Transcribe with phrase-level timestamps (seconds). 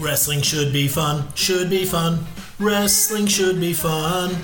[0.00, 2.24] Wrestling should be fun, should be fun.
[2.58, 4.34] Wrestling should be fun.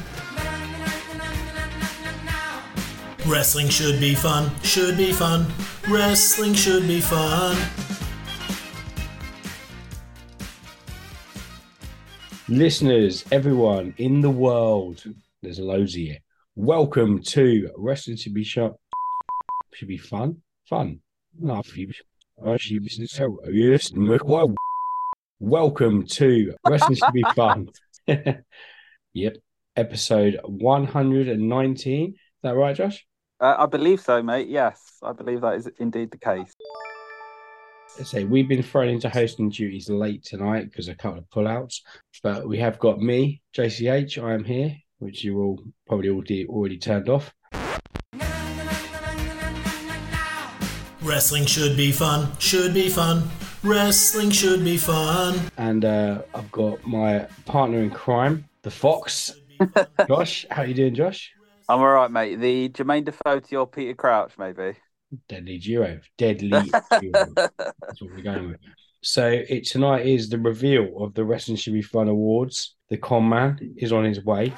[3.26, 5.46] Wrestling should be fun, should be fun.
[5.88, 7.56] Wrestling should be fun.
[12.48, 15.02] Listeners, everyone in the world,
[15.42, 16.16] there's loads of you.
[16.54, 18.74] Welcome to Wrestling Should Be Shot.
[19.72, 20.42] Should be fun.
[20.68, 21.00] Fun.
[21.40, 21.90] No, you-
[22.44, 24.54] I should be so- yes, well,
[25.38, 27.68] Welcome to Wrestling Should Be Fun.
[29.12, 29.36] yep.
[29.76, 32.08] Episode 119.
[32.08, 33.06] Is that right, Josh?
[33.38, 34.48] Uh, I believe so, mate.
[34.48, 36.54] Yes, I believe that is indeed the case.
[37.98, 41.28] Let's say we've been thrown into hosting duties late tonight because of a couple of
[41.28, 41.82] pullouts,
[42.22, 44.22] but we have got me, JCH.
[44.22, 47.34] I am here, which you all probably already already turned off.
[51.02, 53.28] Wrestling should be fun, should be fun.
[53.66, 55.50] Wrestling should be fun.
[55.58, 59.32] and uh, I've got my partner in crime, the Fox,
[60.08, 60.46] Josh.
[60.50, 61.32] How are you doing, Josh?
[61.68, 62.36] I'm all right, mate.
[62.36, 64.74] The Jermaine Defoe to your Peter Crouch, maybe.
[65.28, 66.70] Deadly duo, deadly duo.
[67.36, 68.60] That's what we're going with.
[69.02, 72.76] So it tonight is the reveal of the Wrestling Should Be Fun Awards.
[72.88, 74.52] The con man is on his way,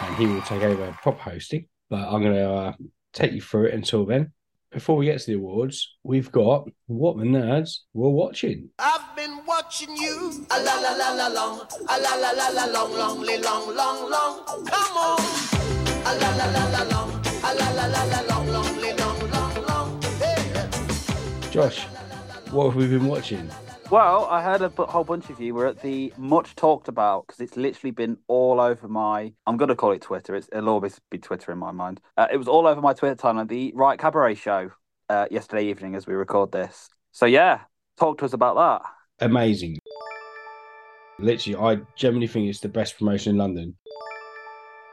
[0.00, 1.66] and he will take over prop hosting.
[1.90, 2.72] But I'm going to uh,
[3.12, 4.32] take you through it until then.
[4.72, 8.70] Before we get to the awards, we've got what the nerds were watching.
[8.78, 10.46] I've been watching you.
[10.50, 11.60] A la la la la long.
[11.90, 14.64] A la la la la long, longly long, long, long.
[14.64, 15.20] Come on.
[16.06, 17.10] A la la la la long.
[17.44, 20.02] A la la la la long, longly long, long, long.
[20.18, 21.50] Hey.
[21.50, 21.84] Josh,
[22.50, 23.50] what have we been watching?
[23.92, 27.42] Well, I heard a whole bunch of you were at the much talked about because
[27.42, 29.34] it's literally been all over my.
[29.46, 30.34] I'm going to call it Twitter.
[30.34, 32.00] It's, it'll always be Twitter in my mind.
[32.16, 33.50] Uh, it was all over my Twitter timeline.
[33.50, 34.70] The Riot Cabaret show
[35.10, 36.88] uh, yesterday evening as we record this.
[37.10, 37.60] So yeah,
[37.98, 39.26] talk to us about that.
[39.26, 39.76] amazing.
[41.18, 43.76] Literally, I generally think it's the best promotion in London.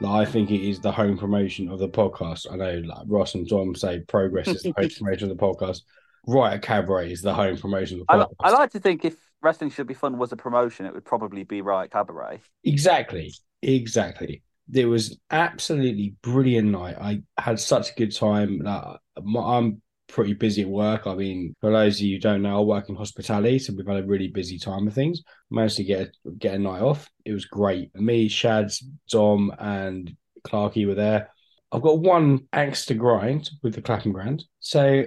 [0.01, 2.51] Like, I think it is the home promotion of the podcast.
[2.51, 5.83] I know like Ross and John say Progress is the home promotion of the podcast.
[6.27, 9.87] Right at Cabaret is the home promotion I, I like to think if wrestling should
[9.87, 12.41] be fun was a promotion, it would probably be Riot Cabaret.
[12.63, 13.33] Exactly.
[13.61, 14.43] Exactly.
[14.67, 16.97] There was absolutely brilliant night.
[16.99, 18.59] I had such a good time.
[18.59, 21.07] Like, I'm pretty busy at work.
[21.07, 23.87] I mean, for those of you who don't know, I work in hospitality, so we've
[23.87, 25.21] had a really busy time of things.
[25.49, 27.09] Managed to get a, get a night off.
[27.25, 27.95] It was great.
[27.95, 30.15] Me, Shads, Dom, and
[30.45, 31.29] Clarky were there.
[31.71, 34.43] I've got one axe to grind with the Clapham Grand.
[34.59, 35.05] So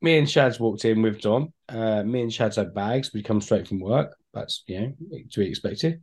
[0.00, 1.52] me and Shads walked in with Dom.
[1.68, 3.12] Uh, me and Shads had bags.
[3.12, 4.16] We come straight from work.
[4.32, 4.92] That's you know
[5.30, 6.02] to be expected.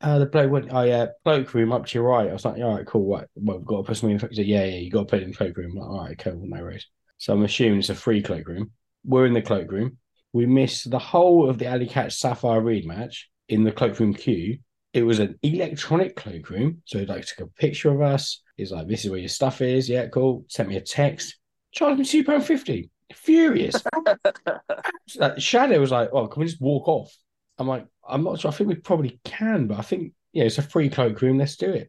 [0.00, 2.28] Uh, the bloke went, oh yeah, cloakroom up to your right.
[2.28, 3.04] I was like, all right, cool.
[3.04, 3.28] What?
[3.34, 4.20] Well, we've got to put something in.
[4.20, 5.72] Said, yeah, yeah, you got to put it in the cloakroom.
[5.72, 6.86] I'm like, all right, cool, no worries.
[7.18, 8.72] So I'm assuming it's a free cloakroom.
[9.04, 9.96] We're in the cloakroom.
[10.32, 14.58] We missed the whole of the Alley Catch Sapphire Reed match in the cloakroom queue.
[14.92, 16.82] It was an electronic cloakroom.
[16.84, 18.42] So he like took a picture of us.
[18.56, 19.88] He's like, this is where your stuff is.
[19.88, 20.44] Yeah, cool.
[20.48, 21.38] Sent me a text.
[21.72, 22.90] Charged me £2.50.
[23.12, 23.82] Furious.
[25.16, 27.14] like, Shadow was like, "Oh, can we just walk off?"
[27.58, 28.50] I'm like, "I'm not sure.
[28.50, 31.38] I think we probably can, but I think yeah, it's a free cloakroom.
[31.38, 31.88] Let's do it."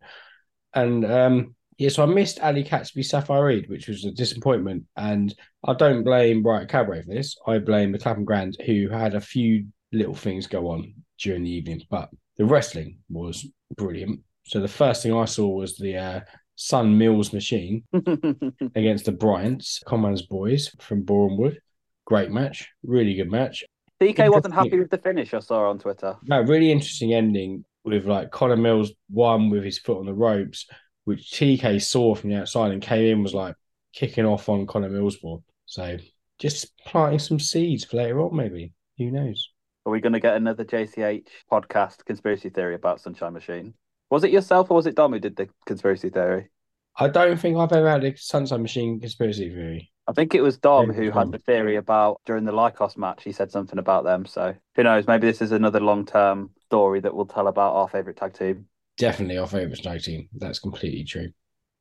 [0.74, 4.86] And um, yeah, so I missed Ali Catsby Sapphire Reed, which was a disappointment.
[4.96, 5.34] And
[5.66, 7.36] I don't blame Riot Cabaret for this.
[7.46, 11.52] I blame the Clapham Grand, who had a few little things go on during the
[11.52, 13.46] evening, but the wrestling was
[13.76, 14.22] brilliant.
[14.46, 16.22] So the first thing I saw was the uh,
[16.58, 21.58] Sun Mills machine against the Bryants, Commons boys from Bournemouth.
[22.06, 23.64] Great match, really good match.
[24.02, 26.18] TK wasn't happy with the finish I saw on Twitter.
[26.24, 30.66] No, really interesting ending with like Connor Mills won with his foot on the ropes,
[31.06, 33.56] which TK saw from the outside and came in was like
[33.94, 35.44] kicking off on Connor Mills for.
[35.66, 35.98] So
[36.40, 38.74] just planting some seeds for later on, maybe.
[38.98, 39.52] Who knows?
[39.86, 43.76] Are we going to get another JCH podcast conspiracy theory about Sunshine Machine?
[44.10, 46.50] Was it yourself or was it Dom who did the conspiracy theory?
[46.96, 49.92] I don't think I've ever had a Sunshine Machine conspiracy theory.
[50.08, 53.24] I think it was Dom who had the theory about during the Lycos match.
[53.24, 54.26] He said something about them.
[54.26, 55.06] So who knows?
[55.06, 58.68] Maybe this is another long term story that we'll tell about our favourite tag team.
[58.98, 60.30] Definitely our favourite tag team.
[60.34, 61.30] That's completely true.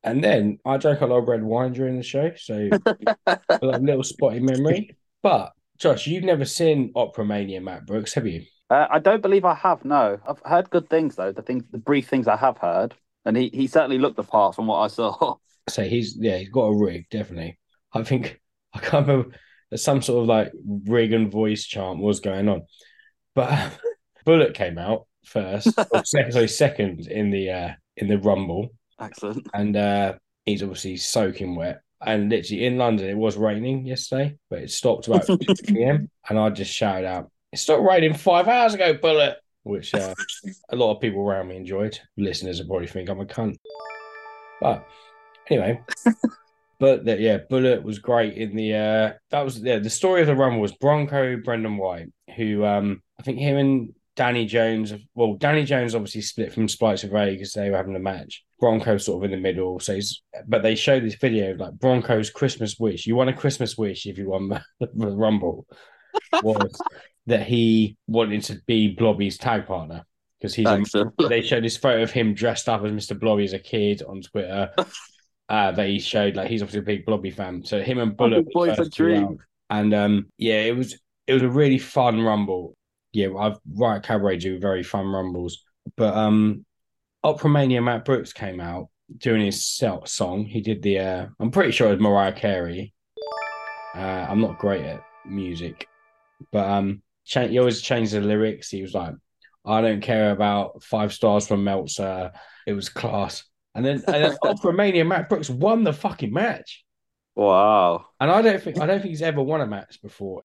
[0.03, 2.69] And then I drank a lot of red wine during the show, so
[3.25, 4.95] a little spotty memory.
[5.23, 8.43] But Josh, you've never seen Opera Mania, Matt Brooks, have you?
[8.69, 9.85] Uh, I don't believe I have.
[9.85, 11.31] No, I've heard good things though.
[11.31, 14.55] The things, the brief things I have heard, and he he certainly looked the part
[14.55, 15.35] from what I saw.
[15.69, 17.59] So he's yeah, he's got a rig, definitely.
[17.91, 18.39] I think
[18.73, 19.35] I can't remember
[19.75, 20.53] some sort of like
[20.85, 22.61] rig and voice chant was going on.
[23.35, 23.77] But
[24.25, 29.45] Bullet came out first, or second, sorry, second in the uh in the rumble, Excellent.
[29.53, 30.13] and uh
[30.45, 31.81] he's obviously soaking wet.
[31.99, 36.09] And literally in London, it was raining yesterday, but it stopped about 6 p.m.
[36.29, 39.39] And I just shouted out, It stopped raining five hours ago, Bullet.
[39.63, 40.13] Which uh,
[40.69, 41.99] a lot of people around me enjoyed.
[42.15, 43.55] Listeners will probably think I'm a cunt.
[44.61, 44.87] But
[45.49, 45.81] anyway,
[46.79, 48.75] but the, yeah, Bullet was great in the.
[48.75, 49.79] Uh, that was yeah.
[49.79, 53.93] The story of the run was Bronco Brendan White, who um, I think him and
[54.15, 54.93] Danny Jones.
[55.15, 58.45] Well, Danny Jones obviously split from Spikes of Ray because they were having a match.
[58.59, 59.79] Bronco sort of in the middle.
[59.79, 63.07] So, he's, but they showed this video like Bronco's Christmas wish.
[63.07, 64.61] You want a Christmas wish if you won the,
[64.93, 65.65] the Rumble.
[66.43, 66.79] Was
[67.27, 70.03] that he wanted to be Blobby's tag partner
[70.39, 70.65] because he's.
[70.65, 71.11] Thanks, sir.
[71.29, 73.17] they showed this photo of him dressed up as Mr.
[73.17, 74.71] Blobby as a kid on Twitter.
[75.49, 77.63] uh, that he showed like he's obviously a big Blobby fan.
[77.63, 79.37] So him and Bullet, big boy's first dream.
[79.69, 82.75] and um, yeah, it was it was a really fun rumble.
[83.13, 85.63] Yeah, I've Riot Cabaret do very fun rumbles,
[85.95, 86.65] but um,
[87.23, 90.45] Opera Mania Matt Brooks came out doing his song.
[90.45, 92.93] He did the uh, I'm pretty sure it was Mariah Carey.
[93.95, 95.87] Uh, I'm not great at music,
[96.51, 98.69] but um, cha- he always changed the lyrics.
[98.69, 99.13] He was like,
[99.65, 102.31] "I don't care about five stars from Meltzer."
[102.65, 103.43] It was class.
[103.75, 106.83] And then, and then Opera Mania Matt Brooks won the fucking match.
[107.35, 108.07] Wow.
[108.19, 110.41] And I don't think I don't think he's ever won a match before.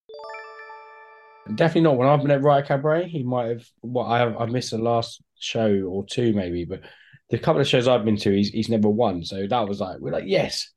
[1.55, 3.09] Definitely not when I've been at Riot Cabaret.
[3.09, 3.65] He might have.
[3.81, 6.81] What I have, I've missed the last show or two maybe, but
[7.29, 9.25] the couple of shows I've been to, he's he's never won.
[9.25, 10.69] So that was like we're like yes,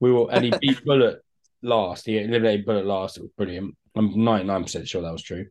[0.00, 0.28] we will.
[0.28, 1.22] And he beat Bullet
[1.62, 2.06] last.
[2.06, 3.16] He eliminated Bullet last.
[3.16, 3.76] It was brilliant.
[3.96, 5.46] I'm 99 percent sure that was true.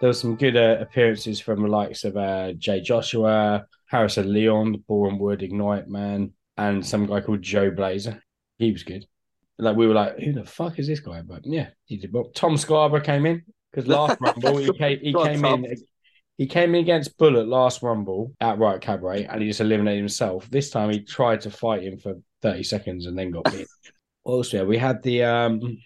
[0.00, 4.72] There was some good uh, appearances from the likes of uh, Jay Joshua, Harrison Leon,
[4.72, 8.22] the Bourne Wood Ignite man, and some guy called Joe Blazer.
[8.58, 9.06] He was good.
[9.58, 11.22] Like we were like, who the fuck is this guy?
[11.22, 12.30] But yeah, he did well.
[12.34, 15.64] Tom Scarborough came in because last rumble he came he came Tom.
[15.64, 15.76] in
[16.36, 20.50] he came in against Bullet last rumble at Riot Cabaret and he just eliminated himself.
[20.50, 23.68] This time he tried to fight him for 30 seconds and then got beat.
[24.24, 25.78] also, we had the um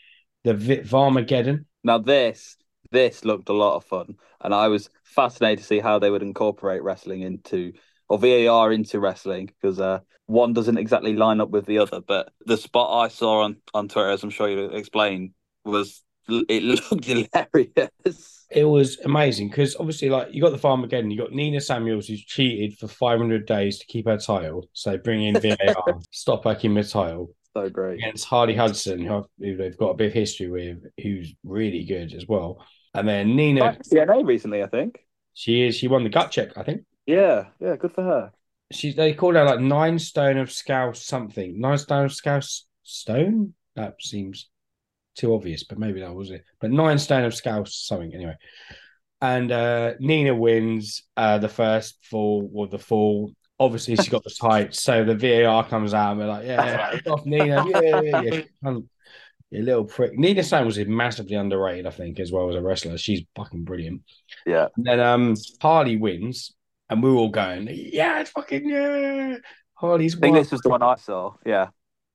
[0.45, 1.65] the Vi- Varmageddon.
[1.85, 2.57] Now this
[2.91, 6.23] this looked a lot of fun, and I was fascinated to see how they would
[6.23, 7.73] incorporate wrestling into
[8.09, 12.01] or VAR into wrestling because uh, one doesn't exactly line up with the other.
[12.01, 15.33] But the spot I saw on on Twitter, as I'm sure you explained,
[15.65, 18.47] was it looked hilarious.
[18.51, 22.25] It was amazing because obviously, like you got the Varmageddon, you got Nina Samuels who's
[22.25, 24.69] cheated for 500 days to keep her title.
[24.73, 27.35] So bring in VAR, stop her keeping her title.
[27.65, 27.99] So great.
[27.99, 32.15] against Harley Hudson, who, who they've got a bit of history with, who's really good
[32.15, 32.65] as well.
[32.95, 34.99] And then Nina, to TNA recently, I think.
[35.35, 36.83] she is she won the gut check, I think.
[37.07, 38.33] Yeah, yeah, good for her.
[38.71, 41.61] She they called her like nine stone of scouse something.
[41.61, 43.55] Nine stone of scouse stone?
[43.77, 44.49] That seems
[45.17, 46.45] too obvious, but maybe that was it.
[46.61, 48.37] But nine stone of scouse something anyway.
[49.21, 53.33] And uh Nina wins uh the first fall or the fall.
[53.61, 57.27] Obviously she got the tights, so the VAR comes out and we're like, yeah, off
[57.27, 57.65] Nina.
[57.69, 58.41] Yeah, yeah, yeah.
[59.51, 60.17] You little prick.
[60.17, 62.97] Nina Samuels is massively underrated, I think, as well as a wrestler.
[62.99, 64.03] She's fucking brilliant.
[64.47, 64.69] Yeah.
[64.77, 66.55] And then um Harley wins,
[66.89, 69.37] and we're all going, yeah, it's fucking yeah.
[69.75, 70.43] Harley's I think won.
[70.43, 71.35] this was the one I saw.
[71.45, 71.69] Yeah.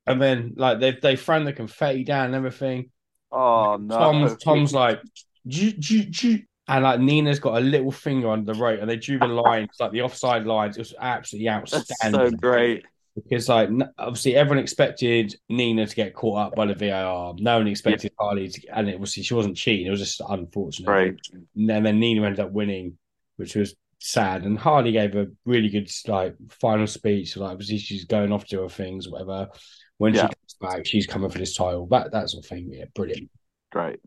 [0.05, 2.91] And then like they've they thrown the confetti down and everything.
[3.31, 3.97] Oh no.
[3.97, 5.01] Tom's Tom's like,
[5.47, 8.95] "Ju- ju- ju," and like Nina's got a little finger on the rope, and they
[8.97, 10.77] drew the lines like the offside lines.
[10.77, 12.19] It was absolutely outstanding.
[12.19, 12.85] That's so great.
[13.15, 17.35] because like obviously everyone expected Nina to get caught up by the VAR.
[17.37, 19.87] No one expected Harley to, and it was she wasn't cheating.
[19.87, 20.85] It was just unfortunate.
[20.87, 21.19] Great.
[21.55, 22.97] And then, then Nina ended up winning,
[23.35, 24.43] which was sad.
[24.43, 27.35] And Harley gave a really good like final speech.
[27.37, 29.49] Like obviously she's going off to her things, whatever.
[29.97, 30.21] When Yeah.
[30.29, 31.87] she comes back, she's coming for this title.
[31.87, 32.69] That that sort of thing.
[32.71, 33.29] Yeah, brilliant.
[33.71, 33.99] Great.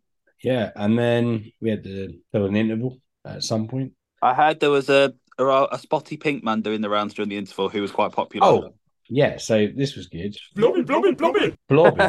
[0.42, 3.92] Yeah, and then we had the there was an interval at some point.
[4.22, 7.36] I heard there was a a, a spotty pink man doing the rounds during the
[7.36, 8.46] interval who was quite popular.
[8.46, 8.74] Oh,
[9.08, 9.36] yeah.
[9.36, 10.36] So this was good.
[10.54, 11.56] Blobby, blobby, blobby.
[11.68, 12.04] Blobby,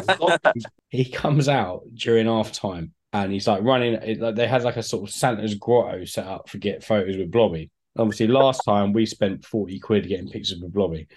[0.88, 3.94] he comes out during half time and he's like running.
[3.94, 7.16] It, like they had like a sort of Santa's grotto set up for get photos
[7.16, 7.70] with Blobby.
[7.96, 11.08] Obviously, last time we spent forty quid getting pictures with Blobby.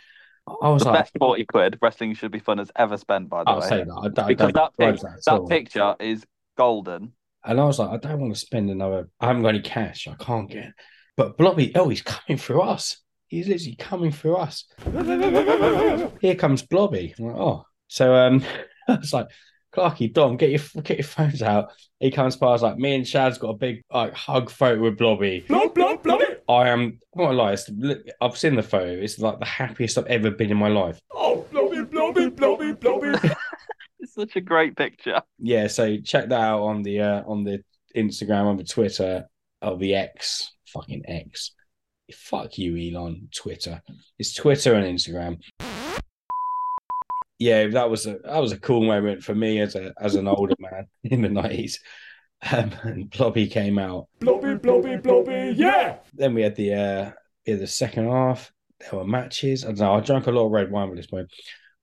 [0.47, 3.43] I was the like, best 40 quid wrestling should be fun has ever spent, by
[3.43, 3.55] the way.
[3.55, 3.67] I'll way.
[3.69, 4.11] say that.
[4.17, 5.47] I, I because don't that, pic- that that all.
[5.47, 7.13] picture is golden.
[7.43, 9.09] And I was like, I don't want to spend another.
[9.19, 10.07] I haven't got any cash.
[10.07, 10.73] I can't get.
[11.17, 12.97] But Blobby, oh, he's coming through us.
[13.27, 14.65] He's literally coming through us.
[16.21, 17.15] Here comes Blobby.
[17.17, 18.43] I'm like, oh, so um,
[18.87, 19.27] I was like,
[19.73, 21.71] Clarky, Dom, get your get your phones out.
[21.99, 24.97] He comes by past like me and Chad's got a big like hug photo with
[24.97, 25.45] Blobby.
[25.47, 26.25] Blob, blob, blobby.
[26.49, 26.79] I am.
[26.79, 27.53] I'm not gonna lie.
[27.53, 27.69] It's,
[28.19, 28.91] I've seen the photo.
[28.91, 30.99] It's like the happiest I've ever been in my life.
[31.13, 33.17] Oh, blobby, blobby, blobby, blobby.
[34.15, 35.21] It's such a great picture.
[35.39, 37.63] yeah, so check that out on the uh, on the
[37.95, 39.25] Instagram, on the Twitter,
[39.61, 41.51] of the X, fucking X.
[42.13, 43.29] Fuck you, Elon.
[43.33, 43.81] Twitter.
[44.19, 45.39] It's Twitter and Instagram.
[47.39, 50.27] Yeah, that was a that was a cool moment for me as a as an
[50.27, 51.79] older man in the nineties.
[52.51, 54.07] Um, and Blobby came out.
[54.19, 55.97] Blobby, blobby, blobby, yeah!
[56.13, 57.11] Then we had the uh,
[57.45, 58.51] we had the second half.
[58.79, 59.63] There were matches.
[59.63, 59.93] I don't know.
[59.93, 61.29] I drank a lot of red wine with this point.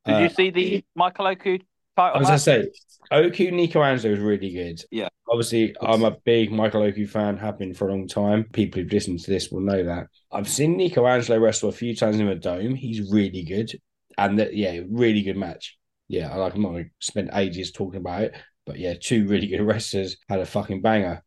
[0.05, 2.69] Did Uh, you see the Michael Oku title I was gonna say,
[3.11, 4.83] Oku Nico Angelo was really good.
[4.91, 5.09] Yeah.
[5.31, 8.45] Obviously, I'm a big Michael Oku fan, have been for a long time.
[8.53, 10.07] People who've listened to this will know that.
[10.33, 12.75] I've seen Nico Angelo wrestle a few times in the dome.
[12.75, 13.71] He's really good.
[14.17, 15.77] And that, yeah, really good match.
[16.09, 19.47] Yeah, I like I'm not gonna spend ages talking about it, but yeah, two really
[19.47, 21.23] good wrestlers had a fucking banger.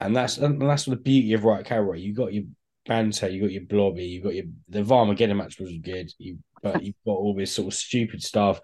[0.00, 2.00] And that's and that's the beauty of Riot Cabaret.
[2.00, 2.44] You got your
[2.86, 6.12] banter, you got your blobby, you got your the Varmageddon match was good.
[6.18, 8.60] You but you've got all this sort of stupid stuff,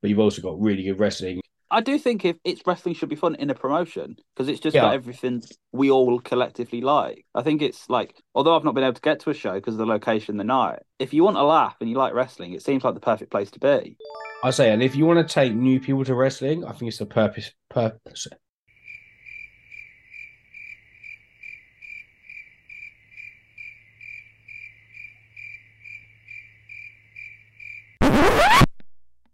[0.00, 1.40] but you've also got really good wrestling.
[1.70, 4.74] I do think if it's wrestling should be fun in a promotion because it's just
[4.74, 4.82] Yeah.
[4.82, 7.26] got everything we all collectively like.
[7.34, 9.74] I think it's like, although I've not been able to get to a show because
[9.74, 10.80] of the location, the night.
[10.98, 13.50] If you want to laugh and you like wrestling, it seems like the perfect place
[13.50, 13.98] to be.
[14.42, 16.98] I say, and if you want to take new people to wrestling, I think it's
[16.98, 17.52] the purpose.
[17.68, 18.28] Purpose.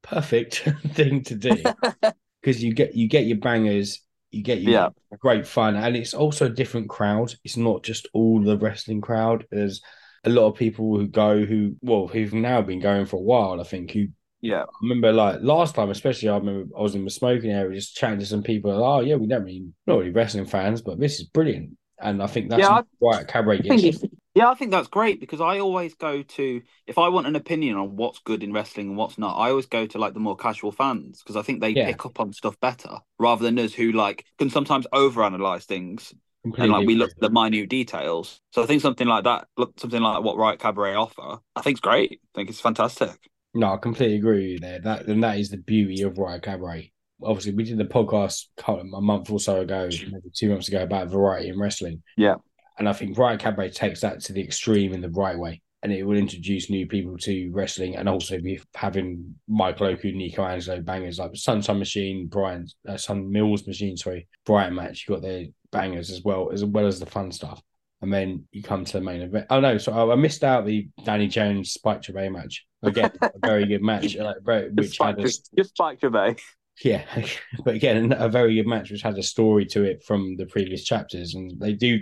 [0.05, 0.57] Perfect
[0.95, 1.73] thing to do
[2.43, 4.01] because you get you get your bangers,
[4.33, 4.91] you get your Yeah.
[5.21, 7.35] great fun, and it's also a different crowd.
[7.45, 9.47] It's not just all the wrestling crowd.
[9.51, 9.83] There's
[10.25, 13.61] a lot of people who go who well who've now been going for a while.
[13.61, 14.03] I think who
[14.41, 17.77] Yeah, I remember like last time, especially I remember I was in the smoking area
[17.79, 18.73] just chatting to some people.
[18.73, 21.77] Oh yeah, we don't really not really wrestling fans, but this is brilliant.
[22.01, 24.05] And I think that's Yeah, cabaret I think gets.
[24.35, 27.77] Yeah, I think that's great because I always go to if I want an opinion
[27.77, 30.37] on what's good in wrestling and what's not, I always go to like the more
[30.37, 31.87] casual fans because I think they Yeah.
[31.87, 36.13] pick up on stuff better rather than us who like can sometimes overanalyze things
[36.45, 38.41] and like we look at the minute details.
[38.51, 41.75] So I think something like that, look something like what Riot Cabaret offer, I think
[41.75, 42.21] it's great.
[42.35, 43.11] I think it's fantastic.
[43.55, 44.81] No, I completely agree with you there.
[44.81, 46.93] That and that is the beauty of Riot Cabaret.
[47.23, 51.09] Obviously, we did the podcast a month or so ago, maybe two months ago, about
[51.09, 52.03] variety in wrestling.
[52.17, 52.35] Yeah.
[52.79, 55.63] And I think Riot Cabaret takes that to the extreme in the right way.
[55.83, 60.43] And it will introduce new people to wrestling and also be having Michael Oku, Nico
[60.43, 65.05] Angelo bangers like Sun Sun Machine, Brian, uh, Sun Mills Machine, sorry, Brian match.
[65.07, 67.61] You got their bangers as well, as well as the fun stuff.
[68.01, 69.47] And then you come to the main event.
[69.51, 72.67] Oh no, so I missed out the Danny Jones Spike Trivet match.
[72.83, 76.37] Again, a very good match, like, very- which Just had Spike, a, just Spike Gervais.
[76.83, 77.05] Yeah,
[77.65, 80.85] but again, a very good match which had a story to it from the previous
[80.85, 82.01] chapters, and they do.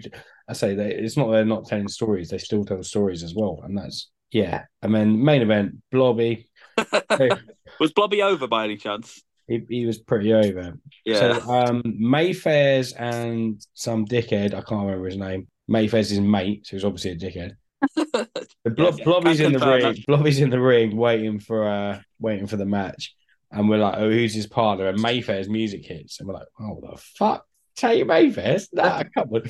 [0.48, 3.60] I say they, it's not they're not telling stories; they still tell stories as well,
[3.64, 4.64] and that's yeah.
[4.82, 6.48] And then main event, Blobby,
[7.80, 9.22] Was Blobby over by any chance?
[9.48, 10.78] he, he was pretty over.
[11.04, 11.38] Yeah.
[11.40, 15.48] So um, Mayfair's and some dickhead, I can't remember his name.
[15.68, 17.52] Mayfair's his mate, so he's obviously a dickhead.
[17.96, 19.82] The Blo- Yes, Blobby's in the ring.
[19.82, 20.06] that.
[20.06, 23.14] Blobby's in the ring, waiting for uh, waiting for the match,
[23.52, 26.80] and we're like, "Oh, who's his partner?" And Mayfair's music hits, and we're like, "Oh,
[26.80, 28.68] the fuck." Tate Mayfair's?
[28.72, 29.42] Nah, come on.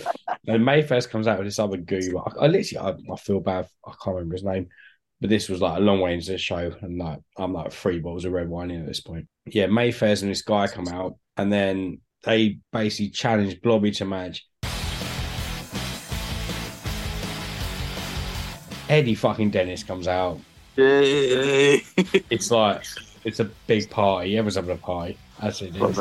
[0.46, 2.22] And Mayfair's comes out with this other goo.
[2.24, 3.66] I, I literally, I, I feel bad.
[3.84, 4.68] I can't remember his name,
[5.20, 7.98] but this was like a long way into the show, and like I'm like three
[7.98, 9.26] bottles of red wine in at this point.
[9.46, 14.46] Yeah, Mayfair's and this guy come out, and then they basically challenge Blobby to match.
[18.88, 20.38] Eddie fucking Dennis comes out.
[20.76, 22.84] It's like
[23.24, 24.36] it's a big party.
[24.36, 25.18] Everyone's having a party.
[25.40, 25.74] That's it.
[25.74, 25.96] Love.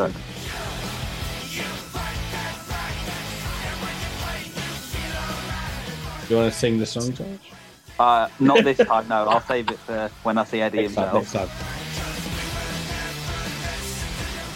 [6.27, 7.51] Do you want to sing the song, George?
[7.99, 9.27] Uh, not this time, no.
[9.27, 11.49] I'll save it for when I see Eddie Next time, himself.
[11.49, 11.59] next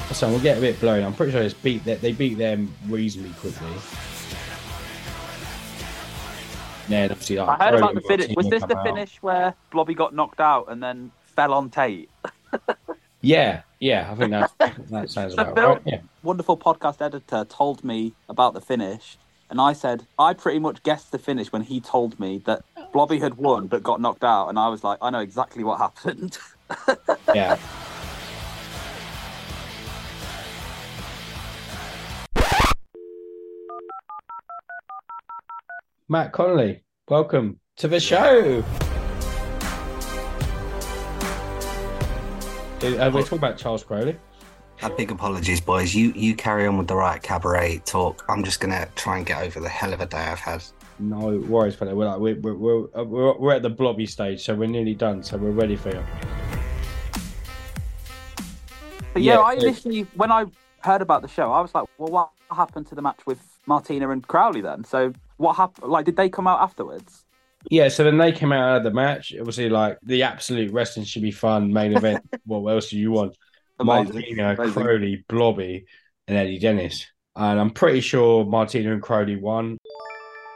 [0.07, 0.15] time.
[0.15, 1.03] So we'll get a bit blown.
[1.03, 3.67] I'm pretty sure it's beat that they beat them reasonably quickly.
[6.88, 8.34] Yeah, obviously, like, I heard about the finish.
[8.36, 8.86] Was this the out.
[8.86, 12.10] finish where Blobby got knocked out and then fell on Tate?
[13.22, 14.12] Yeah, yeah.
[14.12, 14.52] I think that
[14.92, 15.82] that sounds about right.
[15.86, 16.02] Yeah.
[16.22, 19.18] Wonderful podcast editor told me about the finish,
[19.50, 23.20] and I said I pretty much guessed the finish when he told me that Blobby
[23.20, 26.38] had won but got knocked out, and I was like, I know exactly what happened.
[27.34, 27.58] Yeah.
[36.08, 38.64] Matt Connolly, welcome to the show.
[42.84, 44.17] Uh, we're talking about Charles Crowley.
[44.84, 45.96] A big apologies, boys.
[45.96, 48.25] You you carry on with the Riot Cabaret talk.
[48.27, 50.62] I'm just gonna try and get over the hell of a day I've had.
[51.00, 51.96] No worries, fella.
[51.96, 54.94] We're like we're we're, we're, uh, we're, we're at the blobby stage, so we're nearly
[54.94, 55.24] done.
[55.24, 56.03] So we're ready for you.
[59.13, 60.46] But yeah, Yeah, I it- initially when I
[60.79, 64.10] heard about the show, I was like, well, what happened to the match with Martina
[64.10, 64.84] and Crowley then?
[64.84, 65.89] So what happened?
[65.89, 67.25] Like, did they come out afterwards?
[67.69, 69.34] Yeah, so then they came out of the match.
[69.38, 71.72] Obviously, like the absolute wrestling should be fun.
[71.74, 72.24] Main event.
[72.45, 73.36] what else do you want?
[73.79, 74.13] Amazing.
[74.13, 74.74] Martina, Amazing.
[74.84, 75.86] Crowley, Blobby,
[76.27, 77.05] and Eddie Dennis.
[77.36, 79.77] and I'm pretty sure Martina and Crowley won.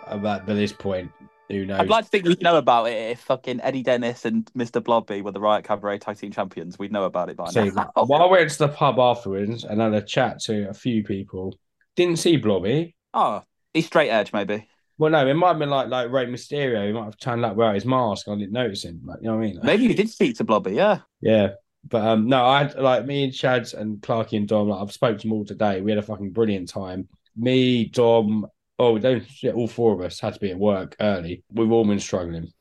[0.07, 1.11] But by this point,
[1.49, 1.79] who knows?
[1.81, 4.83] I'd like to think we'd know about it if fucking Eddie Dennis and Mr.
[4.83, 6.79] Blobby were the Riot Cabaret Tag Team Champions.
[6.79, 7.91] We'd know about it by See, now.
[7.95, 11.55] well, I went to the pub afterwards and had a chat to a few people.
[11.95, 12.95] Didn't see Blobby.
[13.13, 14.67] Oh, he's straight edge, maybe.
[14.99, 16.85] Well, no, it might have been like like Rey Mysterio.
[16.85, 18.27] He might have turned up without his mask.
[18.27, 19.01] I didn't notice him.
[19.05, 19.59] Like, you know what I mean?
[19.63, 20.99] Maybe you did speak to Blobby, yeah.
[21.21, 21.51] Yeah.
[21.87, 24.91] But um no, I had like me and Chads and Clarky and Dom, like I've
[24.91, 25.79] spoke to them all today.
[25.79, 27.07] We had a fucking brilliant time.
[27.37, 28.45] Me, Dom,
[28.77, 31.43] oh, don't shit, all four of us had to be at work early.
[31.53, 32.51] We've all been struggling.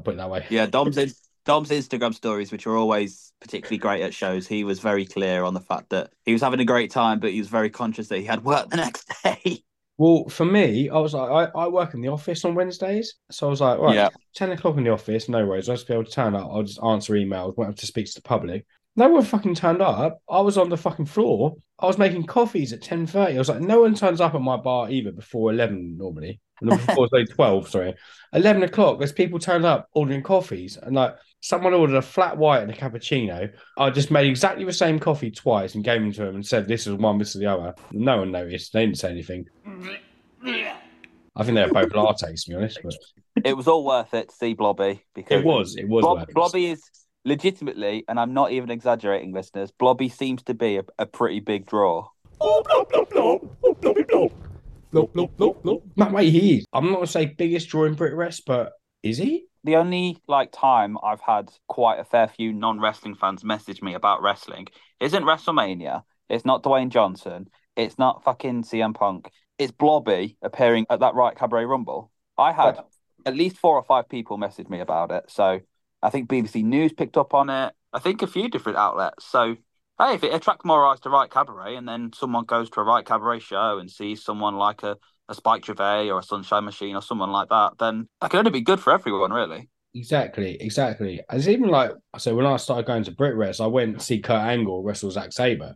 [0.00, 0.46] I'll put it that way.
[0.48, 1.10] Yeah, Dom's in,
[1.44, 5.54] Dom's Instagram stories, which are always particularly great at shows, he was very clear on
[5.54, 8.18] the fact that he was having a great time, but he was very conscious that
[8.18, 9.62] he had work the next day.
[9.98, 13.16] Well, for me, I was like, I, I work in the office on Wednesdays.
[13.30, 14.08] So I was like, right, Yeah.
[14.34, 15.68] 10 o'clock in the office, no worries.
[15.68, 16.48] I'll just be able to turn up.
[16.50, 18.64] I'll just answer emails, won't have to speak to the public.
[18.96, 20.20] No one fucking turned up.
[20.28, 21.56] I was on the fucking floor.
[21.78, 23.34] I was making coffees at 10.30.
[23.34, 26.40] I was like, no one turns up at my bar either before 11 normally.
[26.60, 27.94] No, Before say 12, sorry.
[28.34, 30.76] 11 o'clock, there's people turned up ordering coffees.
[30.76, 33.50] And like, someone ordered a flat white and a cappuccino.
[33.78, 36.68] I just made exactly the same coffee twice and gave them to them and said,
[36.68, 37.74] this is one, this is the other.
[37.92, 38.72] No one noticed.
[38.72, 39.46] They didn't say anything.
[40.44, 42.80] I think they were both lattes, to be honest.
[42.82, 46.02] But it was all worth it to see Blobby because it was, it was.
[46.02, 46.34] Blob, worth it.
[46.34, 46.82] Blobby is
[47.24, 49.70] legitimately, and I'm not even exaggerating, listeners.
[49.70, 52.08] Blobby seems to be a, a pretty big draw.
[52.40, 53.56] Oh, blob, blob, blob.
[53.64, 54.32] Oh, blobby, blob.
[54.90, 55.82] Blob, blob, blob, blob.
[55.96, 56.64] That way he is.
[56.72, 58.72] I'm not going to say biggest draw in Brit Rest, but
[59.02, 59.46] is he?
[59.62, 64.22] The only like time I've had quite a fair few non-wrestling fans message me about
[64.22, 64.68] wrestling
[65.00, 66.02] isn't WrestleMania.
[66.30, 67.48] It's not Dwayne Johnson.
[67.76, 69.30] It's not fucking CM Punk.
[69.58, 72.10] It's Blobby appearing at that Riot Cabaret Rumble.
[72.38, 72.78] I had
[73.26, 75.24] at least four or five people message me about it.
[75.28, 75.60] So
[76.02, 77.74] I think BBC News picked up on it.
[77.92, 79.24] I think a few different outlets.
[79.26, 79.56] So
[79.98, 82.84] hey, if it attracts more eyes to Riot Cabaret, and then someone goes to a
[82.84, 84.96] Riot Cabaret show and sees someone like a,
[85.28, 88.50] a Spike Gervais or a Sunshine Machine or someone like that, then that can only
[88.50, 89.68] be good for everyone, really.
[89.94, 91.20] Exactly, exactly.
[91.32, 94.20] It's even like so when I started going to Brit Rest, I went to see
[94.20, 95.74] Kurt Angle wrestle Zack Sabre.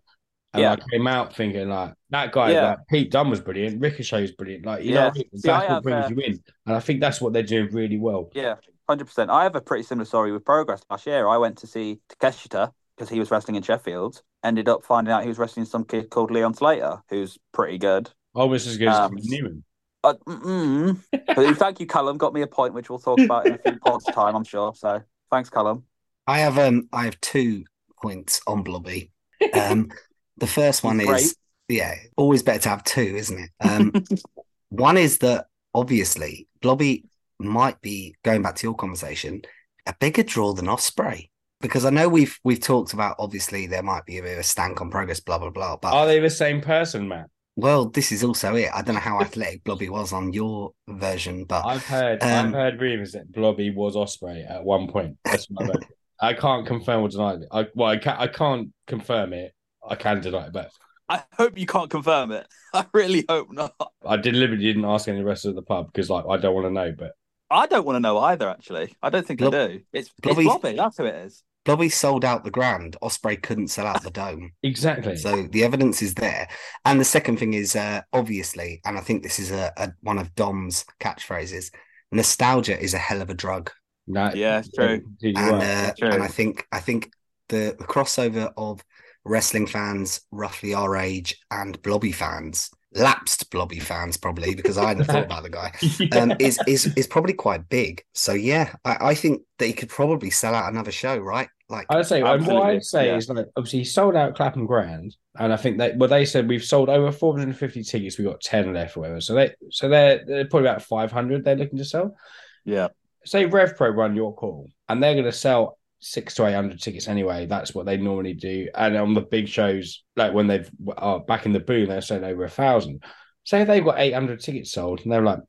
[0.52, 0.72] And Yeah.
[0.72, 2.68] I came out thinking like that guy, Yeah.
[2.70, 4.64] like Pete Dunne was brilliant, Ricochet was brilliant.
[4.64, 5.00] Like you Yeah.
[5.00, 5.24] know, I mean?
[5.36, 7.70] See, I what have, brings uh, you in, and I think that's what they're doing
[7.72, 8.30] really well.
[8.32, 8.54] Yeah,
[8.88, 9.30] hundred percent.
[9.30, 11.28] I have a pretty similar story with Progress last year.
[11.28, 14.22] I went to see Takeshita because he was wrestling in Sheffield.
[14.42, 18.10] Ended up finding out he was wrestling some kid called Leon Slater, who's pretty good.
[18.34, 19.64] Almost as good as Um, Kevin Newman.
[20.02, 21.00] Uh, mm-mm.
[21.10, 22.18] but thank you, Callum.
[22.18, 24.74] Got me a point, which we'll talk about in a few pods time, I'm sure.
[24.74, 25.84] So thanks, Callum.
[26.26, 27.64] I have um I have two
[28.02, 29.10] points on Blobby.
[29.54, 29.90] Um,
[30.36, 31.36] the first one He's is
[31.68, 33.50] yeah, always better to have two, isn't it?
[33.60, 33.92] Um,
[34.68, 37.06] one is that obviously Blobby
[37.44, 39.42] might be going back to your conversation
[39.86, 41.28] a bigger draw than Ospreay
[41.60, 44.42] because I know we've we've talked about obviously there might be a bit of a
[44.42, 45.76] stank on progress, blah blah blah.
[45.76, 47.26] But Are they the same person, Matt?
[47.56, 48.70] well, this is also it.
[48.74, 52.52] I don't know how athletic Blobby was on your version, but I've heard, Um, I've
[52.52, 55.16] heard rumors that Blobby was Ospreay at one point.
[55.24, 55.82] That's what I've.
[56.20, 57.48] I can't confirm or deny it.
[57.50, 59.52] I well, I can't, I can't confirm it.
[59.88, 60.70] I can deny it, but
[61.08, 62.46] I hope you can't confirm it.
[62.74, 63.74] I really hope not.
[64.06, 66.70] I deliberately didn't ask any rest of the pub because like I don't want to
[66.70, 66.92] know.
[66.96, 67.12] But
[67.50, 68.48] I don't want to know either.
[68.48, 69.80] Actually, I don't think I do.
[69.92, 70.76] It's, it's Blobby.
[70.76, 71.42] That's who it is.
[71.64, 72.96] Blobby sold out the grand.
[73.02, 74.52] Ospreay couldn't sell out the dome.
[74.62, 76.48] exactly, So the evidence is there.
[76.84, 80.18] And the second thing is uh, obviously, and I think this is a, a one
[80.18, 81.70] of Dom's catchphrases.
[82.12, 83.70] Nostalgia is a hell of a drug,
[84.06, 85.00] No, Yeah, it's true.
[85.22, 85.54] and are.
[85.54, 86.10] uh, true.
[86.10, 87.10] and I think I think
[87.48, 88.84] the, the crossover of
[89.24, 95.04] wrestling fans roughly our age and Blobby fans, lapsed Blobby fans probably because I hadn't
[95.04, 95.72] thought about the guy,
[96.18, 98.02] um, is is is probably quite big.
[98.14, 101.48] So yeah, I, I think that he could probably sell out another show, right?
[101.68, 103.16] Like I'd say, and what Absolutely, I'd say yeah.
[103.16, 106.48] is like obviously he sold out Clapham Grand, and I think that well they said
[106.48, 109.20] we've sold over 450 tickets, we've got 10 left or whatever.
[109.20, 112.16] So they so they're, they're probably about 500 they're looking to sell.
[112.64, 112.88] Yeah.
[113.24, 117.08] Say RevPro run York Hall, and they're going to sell six to eight hundred tickets
[117.08, 117.46] anyway.
[117.46, 118.68] That's what they normally do.
[118.74, 122.24] And on the big shows, like when they've uh, back in the boom, they're selling
[122.24, 123.02] over a thousand.
[123.44, 125.40] Say they've got eight hundred tickets sold, and they're like,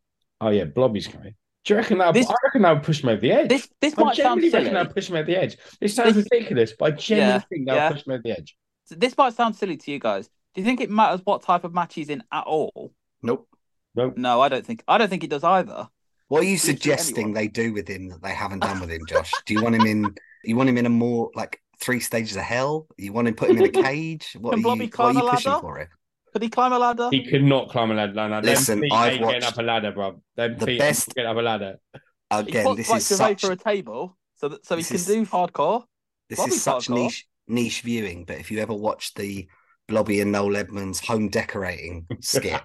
[0.41, 2.13] "Oh yeah, Blobby's coming." Do you reckon that?
[2.13, 3.49] This- I reckon that would push them over the edge.
[3.49, 4.73] This this I might sound genuinely reckon silly.
[4.75, 5.57] that would push them over the edge.
[5.81, 7.91] It sounds This- ridiculous, but I genuinely Yeah, think that would yeah.
[7.91, 8.57] push them over the edge.
[8.91, 10.27] This might sound silly to you guys.
[10.53, 12.93] Do you think it matters what type of match he's in at all?
[13.21, 13.47] nope.
[13.95, 14.17] Nope.
[14.17, 14.83] No, I don't think.
[14.89, 15.87] I don't think it does either.
[16.27, 19.31] What are you suggesting they do with him that they haven't done with him, Josh?
[19.45, 20.13] Do you want him in?
[20.45, 22.87] You want him in a more like three stages of hell?
[22.97, 24.35] You want him put him in a cage?
[24.39, 24.67] What Can are you?
[24.67, 25.61] What are climb you a pushing ladder?
[25.61, 25.89] for it?
[26.33, 27.07] Could he climb a ladder?
[27.11, 28.13] He could not climb a ladder.
[28.13, 28.35] No, no.
[28.41, 30.21] Them Listen, feet I've ain't getting watched up a ladder, bro.
[30.35, 31.75] Them the feet best- ain't getting up a ladder.
[31.93, 31.99] He
[32.31, 35.05] Again, puts this like is such for a table, so that so he can is-
[35.05, 35.83] do hardcore.
[36.29, 36.95] this Blobby is such parkour.
[36.95, 38.25] niche niche viewing.
[38.25, 39.47] But if you ever watch the
[39.87, 42.59] Blobby and Noel Edmonds home decorating skit,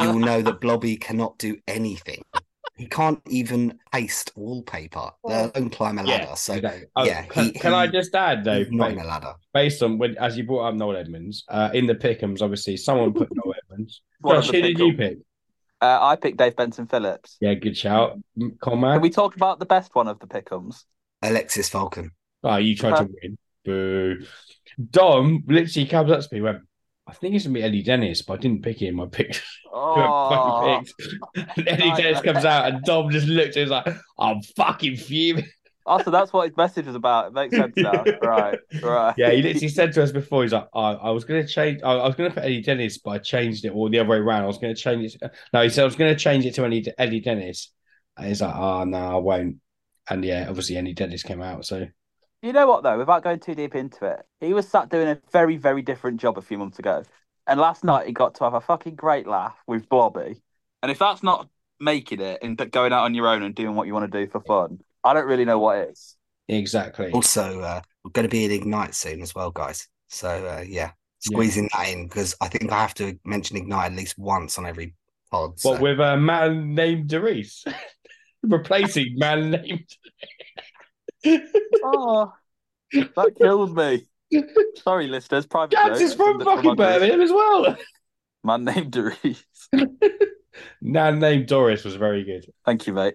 [0.00, 2.22] you will know that Blobby cannot do anything.
[2.78, 6.24] He can't even paste wallpaper, let alone climb a ladder.
[6.28, 6.60] Yeah, so.
[6.96, 9.34] Oh, yeah, can, he- can I just add though, he's not based, a ladder.
[9.52, 13.12] based on when as you brought up Noel Edmonds, uh, in the pickums, obviously someone
[13.12, 14.00] put Noel Edmonds.
[14.26, 15.18] Josh, who did you pick?
[15.80, 17.36] Uh, I picked Dave Benson Phillips.
[17.40, 18.18] Yeah, good shout,
[18.62, 20.84] Can we talk about the best one of the pickums?
[21.22, 22.12] Alexis Falcon.
[22.44, 23.38] Oh, you tried to win.
[23.64, 24.24] Boo.
[24.90, 26.58] Dom literally comes up to me and went,
[27.08, 29.00] I think it's gonna be Eddie Dennis, but I didn't pick him.
[29.02, 29.42] I picked
[29.72, 30.94] Oh, picked.
[31.56, 35.46] And Eddie Dennis comes out and Dom just looked and was like, I'm fucking fuming.
[35.86, 37.28] also that's what his message was about.
[37.28, 38.10] It makes sense now.
[38.22, 39.14] right, right.
[39.16, 41.92] Yeah, he literally said to us before, he's like, I, I was gonna change I,
[41.92, 44.44] I was gonna put Eddie Dennis, but I changed it all the other way around.
[44.44, 45.22] I was gonna change it.
[45.52, 47.72] No, he said I was gonna change it to Eddie, Eddie Dennis.
[48.16, 49.56] And he's like, ah, oh no, I won't.
[50.10, 51.86] And yeah, obviously Eddie Dennis came out, so
[52.42, 52.98] You know what though?
[52.98, 56.38] Without going too deep into it, he was sat doing a very, very different job
[56.38, 57.02] a few months ago,
[57.46, 60.40] and last night he got to have a fucking great laugh with Blobby.
[60.82, 61.48] And if that's not
[61.80, 64.30] making it and going out on your own and doing what you want to do
[64.30, 66.16] for fun, I don't really know what is.
[66.46, 67.10] exactly.
[67.10, 69.88] Also, uh, we're going to be in Ignite soon as well, guys.
[70.06, 73.96] So uh, yeah, squeezing that in because I think I have to mention Ignite at
[73.96, 74.94] least once on every
[75.30, 75.58] pod.
[75.58, 75.70] So.
[75.70, 77.64] What with a man named Doris?
[78.44, 79.88] Replacing man named
[81.84, 82.32] Oh,
[82.92, 84.06] that killed me.
[84.82, 85.46] Sorry, listeners.
[85.46, 86.24] Private Gats is note.
[86.36, 86.74] from fucking my.
[86.74, 87.76] Birmingham as well.
[88.44, 89.44] Man named Doris.
[90.80, 92.46] Man named Doris was very good.
[92.64, 93.14] Thank you, mate.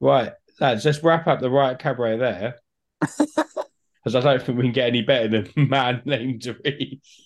[0.00, 2.56] Right, lads, let's wrap up the Riot Cabaret there.
[4.04, 6.60] Because I don't think we can get any better than man named Doris.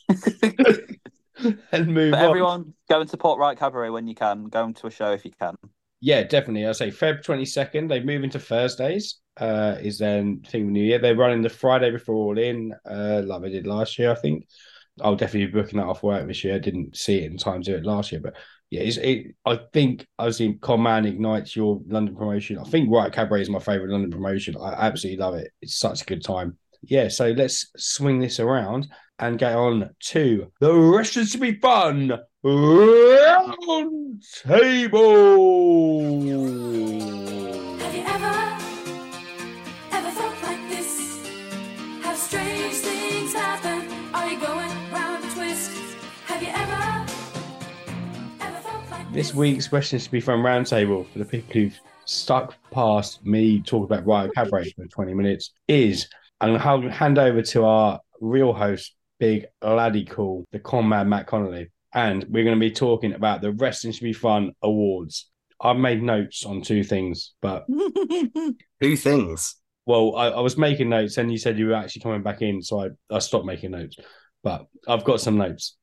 [1.72, 2.24] and move But on.
[2.24, 4.44] everyone, go and support Riot Cabaret when you can.
[4.44, 5.56] Go to a show if you can.
[6.00, 6.66] Yeah, definitely.
[6.66, 7.88] I say Feb twenty second.
[7.88, 9.18] They move into Thursdays.
[9.36, 10.98] Uh, is then thing of New Year.
[10.98, 14.10] They're running the Friday before All In, uh, like they did last year.
[14.10, 14.46] I think
[15.00, 16.56] I'll definitely be booking that off work this year.
[16.56, 18.34] I didn't see it in time to do it last year, but
[18.70, 19.34] yeah, it.
[19.44, 22.58] I think I see Command ignites your London promotion.
[22.58, 24.56] I think Riot Cabaret is my favorite London promotion.
[24.60, 25.52] I absolutely love it.
[25.62, 26.58] It's such a good time.
[26.82, 32.12] Yeah, so let's swing this around and get on to the rest to be fun
[32.44, 36.20] round table.
[37.78, 38.58] Have you ever,
[39.90, 41.26] ever felt like this?
[42.02, 43.90] Have strange things happen?
[44.14, 45.72] Are you going round a twist?
[46.26, 47.06] Have you ever,
[48.40, 52.54] ever felt like This week's questions to be from roundtable for the people who've stuck
[52.70, 56.08] past me talking about Riot Cabaret for 20 minutes is
[56.40, 61.08] I'm going to hand over to our real host, Big Laddie Cool, the con man
[61.08, 65.30] Matt Connolly, and we're going to be talking about the Wrestling Should Be Fun Awards.
[65.60, 67.66] I've made notes on two things, but
[68.80, 69.56] Two things.
[69.86, 72.62] well, I, I was making notes and you said you were actually coming back in,
[72.62, 73.96] so I, I stopped making notes.
[74.42, 75.76] But I've got some notes.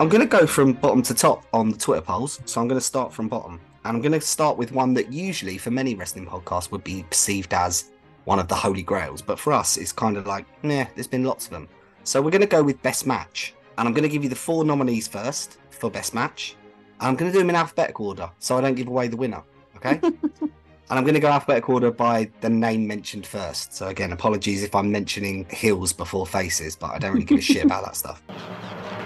[0.00, 2.40] I'm going to go from bottom to top on the Twitter polls.
[2.44, 3.60] So I'm going to start from bottom.
[3.88, 7.06] And I'm going to start with one that usually for many wrestling podcasts would be
[7.08, 7.90] perceived as
[8.26, 9.22] one of the holy grails.
[9.22, 11.70] But for us, it's kind of like, nah, there's been lots of them.
[12.04, 13.54] So we're going to go with best match.
[13.78, 16.54] And I'm going to give you the four nominees first for best match.
[17.00, 19.16] And I'm going to do them in alphabetical order so I don't give away the
[19.16, 19.42] winner.
[19.76, 19.98] Okay?
[20.02, 20.52] and
[20.90, 23.72] I'm going to go alphabetical order by the name mentioned first.
[23.72, 27.40] So again, apologies if I'm mentioning heels before faces, but I don't really give a
[27.40, 28.22] shit about that stuff.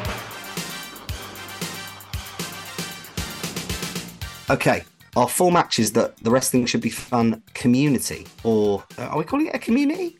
[4.50, 4.84] Okay,
[5.16, 9.46] our four matches that the wrestling should be fun community, or uh, are we calling
[9.46, 10.18] it a community?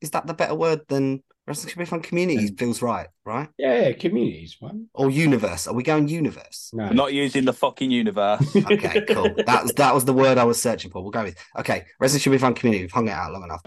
[0.00, 2.48] Is that the better word than wrestling should be fun community?
[2.58, 3.48] Feels right, right?
[3.56, 4.88] Yeah, yeah communities, one.
[4.92, 5.66] Or universe?
[5.66, 6.70] Are we going universe?
[6.74, 6.90] No.
[6.90, 8.40] Not using the fucking universe.
[8.70, 9.34] Okay, cool.
[9.46, 11.02] That was that was the word I was searching for.
[11.02, 11.36] We'll go with.
[11.58, 12.84] Okay, wrestling should be fun community.
[12.84, 13.62] We've hung it out long enough.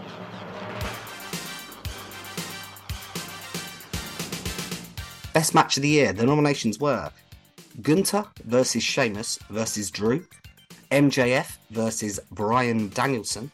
[5.34, 6.12] Best match of the year.
[6.12, 7.10] The nominations were
[7.82, 10.24] Gunther versus Sheamus versus Drew,
[10.90, 13.50] MJF versus Bryan Danielson,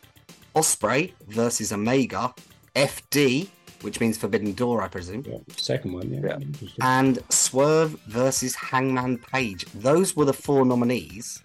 [0.55, 2.33] Ospreay versus Omega,
[2.75, 3.49] FD,
[3.83, 6.39] which means Forbidden Door, I presume, Yeah, second one, yeah.
[6.39, 6.69] Yeah.
[6.81, 9.67] And Swerve versus Hangman Page.
[9.75, 11.43] Those were the four nominees.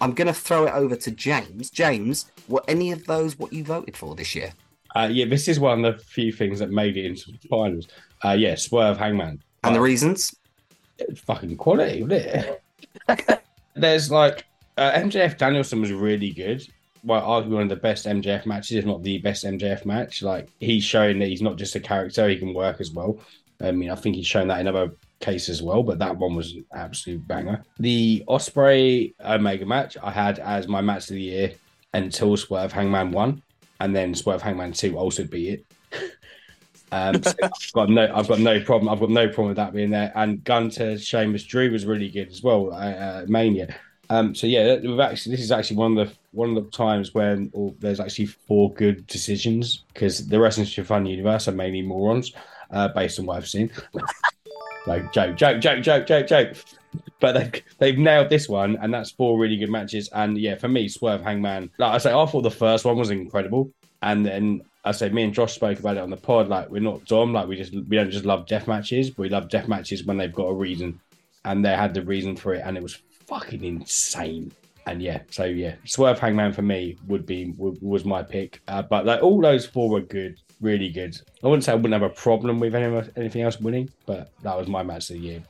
[0.00, 1.70] I'm going to throw it over to James.
[1.70, 4.52] James, were any of those what you voted for this year?
[4.94, 7.88] Uh, yeah, this is one of the few things that made it into the finals.
[8.24, 9.42] Uh, yeah, Swerve Hangman.
[9.64, 10.34] And the But
[11.16, 12.26] fucking quality, wasn't
[13.08, 13.40] it?
[13.74, 14.44] There's like
[14.76, 16.66] Uh, MJF Danielson was really good.
[17.04, 20.22] Well, arguably one of the best MJF matches, if not the best MJF match.
[20.22, 23.18] Like he's showing that he's not just a character; he can work as well.
[23.60, 26.34] I mean, I think he's shown that in other cases as well, but that one
[26.34, 27.62] was an absolute banger.
[27.78, 31.52] The Ospreay Omega match I had as my match of the year
[31.92, 33.42] until Swerve Hangman won,
[33.80, 35.66] and then Swerve Hangman two also beat it.
[36.94, 38.88] Um, so I've got no, I've got no problem.
[38.88, 40.12] I've got no problem with that being there.
[40.14, 42.72] And Gunther, Sheamus, Drew was really good as well.
[42.72, 43.74] Uh, uh, Mania.
[44.10, 47.12] Um, so yeah, we've actually this is actually one of the one of the times
[47.12, 51.52] when oh, there's actually four good decisions because the rest Wrestling for Fun universe are
[51.52, 52.32] mainly morons,
[52.70, 53.70] uh, based on what I've seen.
[54.86, 56.56] like joke, joke, joke, joke, joke, joke.
[57.18, 60.08] But they've, they've nailed this one, and that's four really good matches.
[60.12, 61.70] And yeah, for me, Swerve Hangman.
[61.78, 65.22] Like I say, I thought the first one was incredible, and then I say me
[65.22, 66.48] and Josh spoke about it on the pod.
[66.48, 67.32] Like we're not dumb.
[67.32, 69.10] Like we just we don't just love death matches.
[69.10, 71.00] But we love death matches when they've got a reason,
[71.44, 74.52] and they had the reason for it, and it was fucking insane.
[74.86, 78.60] And yeah, so yeah, Swerve Hangman for me would be was my pick.
[78.68, 81.16] Uh, but like all those four were good, really good.
[81.42, 84.56] I wouldn't say I wouldn't have a problem with any, anything else winning, but that
[84.56, 85.42] was my match of the year.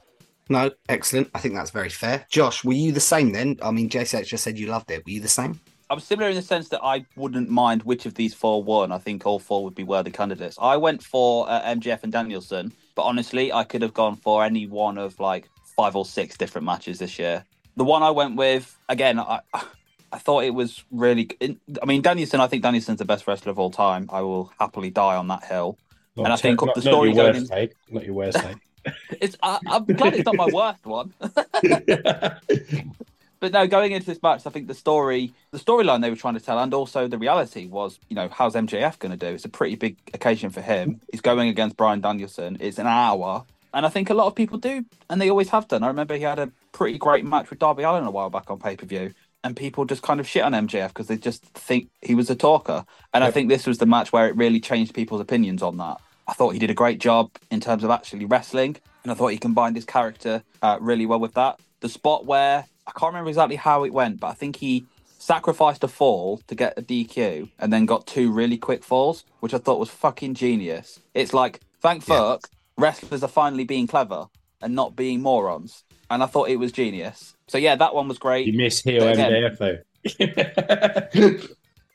[0.49, 1.31] No, excellent.
[1.35, 2.27] I think that's very fair.
[2.31, 3.59] Josh, were you the same then?
[3.63, 5.05] I mean, JCH just said you loved it.
[5.05, 5.59] Were you the same?
[5.91, 8.91] I'm similar in the sense that I wouldn't mind which of these four won.
[8.91, 10.57] I think all four would be worthy candidates.
[10.61, 14.67] I went for uh, MJF and Danielson, but honestly, I could have gone for any
[14.67, 17.45] one of like five or six different matches this year.
[17.77, 21.29] The one I went with, again, I, I thought it was really.
[21.43, 22.41] I mean, Danielson.
[22.41, 24.09] I think Danielson's the best wrestler of all time.
[24.13, 25.77] I will happily die on that hill.
[26.17, 28.15] Not And I think not, the not story your going worst in- take, not your
[28.15, 28.57] worst take.
[29.19, 29.35] It's.
[29.43, 31.15] I, I'm glad it's not my worst one.
[33.45, 36.33] But no, going into this match, I think the story, the storyline they were trying
[36.33, 39.35] to tell, and also the reality was, you know, how's MJF going to do?
[39.35, 41.03] It's a pretty big occasion for him.
[41.13, 42.57] He's going against Bryan Danielson.
[42.59, 45.69] It's an hour, and I think a lot of people do, and they always have
[45.69, 45.83] done.
[45.83, 48.61] I remember he had a pretty great match with Darby Allin a while back on
[48.61, 49.13] pay per view,
[49.45, 52.35] and people just kind of shit on MJF because they just think he was a
[52.35, 52.87] talker.
[53.13, 55.99] And I think this was the match where it really changed people's opinions on that.
[56.27, 59.33] I thought he did a great job in terms of actually wrestling, and I thought
[59.33, 61.61] he combined his character uh, really well with that.
[61.81, 64.85] The spot where I can't remember exactly how it went, but I think he
[65.19, 69.55] sacrificed a fall to get a DQ and then got two really quick falls, which
[69.55, 71.01] I thought was fucking genius.
[71.15, 72.17] It's like, thank Yeah.
[72.17, 74.27] fuck, wrestlers are finally being clever
[74.61, 75.85] and not being morons.
[76.11, 77.35] And I thought it was genius.
[77.49, 78.47] So yeah, that one was great.
[78.47, 79.79] You miss heel MJF though.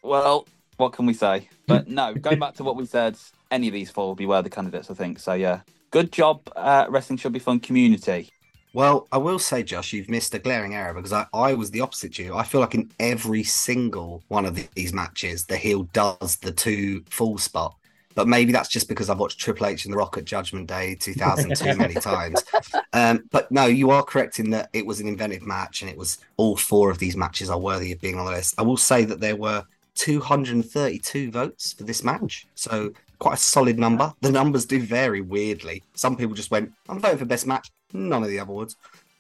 [0.02, 0.48] Well,
[0.78, 1.50] what can we say?
[1.68, 3.18] But no, going back to what we said,
[3.52, 5.20] any of these four will be worthy candidates, I think.
[5.20, 8.30] So yeah, good job, uh, Wrestling Should Be Fun community.
[8.74, 11.82] Well, I will say, Josh, you've missed a glaring error because I, I was the
[11.82, 12.36] opposite to you.
[12.36, 17.04] I feel like in every single one of these matches, the heel does the two
[17.10, 17.76] full spot.
[18.14, 20.96] But maybe that's just because I've watched Triple H and The Rock at Judgment Day
[21.00, 22.44] 2000 too many times.
[22.94, 25.98] Um, but no, you are correct in that it was an inventive match and it
[25.98, 28.56] was all four of these matches are worthy of being on the list.
[28.58, 29.64] I will say that there were
[29.96, 32.48] 232 votes for this match.
[32.56, 34.14] So quite a solid number.
[34.22, 35.84] The numbers do vary weirdly.
[35.94, 38.76] Some people just went, I'm voting for best match, none of the other ones.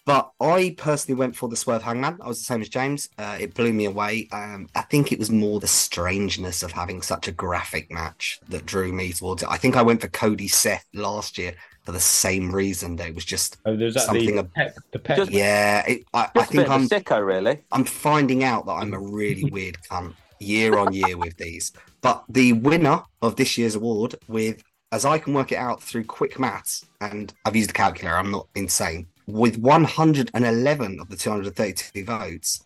[0.05, 2.17] But I personally went for the Swerve Hangman.
[2.21, 3.09] I was the same as James.
[3.19, 4.27] Uh, it blew me away.
[4.31, 8.65] Um, I think it was more the strangeness of having such a graphic match that
[8.65, 9.49] drew me towards it.
[9.51, 11.53] I think I went for Cody Seth last year
[11.83, 14.77] for the same reason that it was just, Oh, there's that Something the ab- pep,
[14.91, 15.17] the pep.
[15.17, 15.83] Just- yeah.
[15.87, 17.59] It, I, I Just a bit think I'm a sicko, really.
[17.71, 21.71] I'm finding out that I'm a really weird cunt year on year with these.
[22.01, 26.05] But the winner of this year's award, with as I can work it out through
[26.05, 32.03] quick maths, and I've used a calculator, I'm not insane, with 111 of the 232
[32.05, 32.63] votes,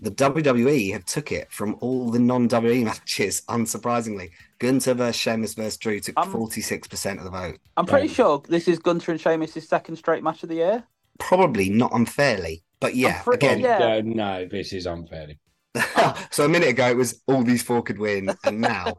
[0.00, 4.30] the WWE have took it from all the non-WWE matches, unsurprisingly.
[4.58, 7.58] Gunther versus Sheamus versus Drew took Um, 46% of the vote.
[7.76, 8.14] I'm pretty Right.
[8.16, 10.84] sure this is Gunther and Sheamus' second straight match of the year.
[11.18, 13.78] Probably not unfairly, but yeah, pretty- again, yeah.
[13.78, 15.38] No, no, this is unfairly.
[16.30, 18.94] so a minute ago it was all these four could win, and now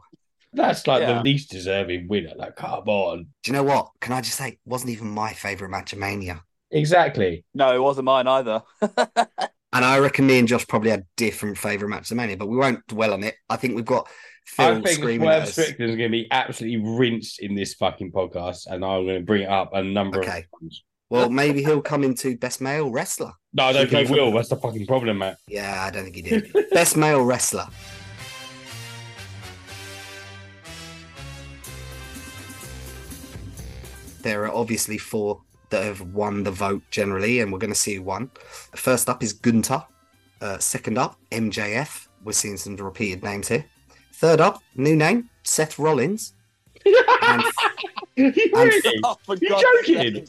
[0.52, 1.14] That's like Yeah.
[1.14, 2.32] the least deserving winner.
[2.36, 3.26] Like, come on.
[3.42, 3.90] Do you know what?
[4.00, 6.42] Can I just say, it wasn't even my favorite match of Mania.
[6.70, 7.44] Exactly.
[7.54, 8.62] No, it wasn't mine either.
[9.70, 12.56] And I reckon me and Josh probably had different favorite matches of Mania, but we
[12.56, 13.34] won't dwell on it.
[13.50, 14.08] I think we've got
[14.46, 15.52] Phil I think screaming at Swerve us.
[15.52, 19.42] Strickland's going to be absolutely rinsed in this fucking podcast, and I'm going to bring
[19.42, 20.46] it up a number Okay.
[20.50, 20.84] of times.
[21.10, 23.32] Well, maybe he'll come into best male wrestler.
[23.52, 24.32] No, I don't think he will.
[24.32, 25.36] That's the fucking problem, man.
[25.48, 26.50] Yeah, I don't think he did.
[26.70, 27.66] best male wrestler.
[34.22, 37.94] There are obviously four that have won the vote generally, and we're going to see
[37.96, 38.30] who won.
[38.74, 39.84] First up is Gunther.
[40.40, 42.06] Uh, second up, MJF.
[42.24, 43.64] We're seeing some repeated names here.
[44.14, 46.34] Third up, new name, Seth Rollins.
[47.20, 47.42] And
[48.16, 49.00] really?
[49.04, 50.28] Oh, You God's joking?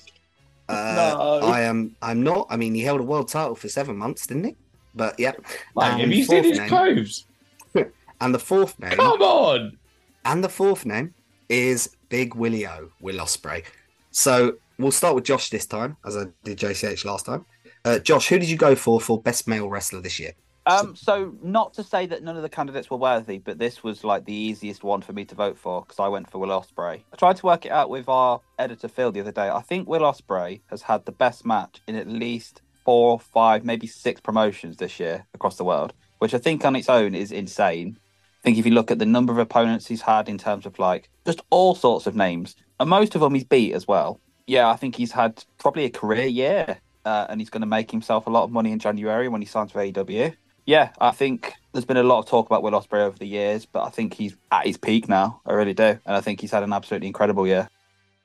[0.68, 1.48] Uh, No.
[1.48, 1.96] I am.
[2.02, 2.48] I'm not.
[2.50, 4.56] I mean, he held a world title for seven months, didn't he?
[4.94, 5.32] But yeah.
[5.76, 7.26] Mate, And have you seen fourth his name- clothes?
[8.22, 9.78] And the fourth name Come on.
[10.26, 11.14] and the fourth name
[11.48, 13.64] is Big Willie O, Will Ospreay.
[14.12, 17.46] So we'll start with Josh this time, as I did JCH last time.
[17.86, 20.34] Uh, Josh, who did you go for for best male wrestler this year?
[20.66, 24.04] Um, so not to say that none of the candidates were worthy, but this was
[24.04, 27.02] like the easiest one for me to vote for because I went for Will Ospreay.
[27.12, 29.50] I tried to work it out with our editor Phil the other day.
[29.50, 33.88] I think Will Ospreay has had the best match in at least four, five, maybe
[33.88, 37.98] six promotions this year across the world, which I think on its own is insane.
[38.42, 40.78] I think if you look at the number of opponents he's had in terms of
[40.78, 44.20] like just all sorts of names, and most of them he's beat as well.
[44.48, 47.92] Yeah, I think he's had probably a career year, uh, and he's going to make
[47.92, 50.36] himself a lot of money in January when he signs for AEW.
[50.66, 53.66] Yeah, I think there's been a lot of talk about Will Ospreay over the years,
[53.66, 55.42] but I think he's at his peak now.
[55.46, 57.68] I really do, and I think he's had an absolutely incredible year.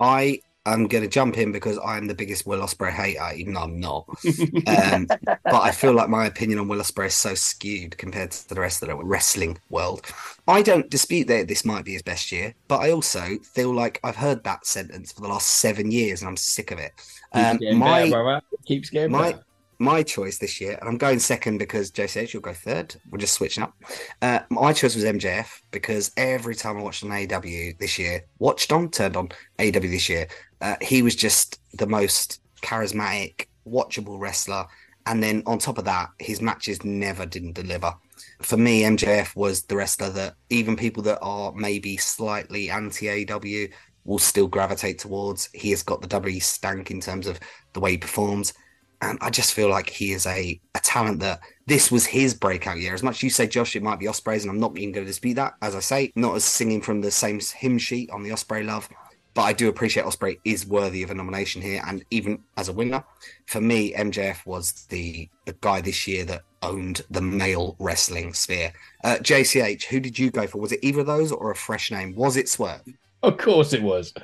[0.00, 0.40] I
[0.72, 3.78] am going to jump in because I'm the biggest Will Ospreay hater, even though I'm
[3.80, 4.06] not.
[4.66, 8.48] Um, but I feel like my opinion on Will Ospreay is so skewed compared to
[8.48, 10.02] the rest of the wrestling world.
[10.48, 14.00] I don't dispute that this might be his best year, but I also feel like
[14.02, 16.92] I've heard that sentence for the last seven years and I'm sick of it.
[17.32, 18.40] Um, getting my better.
[18.66, 19.44] Keeps getting my- better.
[19.78, 22.94] my choice this year, and I'm going second because JCH, you'll go third.
[23.10, 23.74] We're just switching up.
[24.22, 28.72] Uh, my choice was MJF because every time I watched on AW this year, watched
[28.72, 30.28] on, turned on AW this year,
[30.64, 34.64] uh, he was just the most charismatic, watchable wrestler.
[35.04, 37.94] And then on top of that, his matches never didn't deliver.
[38.40, 43.68] For me, MJF was the wrestler that even people that are maybe slightly anti AW
[44.04, 45.50] will still gravitate towards.
[45.52, 47.38] He has got the W stank in terms of
[47.74, 48.54] the way he performs.
[49.02, 52.78] And I just feel like he is a, a talent that this was his breakout
[52.78, 52.94] year.
[52.94, 55.04] As much as you say, Josh, it might be Ospreay's, and I'm not even going
[55.04, 55.54] to dispute that.
[55.60, 58.88] As I say, not as singing from the same hymn sheet on the Osprey love,
[59.34, 62.72] but I do appreciate Ospreay is worthy of a nomination here, and even as a
[62.72, 63.04] winner.
[63.46, 68.72] For me, MJF was the the guy this year that owned the male wrestling sphere.
[69.02, 70.58] Uh, JCH, who did you go for?
[70.58, 72.14] Was it either of those or a fresh name?
[72.14, 72.82] Was it Swerve?
[73.22, 74.14] Of course it was.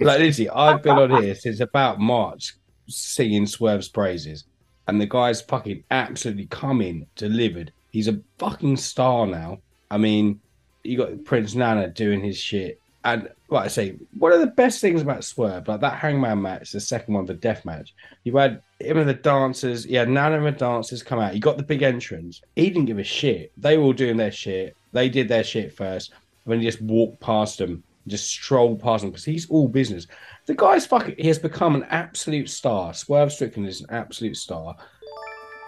[0.00, 2.54] Like literally, I've been on here since about March
[2.88, 4.44] singing Swerve's praises,
[4.86, 7.72] and the guy's fucking absolutely coming delivered.
[7.90, 9.58] He's a fucking star now.
[9.90, 10.40] I mean,
[10.84, 14.80] you got Prince Nana doing his shit, and like I say, one of the best
[14.80, 17.94] things about Swerve, like that Hangman match, the second one, the death match.
[18.24, 19.86] You had him and the dancers.
[19.86, 21.34] Yeah, Nana and the dancers come out.
[21.34, 22.42] You got the big entrance.
[22.56, 23.52] He didn't give a shit.
[23.56, 24.76] They were all doing their shit.
[24.92, 26.12] They did their shit first.
[26.44, 30.06] And then he just walked past them, just strolled past them because he's all business.
[30.46, 31.14] The guy's fucking.
[31.18, 32.92] He has become an absolute star.
[32.94, 34.76] Swerve Strickland is an absolute star.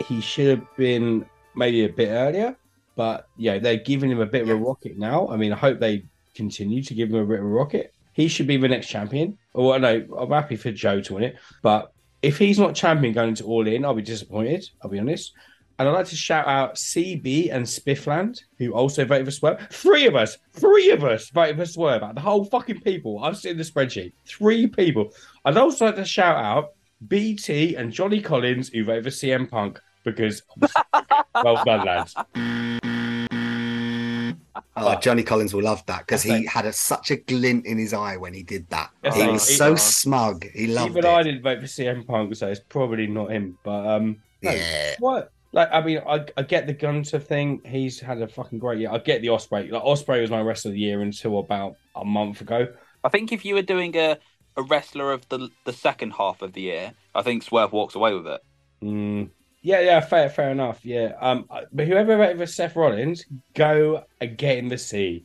[0.07, 2.57] He should have been maybe a bit earlier,
[2.97, 5.29] but yeah, they're giving him a bit of a rocket now.
[5.29, 7.95] I mean, I hope they continue to give him a bit of a rocket.
[8.13, 9.39] He should be the next champion.
[9.55, 13.31] Or no, I'm happy for Joe to win it, but if he's not champion going
[13.31, 14.69] into All In, I'll be disappointed.
[14.83, 15.33] I'll be honest.
[15.79, 19.67] And I'd like to shout out CB and Spiffland, who also voted for Swerve.
[19.71, 22.15] Three of us, three of us voted for Swerve.
[22.15, 23.25] The whole fucking people.
[23.25, 24.13] I've seen the spreadsheet.
[24.27, 25.15] Three people.
[25.47, 26.73] I'd also like to shout out
[27.09, 30.43] BT and Johnny Collins, who voted for CM Punk, because
[31.35, 32.15] well done, lads.
[34.77, 37.79] Oh, Johnny Collins will love that because he That's had a, such a glint in
[37.79, 38.91] his eye when he did that.
[39.03, 40.45] That's he was he- so smug.
[40.55, 41.09] He loved Even it.
[41.09, 43.59] I didn't vote for CM Punk, so it's probably not him.
[43.65, 44.95] But um, no, Yeah.
[44.99, 45.33] what?
[45.53, 47.61] Like, I mean, I, I get the Gunther thing.
[47.67, 48.91] He's had a fucking great year.
[48.93, 49.71] I get the Ospreay.
[49.71, 52.69] Like, Ospreay was my wrestler of the year until about a month ago.
[53.03, 54.19] I think if you were doing a,
[54.57, 58.15] a wrestler of the the second half of the year, I think Swerve walks away
[58.15, 58.41] with it.
[58.83, 59.31] Mm,
[59.63, 60.85] yeah, yeah, fair, fair enough.
[60.85, 61.13] Yeah.
[61.21, 65.25] Um, but whoever voted for Seth Rollins, go and get in the sea.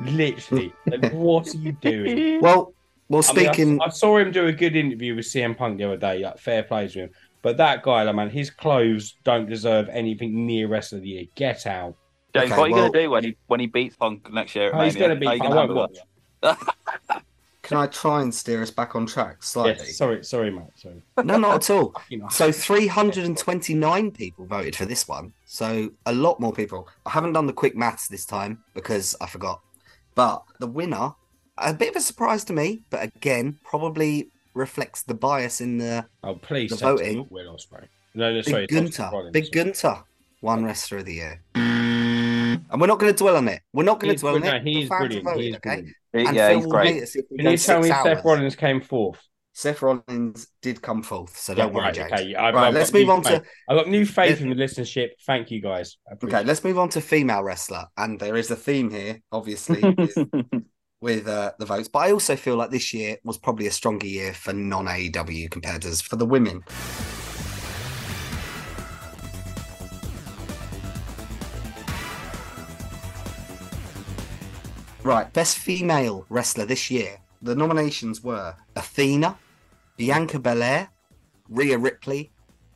[0.00, 2.40] Literally, like, what are you doing?
[2.40, 2.72] Well,
[3.08, 3.80] well, I mean, I- speaking.
[3.82, 6.18] I, saw him do a good interview with CM Punk the other day.
[6.20, 7.10] Like, fair plays to him.
[7.42, 11.24] But that guy, like, man, his clothes don't deserve anything near rest of the year.
[11.34, 11.96] Get out.
[12.34, 14.30] James, Okay, what are you well- going to do when he when he beats Punk
[14.32, 14.68] next year?
[14.68, 15.08] At Oh, he's Mania?
[15.08, 15.26] going to be.
[15.26, 15.98] How you I won't watch.
[17.68, 19.84] Can I try and steer us back on track slightly?
[19.84, 20.70] Yes, sorry, sorry, Matt.
[20.74, 21.02] Sorry.
[21.22, 21.94] No, not at all.
[22.30, 25.34] So 329 people voted for this one.
[25.44, 26.88] So a lot more people.
[27.04, 29.60] I haven't done the quick maths this time because I forgot.
[30.14, 31.12] But the winner,
[31.58, 36.06] a bit of a surprise to me, but again, probably reflects the bias in the
[36.24, 36.70] oh, please.
[36.70, 37.26] the voting.
[37.28, 37.86] Will Ospreay.
[38.14, 38.66] No, no, sorry.
[38.66, 39.30] Big Gunther.
[39.30, 40.04] Big Gunther
[40.40, 41.42] won wrestler of the year.
[42.70, 43.62] And we're not going to dwell on it.
[43.72, 44.62] We're not going to dwell on no, it.
[44.62, 45.24] He's brilliant.
[45.24, 45.68] voted, He's okay?
[45.70, 45.94] brilliant.
[46.28, 46.94] And yeah, Phil he's great.
[46.94, 48.24] hate us if we Can you tell me six Seth.
[48.24, 49.20] Rollins came fourth?
[49.52, 52.12] Seth Rollins did come fourth, so don't worry, right, James.
[52.12, 52.34] okay.
[52.36, 53.42] I've, Right, I've let's move new on to.
[53.68, 55.08] I've got new faith Let's- in the listenership.
[55.26, 55.96] Thank you, guys.
[56.06, 59.80] Okay, appreciate let's move on to female wrestler, and there is a theme here, obviously,
[59.82, 60.16] with,
[61.00, 61.88] with uh, the votes.
[61.88, 65.50] But I also feel like this year was probably a stronger year for non AEW
[65.50, 66.62] competitors for the women.
[75.08, 77.16] Right, best female wrestler this year.
[77.40, 79.38] The nominations were Athena,
[79.96, 80.90] Bianca Belair,
[81.48, 82.30] Rhea Ripley,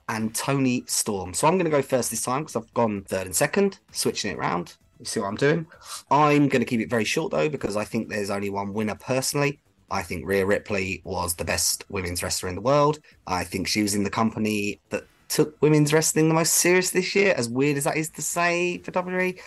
[0.09, 1.35] and Toni Storm.
[1.35, 4.31] So I'm going to go first this time because I've gone third and second, switching
[4.31, 4.77] it round.
[4.99, 5.67] You see what I'm doing?
[6.11, 8.95] I'm going to keep it very short though because I think there's only one winner
[8.95, 9.61] personally.
[9.91, 12.99] I think Rhea Ripley was the best women's wrestler in the world.
[13.27, 17.15] I think she was in the company that took women's wrestling the most serious this
[17.15, 19.39] year, as weird as that is to say for WWE.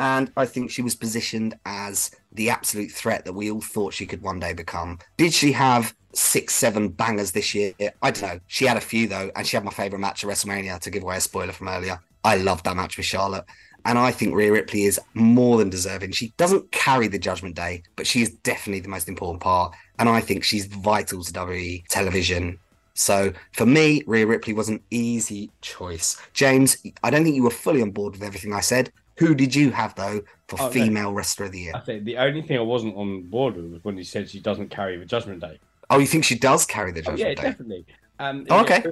[0.00, 4.06] And I think she was positioned as the absolute threat that we all thought she
[4.06, 4.98] could one day become.
[5.18, 7.74] Did she have six, seven bangers this year?
[8.00, 8.40] I don't know.
[8.46, 11.02] She had a few though, and she had my favorite match at WrestleMania to give
[11.02, 12.00] away a spoiler from earlier.
[12.24, 13.44] I loved that match with Charlotte.
[13.84, 16.12] And I think Rhea Ripley is more than deserving.
[16.12, 19.74] She doesn't carry the Judgment Day, but she is definitely the most important part.
[19.98, 22.58] And I think she's vital to WWE television.
[22.94, 26.20] So for me, Rhea Ripley was an easy choice.
[26.32, 28.90] James, I don't think you were fully on board with everything I said.
[29.20, 30.70] Who did you have though for Oh, no.
[30.72, 31.72] female wrestler of the year?
[31.74, 34.40] I think the only thing I wasn't on board with was when he said she
[34.40, 35.58] doesn't carry the Judgment Day.
[35.90, 37.42] Oh, you think she does carry the Oh, Judgment yeah, Day?
[37.42, 37.84] Yeah, definitely.
[38.18, 38.82] Um, Oh, okay.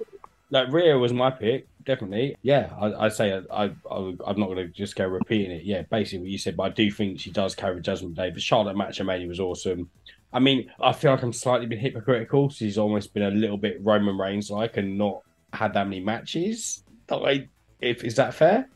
[0.51, 2.37] Like Rhea was my pick, definitely.
[2.43, 5.63] Yeah, I, I'd say I, I, I, I'm not going to just go repeating it.
[5.65, 8.31] Yeah, basically what you said, but I do think she does carry Judgment Day.
[8.31, 9.91] The Charlotte match at Mania was awesome.
[10.33, 12.51] I mean, I feel like I'm slightly been hypocritical.
[12.51, 15.23] She's almost been a little bit Roman Reigns like and not
[15.55, 16.83] had that many matches.
[17.07, 17.49] That Like,
[17.81, 18.69] if is that fair?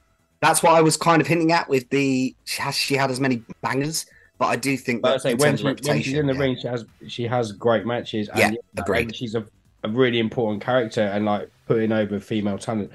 [0.42, 3.20] That's what I was kind of hinting at with the she has she had as
[3.20, 4.06] many bangers,
[4.38, 6.66] but I do think that say when, she, when she's in the reputation, ring, she
[6.66, 8.28] has she has great matches.
[8.34, 9.02] Yeah, and, agreed.
[9.02, 9.46] and she's a,
[9.84, 12.90] a really important character and like putting over female talent.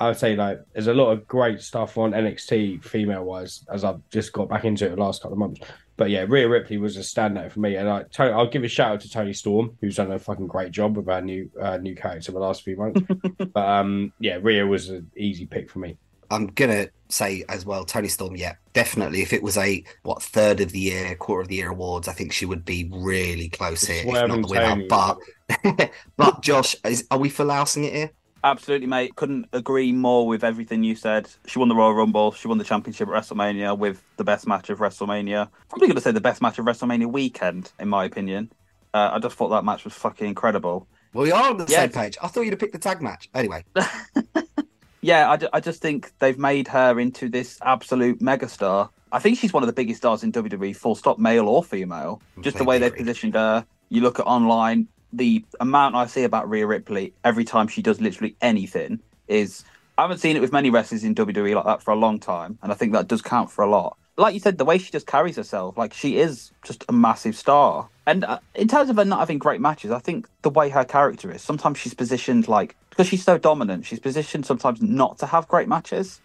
[0.00, 3.84] I would say like there's a lot of great stuff on NXT female wise as
[3.84, 5.60] I've just got back into it the last couple of months.
[5.96, 8.94] But yeah, Rhea Ripley was a standout for me, and I I'll give a shout
[8.94, 11.94] out to Toni Storm who's done a fucking great job with our new uh, new
[11.94, 13.02] character the last few months.
[13.52, 15.96] but um, yeah, Rhea was an easy pick for me.
[16.30, 18.36] I'm gonna say as well, Toni Storm.
[18.36, 19.22] Yeah, definitely.
[19.22, 22.12] If it was a what third of the year, quarter of the year awards, I
[22.12, 24.86] think she would be really close here, if not the winner.
[24.88, 28.10] But but Josh, is, are we for lousing it here?
[28.44, 29.16] Absolutely, mate.
[29.16, 31.28] Couldn't agree more with everything you said.
[31.46, 32.30] She won the Royal Rumble.
[32.32, 35.48] She won the championship at WrestleMania with the best match of WrestleMania.
[35.68, 38.52] Probably going to say the best match of WrestleMania weekend, in my opinion.
[38.94, 40.86] Uh, I just thought that match was fucking incredible.
[41.12, 41.80] Well, we are on the Yeah.
[41.80, 42.16] same page.
[42.22, 43.28] I thought you'd have picked the tag match.
[43.34, 43.64] Anyway,
[45.00, 48.90] Yeah, I, I just think they've made her into this absolute megastar.
[49.12, 52.20] I think she's one of the biggest stars in WWE, full stop, male or female.
[52.40, 53.64] Just the way they've positioned her.
[53.88, 58.00] You look at online, the amount I see about Rhea Ripley every time she does
[58.00, 59.64] literally anything is.
[59.96, 62.56] I haven't seen it with many wrestlers in WWE like that for a long time,
[62.62, 63.96] and I think that does count for a lot.
[64.16, 67.34] Like you said, the way she just carries herself, like she is just a massive
[67.34, 67.88] star.
[68.06, 70.84] And uh, in terms of her not having great matches, I think the way her
[70.84, 75.26] character is, sometimes she's positioned like because she's so dominant, she's positioned sometimes not to
[75.26, 76.20] have great matches.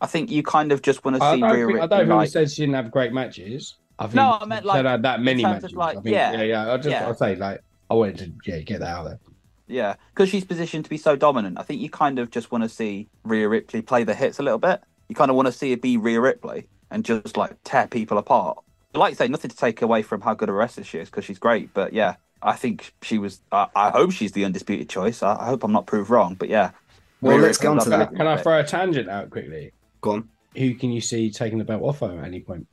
[0.00, 2.10] I think you kind of just want to I see Rhea think, I don't think
[2.10, 3.76] like, said she didn't have great matches.
[3.98, 5.72] I think No, I meant, like, had that many matches.
[5.74, 6.32] like, I think, yeah.
[6.32, 6.72] yeah, yeah.
[6.72, 7.06] I just Yeah.
[7.06, 7.60] I'll say like
[7.90, 9.20] I wanted to yeah get that out there.
[9.66, 11.58] yeah, because she's positioned to be so dominant.
[11.58, 14.42] I think you kind of just want to see Rhea Ripley play the hits a
[14.42, 14.80] little bit.
[15.08, 18.18] You kind of want to see it be Rhea Ripley and just like tear people
[18.18, 18.58] apart.
[18.94, 21.24] Like you say, nothing to take away from how good a wrestler she is because
[21.24, 21.72] she's great.
[21.74, 23.40] But yeah, I think she was.
[23.52, 25.22] I, I hope she's the undisputed choice.
[25.22, 26.34] I, I hope I'm not proved wrong.
[26.34, 26.72] But yeah.
[27.20, 28.14] Well, Rhea let's get on to that.
[28.14, 29.72] Can I throw a tangent out quickly?
[30.00, 30.28] go on.
[30.56, 32.66] Who can you see taking the belt off her at any point?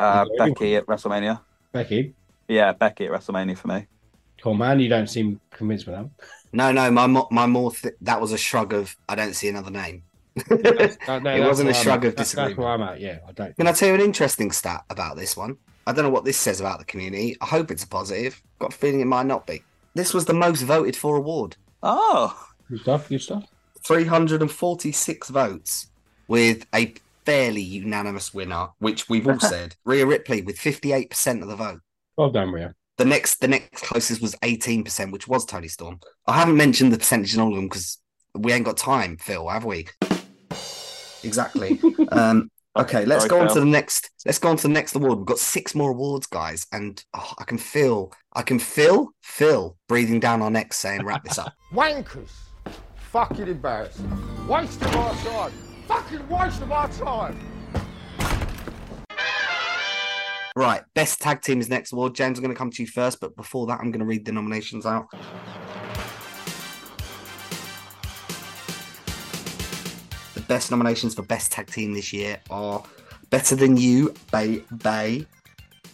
[0.00, 0.46] Uh, Yeah.
[0.46, 1.40] Becky at WrestleMania.
[1.72, 2.14] Becky,
[2.48, 3.86] Yeah, Becky at WrestleMania for me.
[4.42, 6.08] come on, man, you don't seem convinced with that.
[6.52, 9.48] No, no, my mo- my more th- that was a shrug of I don't see
[9.48, 10.02] another name.
[10.48, 12.56] That- no, It wasn't a where I'm shrug of That's- disagreement.
[12.56, 13.00] That's where I'm at.
[13.00, 13.56] Yeah, I don't.
[13.56, 15.58] Can I tell you an interesting stat about this one?
[15.86, 17.36] I don't know what this says about the community.
[17.40, 18.40] I hope it's a positive.
[18.58, 19.62] Got a feeling it might not be.
[19.94, 21.56] This was the most voted for award.
[21.82, 23.08] Oh, Good stuff.
[23.08, 23.44] Good stuff.
[23.84, 25.88] 346 votes
[26.28, 26.94] with a
[27.26, 29.76] fairly unanimous winner, which we've all said.
[29.84, 31.80] Rhea Ripley with 58% of the vote.
[32.16, 32.74] Well done, Rhea.
[32.98, 35.98] The next the next closest was 18%, which was Toni Storm.
[36.26, 37.98] I haven't mentioned the percentage in all of them because
[38.34, 39.86] we ain't got time, Phil, have we?
[41.24, 41.80] Exactly.
[42.08, 44.10] um, okay, let's Sorry, go on to the next.
[44.24, 45.18] Let's go on to the next award.
[45.18, 49.76] We've got six more awards, guys, and oh, I can feel, I can feel Phil
[49.88, 52.30] breathing down our necks, saying, "Wrap this up." Wankers.
[53.10, 54.10] Fucking embarrassing.
[54.48, 55.52] Waste of our time.
[55.86, 57.38] Fucking waste of our time.
[60.54, 62.14] Right, best tag team is next award.
[62.14, 64.26] James, I'm going to come to you first, but before that, I'm going to read
[64.26, 65.06] the nominations out.
[70.42, 72.82] The best nominations for best tag team this year are
[73.30, 75.24] Better Than You, Bay Bay,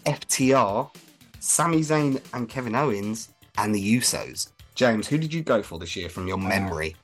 [0.07, 0.91] FTR,
[1.39, 3.29] Sami Zayn and Kevin Owens,
[3.59, 4.49] and the Usos.
[4.75, 6.97] James, who did you go for this year from your memory?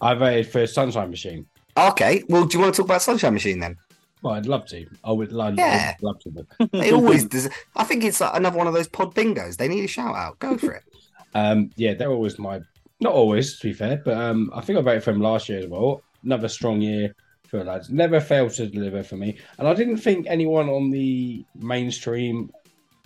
[0.00, 1.44] I voted for Sunshine Machine.
[1.76, 3.76] Okay, well, do you want to talk about Sunshine Machine then?
[4.22, 4.86] Well, I'd love to.
[5.02, 5.94] I would love, Yeah.
[5.96, 6.46] I'd love to.
[6.72, 7.24] They always.
[7.24, 9.56] Des- I think it's like another one of those pod bingos.
[9.56, 10.38] They need a shout out.
[10.38, 10.84] Go for it.
[11.34, 12.60] um, yeah, they're always my.
[13.00, 15.58] Not always, to be fair, but um, I think I voted for them last year
[15.58, 16.00] as well.
[16.24, 17.14] Another strong year
[17.46, 17.90] for the lads.
[17.90, 22.50] Never failed to deliver for me, and I didn't think anyone on the mainstream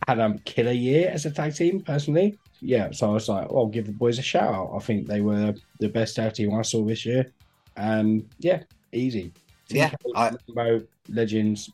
[0.07, 2.39] had a killer year as a tag team personally.
[2.61, 4.73] Yeah, so I was like, well, I'll give the boys a shout out.
[4.75, 7.33] I think they were the best tag team I saw this year,
[7.77, 8.63] and yeah,
[8.93, 9.33] easy.
[9.69, 11.71] Yeah, I- Limbo, legends,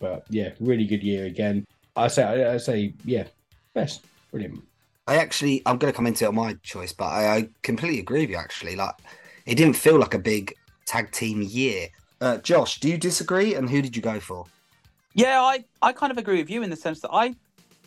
[0.00, 1.66] but yeah, really good year again.
[1.96, 3.24] I say, I, I say, yeah,
[3.74, 4.62] best, brilliant.
[5.06, 8.00] I actually, I'm going to come into it on my choice, but I, I completely
[8.00, 8.36] agree with you.
[8.36, 8.94] Actually, like
[9.44, 10.54] it didn't feel like a big
[10.94, 11.88] tag team year.
[12.20, 13.54] Uh, Josh, do you disagree?
[13.54, 14.46] And who did you go for?
[15.14, 17.34] Yeah, I, I kind of agree with you in the sense that I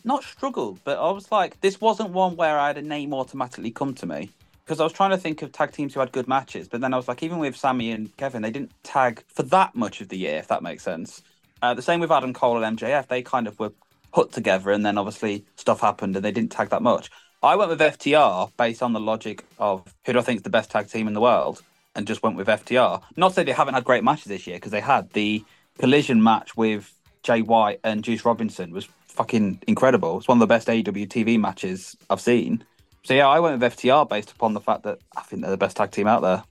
[0.04, 3.70] not struggled, but I was like, this wasn't one where I had a name automatically
[3.70, 4.30] come to me.
[4.64, 6.92] Because I was trying to think of tag teams who had good matches, but then
[6.92, 10.10] I was like, even with Sami and Kevin, they didn't tag for that much of
[10.10, 11.22] the year, if that makes sense.
[11.62, 13.72] Uh, the same with Adam Cole and MJF, they kind of were
[14.12, 17.10] put together, and then obviously stuff happened and they didn't tag that much.
[17.42, 20.50] I went with FTR based on the logic of who do I think is the
[20.50, 21.62] best tag team in the world,
[21.94, 23.02] and just went with FTR.
[23.16, 25.44] Not to say they haven't had great matches this year, because they had the
[25.78, 30.18] collision match with Jay White and Juice Robinson was fucking incredible.
[30.18, 32.64] It's one of the best AEW TV matches I've seen.
[33.04, 35.56] So yeah, I went with FTR based upon the fact that I think they're the
[35.56, 36.44] best tag team out there.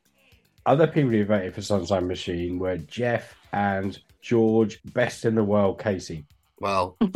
[0.65, 5.79] Other people who voted for Sunshine Machine were Jeff and George, best in the world,
[5.79, 6.25] Casey.
[6.59, 7.11] Well, I'm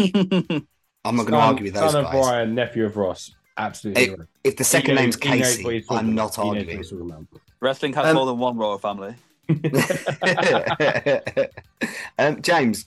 [1.16, 2.12] not going to argue with those son of.
[2.12, 3.32] Brian, nephew of Ross.
[3.58, 4.04] Absolutely.
[4.04, 6.94] If, if the second He name's knows- Casey, what he's talking I'm not He knows
[6.94, 7.28] what arguing.
[7.62, 7.94] He's talking about.
[7.94, 9.16] Wrestling has Um, more than one royal family.
[12.20, 12.86] um, James,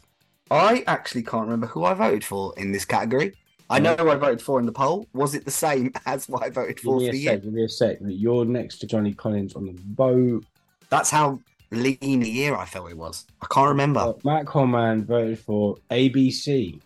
[0.51, 3.35] I actually can't remember who I voted for in this category.
[3.71, 5.07] I know who I voted for in the poll.
[5.15, 7.25] Was it the same as what I voted for for a the.
[7.25, 7.99] Give me a sec.
[8.01, 10.45] You're next to Johnny Collins on the vote.
[10.91, 13.27] That's how lean a year I felt it was.
[13.43, 14.01] I can't remember.
[14.01, 16.81] Uh, Matt Coleman voted for ABC.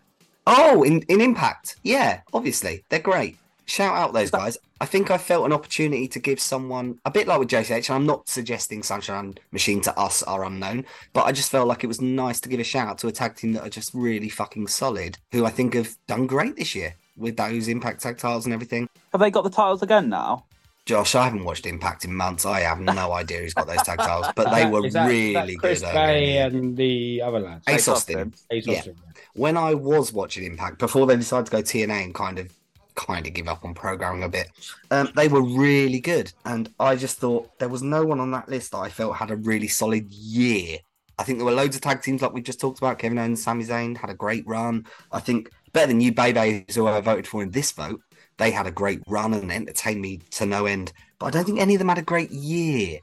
[0.47, 1.77] Oh, in, in Impact.
[1.83, 2.85] Yeah, obviously.
[2.89, 3.37] They're great.
[3.69, 4.57] Shout out those guys.
[4.81, 7.97] I think I felt an opportunity to give someone a bit like with JCH, and
[7.97, 11.89] I'm not suggesting Sunshine Machine to us are unknown, but I just felt like it
[11.89, 14.31] was nice to give a shout out to a tag team that are just really
[14.31, 18.47] fucking solid, who I think have done great this year with those Impact tag titles
[18.47, 18.89] and everything.
[19.13, 20.47] Have they got the titles again now?
[20.87, 22.47] Josh, I haven't watched Impact in months.
[22.47, 25.47] I have no idea who's got those tag titles, but they were that- really that
[25.47, 25.59] good.
[25.59, 27.65] Chris Bey and the other lads.
[27.69, 28.33] Ace Ace Austin.
[28.33, 28.33] Austin.
[28.51, 28.93] Ace yeah.
[29.35, 32.51] When I was watching Impact before they decided to go TNA and kind of
[32.99, 34.51] kind of give up on programming a bit,
[34.91, 38.49] um, they were really good, and I just thought there was no one on that
[38.49, 40.79] list that I felt had a really solid year.
[41.19, 42.99] I think there were loads of tag teams like we just talked about.
[42.99, 44.87] Kevin Owens, Sami Zayn had a great run.
[45.11, 48.01] I think better than you, Bay Bay, who I voted for in this vote.
[48.37, 50.93] They had a great run and entertained me to no end.
[51.19, 53.01] But I don't think any of them had a great year.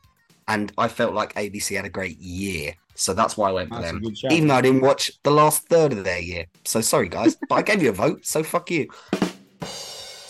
[0.47, 2.73] And I felt like ABC had a great year.
[2.95, 4.31] So that's why I went for That's them.
[4.31, 6.45] Even though I didn't watch the last third of their year.
[6.63, 7.35] So sorry, guys.
[7.49, 8.25] but I gave you a vote.
[8.25, 8.87] So fuck you.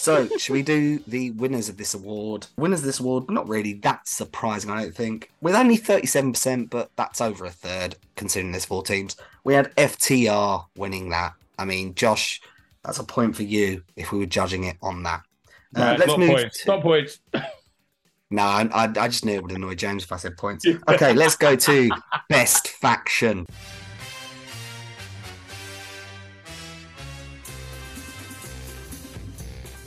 [0.05, 2.45] So, should we do the winners of this award?
[2.57, 5.31] Winners of this award, not really that surprising, I don't think.
[5.41, 9.15] With only 37%, but that's over a third, considering there's four teams.
[9.43, 11.33] We had FTR winning that.
[11.57, 12.39] I mean, Josh,
[12.83, 15.21] that's a point for you if we were judging it on that.
[15.75, 16.29] Uh, Right, let's not move.
[16.29, 16.61] points.
[16.63, 17.19] to- Not points.
[18.31, 20.65] No, I, I I just knew it would annoy James if I said points.
[20.89, 21.89] Okay, let's go to
[22.27, 23.45] best faction.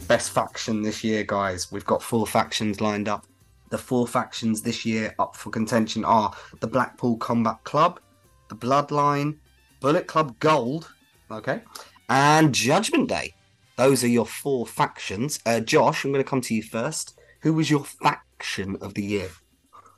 [0.08, 1.70] Best faction this year, guys.
[1.70, 3.26] We've got four factions lined up.
[3.68, 8.00] The four factions this year up for contention are the Blackpool Combat Club,
[8.48, 9.36] the Bloodline,
[9.80, 10.90] Bullet Club Gold,
[11.30, 11.60] okay,
[12.08, 13.34] and Judgment Day.
[13.76, 15.40] Those are your four factions.
[15.44, 17.20] Uh, Josh, I'm going to come to you first.
[17.42, 19.28] Who was your faction of the year?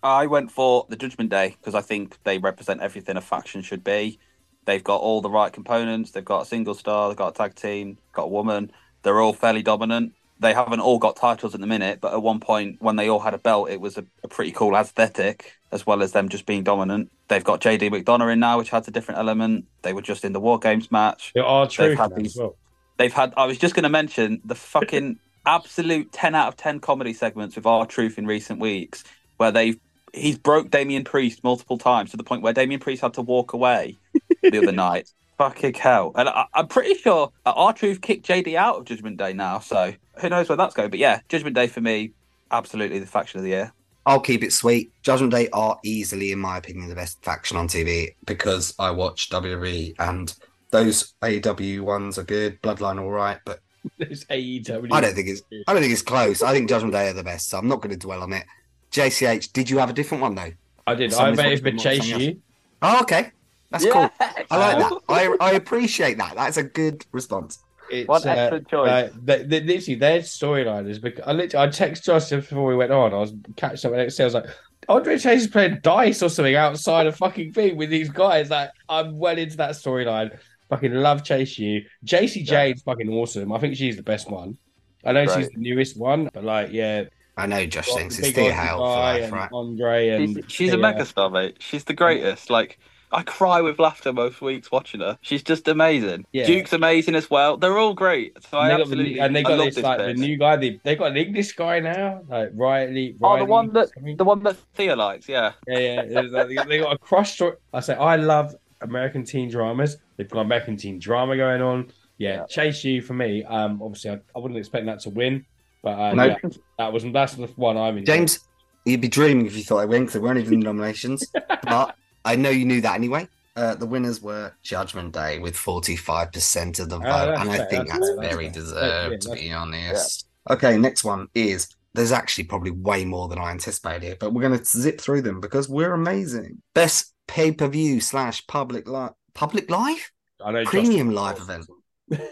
[0.03, 3.85] I went for the Judgment Day because I think they represent everything a faction should
[3.85, 4.19] be.
[4.65, 6.11] They've got all the right components.
[6.11, 7.09] They've got a single star.
[7.09, 7.97] They've got a tag team.
[8.13, 8.73] Got a woman.
[9.03, 10.13] They're all fairly dominant.
[10.39, 13.21] They haven't all got titles at the minute, but at one point when they all
[13.21, 16.47] had a belt, it was a, a pretty cool aesthetic, as well as them just
[16.47, 17.11] being dominant.
[17.29, 19.67] They've got JD McDonagh in now, which has a different element.
[19.83, 21.33] They were just in the War Games match.
[21.35, 22.57] There are They've truth had these- well.
[22.97, 23.33] They've had.
[23.37, 27.57] I was just going to mention the fucking absolute ten out of ten comedy segments
[27.57, 29.05] with R-Truth in recent weeks,
[29.39, 29.79] where they've
[30.13, 33.53] he's broke Damien Priest multiple times to the point where Damien Priest had to walk
[33.55, 33.97] away
[34.43, 35.11] the other night.
[35.41, 36.13] Fucking hell!
[36.17, 39.95] And I, I'm pretty sure uh, R-Truth kicked JD out of Judgment Day now, so
[40.21, 40.91] who knows where that's going?
[40.91, 42.13] But yeah, Judgment Day for me,
[42.51, 43.73] absolutely the faction of the year.
[44.05, 44.93] I'll keep it sweet.
[45.01, 49.31] Judgment Day are easily, in my opinion, the best faction on TV because I watch
[49.31, 50.31] WWE and
[50.73, 52.61] those AEW ones are good.
[52.61, 53.61] Bloodline, all right, but
[53.99, 54.89] There's AEW.
[54.93, 55.41] I don't think it's.
[55.67, 56.43] I don't think it's close.
[56.43, 58.45] I think Judgment Day are the best, so I'm not going to dwell on it.
[58.93, 60.53] JCH, did you have a different one though?
[60.87, 61.15] I did.
[61.15, 62.43] I Somebody's voted for watching Chase something U.
[62.83, 63.33] Oh, okay.
[63.71, 63.93] That's Yeah.
[63.93, 64.11] cool.
[64.51, 65.01] I like that.
[65.09, 66.35] I I appreciate that.
[66.35, 67.63] That's a good response.
[67.91, 68.89] It's, What uh, excellent choice.
[68.89, 72.77] uh, they, they, literally, their storyline is because I literally I texted Josh before we
[72.77, 73.13] went on.
[73.13, 74.25] I was catching up with next day.
[74.25, 74.47] I was like,
[74.89, 78.51] Andre Chase is playing dice or something outside a fucking thing with these guys.
[78.51, 80.39] Like, I'm well into that storyline.
[80.69, 81.85] Fucking love Chase U.
[82.05, 83.53] Jacy Jayne's fucking awesome.
[83.53, 84.57] I think she's the best one.
[85.05, 87.05] I know she's the newest one, but like, yeah,
[87.37, 89.49] I know Josh thinks it's big Thea Aussie Hail for life, and right?
[89.53, 91.57] Andre and She's, she's a megastar, mate.
[91.59, 92.51] She's the greatest.
[92.51, 92.79] Like,
[93.13, 95.19] I cry with laughter most weeks watching her.
[95.21, 96.27] She's just amazing.
[96.33, 96.47] Yeah.
[96.47, 97.57] Duke's amazing as well.
[97.57, 98.37] They're all great.
[98.51, 99.99] So I And they, got the, absolutely and they I got love this, this like
[99.99, 100.17] pick.
[100.17, 100.57] the new guy.
[100.57, 103.17] They they got an English guy now, like Riley.
[103.23, 104.17] Oh, the one that something.
[104.17, 105.29] the one that Thea likes.
[105.29, 105.53] Yeah.
[105.67, 106.21] Yeah, yeah.
[106.21, 107.41] Like- They got, a cross.
[107.73, 109.97] I say I love American teen dramas.
[110.17, 111.91] They've got American teen drama going on.
[112.19, 112.47] Yeah, Yeah.
[112.47, 113.43] Chase U for me.
[113.45, 115.45] Um, obviously I, I wouldn't expect that to win,
[115.83, 116.25] but uh, No.
[116.27, 116.37] yeah,
[116.79, 118.05] that was that's the one I'm in.
[118.05, 118.41] James,
[118.85, 121.27] you'd be dreaming if you thought I win because they weren't even nominations.
[121.65, 123.29] but I know you knew that anyway.
[123.57, 127.67] Uh, the winners were Judgment Day with 45% of the vote, Oh, and I fair,
[127.69, 128.53] think that's that's, very fair.
[128.53, 130.29] deserved, Yeah, to be honest.
[130.49, 134.43] Okay, next one is there's actually probably way more than I anticipated, here, but we're
[134.43, 136.63] going to zip through them because we're amazing.
[136.75, 140.11] Best pay per view slash public live public live
[140.45, 141.67] I know premium Justin- live event.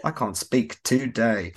[0.03, 1.53] I can't speak today.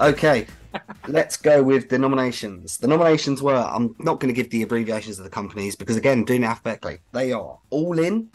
[0.00, 0.46] Okay,
[1.06, 2.78] let's go with the nominations.
[2.78, 6.24] The nominations were I'm not going to give the abbreviations of the companies because, again,
[6.24, 6.98] do alphabetically.
[7.12, 8.28] They are All In.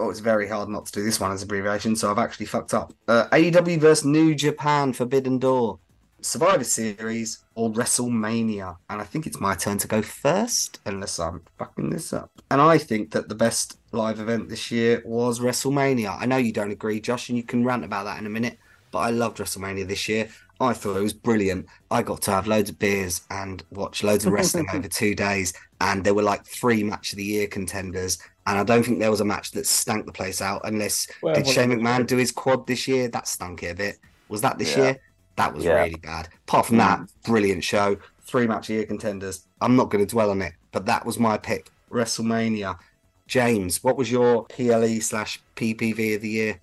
[0.00, 2.72] Oh, it's very hard not to do this one as abbreviation, so I've actually fucked
[2.72, 2.94] up.
[3.06, 5.78] Uh, AEW versus New Japan Forbidden Door,
[6.22, 8.78] Survivor Series, or WrestleMania.
[8.88, 12.30] And I think it's my turn to go first, unless I'm fucking this up.
[12.50, 16.16] And I think that the best live event this year was WrestleMania.
[16.18, 18.58] I know you don't agree, Josh, and you can rant about that in a minute,
[18.90, 20.30] but I loved WrestleMania this year.
[20.60, 21.66] I thought it was brilliant.
[21.90, 25.52] I got to have loads of beers and watch loads of wrestling over two days,
[25.80, 28.18] and there were like three match of the year contenders.
[28.46, 31.34] And I don't think there was a match that stank the place out unless Well,
[31.34, 33.08] did well, Shane McMahon do his quad this year?
[33.08, 33.96] That stunk it a bit.
[34.28, 34.82] Was that this Yeah.
[34.82, 35.00] year?
[35.36, 35.82] That was Yeah.
[35.82, 36.28] really bad.
[36.46, 37.08] Apart from that, mm.
[37.26, 37.96] brilliant show.
[38.26, 39.46] Three match of the year contenders.
[39.60, 41.70] I'm not going to dwell on it, but that was my pick.
[41.90, 42.78] WrestleMania.
[43.26, 46.60] James, what was your PLE slash PPV of the year?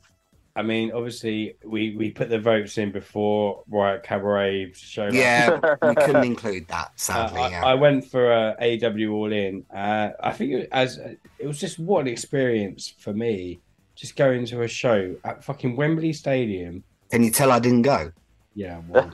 [0.56, 5.08] I mean, obviously we we put the votes in before Riot Cabaret show.
[5.12, 7.42] Yeah, we couldn't include that, Uh, sadly.
[7.42, 7.66] I, yeah.
[7.66, 9.66] I went for uh, AW All In.
[9.74, 13.60] Uh, I think it, as it was just what an experience for me,
[13.96, 16.84] just going to a show at fucking Wembley Stadium.
[17.12, 18.12] Can you tell I didn't go?
[18.54, 19.14] Yeah, well,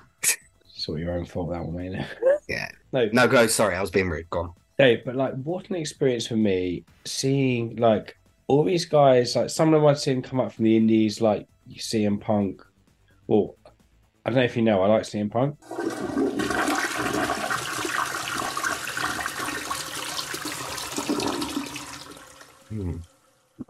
[0.68, 2.06] sort of your own fault that one, mate.
[2.50, 2.70] Yeah.
[2.94, 3.46] No, No, go.
[3.48, 4.30] Sorry, I was being rude.
[4.30, 4.54] Go on.
[4.80, 8.16] no, but like, what an experience for me seeing like
[8.48, 9.36] all these guys.
[9.36, 12.64] Like some of them I'd seen come up from the Indies, like you CM Punk.
[13.28, 13.56] Well,
[14.26, 15.58] I don't know if you know, I like CM Punk.
[22.70, 22.98] Hmm.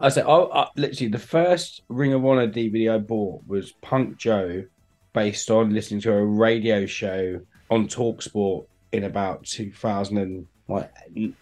[0.00, 4.16] I said, oh, uh, literally, the first Ring of Honor DVD I bought was Punk
[4.16, 4.64] Joe,
[5.12, 10.90] based on listening to a radio show on Talksport in about 2000 and like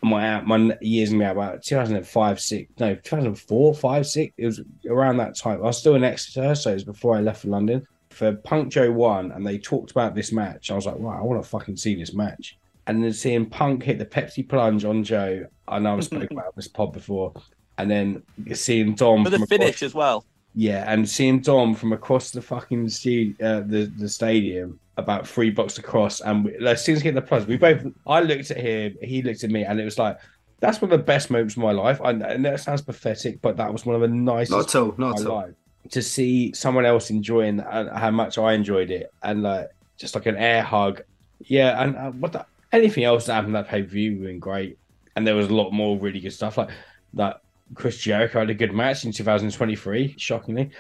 [0.03, 4.33] my my years in about 2005, six, no, 2004, five, six.
[4.39, 5.59] It was around that time.
[5.59, 7.87] I was still in Exeter, so it was before I left for London.
[8.11, 10.70] For Punk Joe one and they talked about this match.
[10.70, 12.57] I was like, wow, I want to fucking see this match.
[12.87, 16.55] And then seeing Punk hit the Pepsi plunge on Joe, I know I've spoken about
[16.57, 17.35] this pod before.
[17.79, 18.22] And then
[18.55, 20.24] seeing Dom For the across- finish as well.
[20.59, 25.50] Yeah, and seeing Dom from across the fucking stu- uh, the the stadium about three
[25.50, 27.84] blocks across, and we, as soon as he hit the plus, we both.
[28.07, 30.18] I looked at him, he looked at me, and it was like
[30.61, 32.00] that's one of the best moments of my life.
[32.02, 34.94] I, and that sounds pathetic, but that was one of the nicest Not at all.
[34.96, 35.36] Not my at all.
[35.36, 35.54] life
[35.90, 40.24] to see someone else enjoying uh, how much I enjoyed it, and like just like
[40.24, 41.02] an air hug.
[41.40, 44.78] Yeah, and uh, what the, anything else that happened that pay per view been great,
[45.16, 46.70] and there was a lot more really good stuff like
[47.12, 47.42] that.
[47.74, 50.70] Chris Jericho had a good match in 2023, shockingly.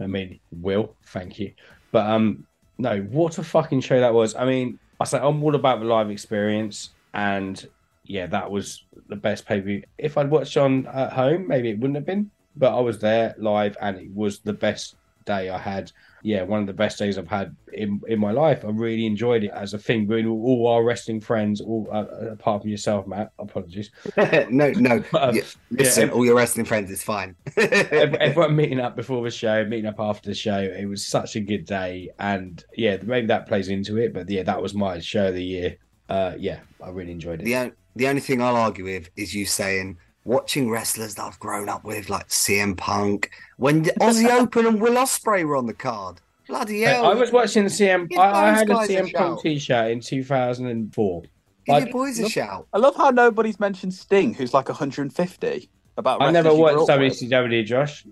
[0.00, 1.52] I mean, Will, thank you,
[1.92, 2.46] but um,
[2.78, 4.34] no, what a fucking show that was.
[4.34, 7.66] I mean, I say I'm all about the live experience, and
[8.04, 9.82] yeah, that was the best pay per view.
[9.98, 13.34] If I'd watched on at home, maybe it wouldn't have been but I was there
[13.38, 15.92] live and it was the best day I had.
[16.26, 18.64] Yeah, one of the best days I've had in, in my life.
[18.64, 20.08] I really enjoyed it as a thing.
[20.08, 23.30] With all, our wrestling friends, all uh, apart from yourself, Matt.
[23.38, 23.92] Apologies.
[24.50, 25.04] no, no.
[25.16, 25.38] Um,
[25.70, 27.36] listen, yeah, all your wrestling friends is fine.
[27.56, 30.58] Everyone meeting up before the show, meeting up after the show.
[30.58, 34.12] It was such a good day, and yeah, maybe that plays into it.
[34.12, 35.76] But yeah, that was my show of the year.
[36.08, 37.44] Uh, yeah, I really enjoyed it.
[37.44, 39.96] the, the only thing I'll argue with is you saying
[40.26, 44.80] watching wrestlers that I've grown up with, like CM Punk, when the Aussie Open and
[44.80, 46.20] Will Ospreay were on the card.
[46.48, 47.06] Bloody I, hell!
[47.06, 48.08] I was watching the CM.
[48.08, 49.40] Give I, I had a guys a CM Punk shout.
[49.42, 51.22] T-shirt in 2004.
[51.22, 51.28] Give
[51.66, 52.68] like- your boys a shout.
[52.72, 55.70] I love how nobody's mentioned Sting, who's like 150.
[55.98, 57.12] About I never watched grew up with.
[57.14, 58.04] WCW, Josh.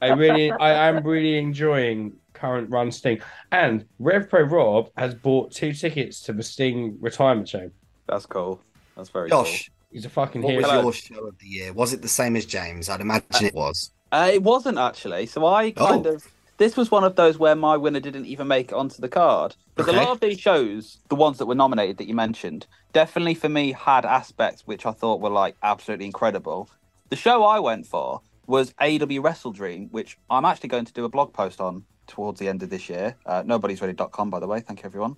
[0.00, 5.50] I really, I am really enjoying current run Sting, and Rev Pro Rob has bought
[5.50, 7.70] two tickets to the Sting retirement show.
[8.06, 8.60] That's cool.
[8.96, 10.62] That's very Josh, He's a fucking what hero.
[10.84, 11.72] was your show of the year?
[11.72, 12.88] Was it the same as James?
[12.88, 13.90] I'd imagine it was.
[14.12, 15.26] Uh, it wasn't actually.
[15.26, 16.14] So I kind Oh.
[16.14, 16.26] of.
[16.58, 19.54] This was one of those where my winner didn't even make it onto the card.
[19.74, 19.98] Because Okay.
[19.98, 23.50] a lot of these shows, the ones that were nominated that you mentioned, definitely for
[23.50, 26.70] me had aspects which I thought were like absolutely incredible.
[27.10, 31.10] The show I went for was AW WrestleDream, which I'm actually going to do a
[31.10, 33.16] blog post on towards the end of this year.
[33.26, 34.60] Uh, nobodysready.com, by the way.
[34.60, 35.16] Thank you, everyone.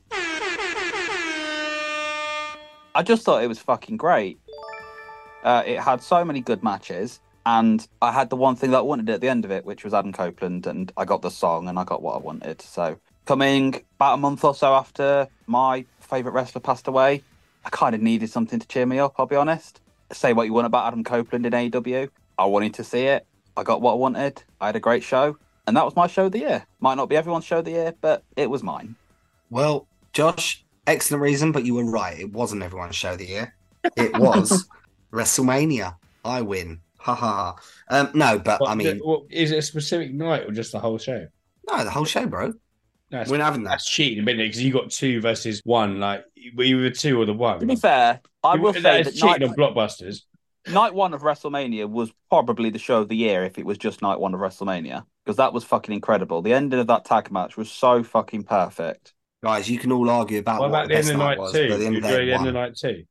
[2.94, 4.40] I just thought it was fucking great.
[5.42, 8.82] Uh, it had so many good matches, and I had the one thing that I
[8.82, 11.68] wanted at the end of it, which was Adam Copeland, and I got the song
[11.68, 12.60] and I got what I wanted.
[12.60, 17.22] So, coming about a month or so after my favourite wrestler passed away,
[17.64, 19.80] I kind of needed something to cheer me up, I'll be honest.
[20.12, 22.08] Say what you want about Adam Copeland in AEW.
[22.38, 23.26] I wanted to see it.
[23.56, 24.42] I got what I wanted.
[24.60, 25.36] I had a great show,
[25.66, 26.66] and that was my show of the year.
[26.80, 28.94] Might not be everyone's show of the year, but it was mine.
[29.50, 32.18] Well, Josh, excellent reason, but you were right.
[32.18, 33.54] It wasn't everyone's show of the year.
[33.96, 34.68] It was
[35.12, 35.96] WrestleMania.
[36.24, 36.80] I win.
[36.98, 37.56] Ha ha ha.
[37.88, 40.80] Um, no, but What, I mean, what, is it a specific night or just the
[40.80, 41.26] whole show?
[41.70, 42.52] no, the whole show, bro.
[43.10, 43.70] No, We're not having that.
[43.70, 44.36] that's cheating, isn't it?
[44.44, 45.98] Because you got two versus one.
[45.98, 47.58] Like, were you the two or the one?
[47.60, 50.22] To be fair, I will that say that cheating night, on blockbusters.
[50.66, 54.02] night one of WrestleMania was probably the show of the year if it was just
[54.02, 56.42] night one of WrestleMania because that was fucking incredible.
[56.42, 59.14] The ending of that tag match was so fucking perfect.
[59.42, 61.28] Guys, you can all argue about What what, about the the best end of night
[61.28, 61.68] night was, two?
[61.68, 63.04] but the end of the enjoyed day, the it end of night two.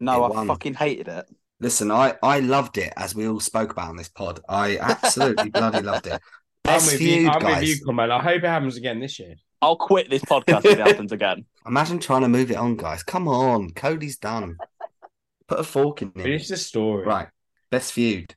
[0.00, 0.46] No, It I won.
[0.48, 1.26] fucking hated it.
[1.60, 4.40] Listen, I, I loved it as we all spoke about on this pod.
[4.48, 6.12] I absolutely bloody loved it.
[6.64, 7.28] I'm Best with feud, you.
[7.30, 7.60] I'm guys.
[7.60, 8.12] with you, Command.
[8.12, 9.34] I hope it happens again this year.
[9.60, 11.44] I'll quit this podcast if it happens again.
[11.66, 13.02] Imagine trying to move it on, guys.
[13.02, 14.56] Come on, Cody's done.
[15.48, 16.22] Put a fork in it.
[16.22, 17.04] Finish the story.
[17.06, 17.28] Right,
[17.70, 18.34] best feud.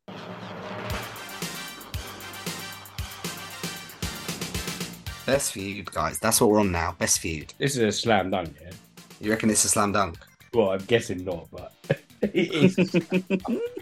[5.26, 6.20] Best feud, guys.
[6.20, 6.95] That's what we're on now.
[6.97, 7.53] Best feud.
[7.57, 8.72] This is a slam dunk, yeah?
[9.20, 10.18] You reckon it's a slam dunk?
[10.54, 11.74] Well, I'm guessing not, but.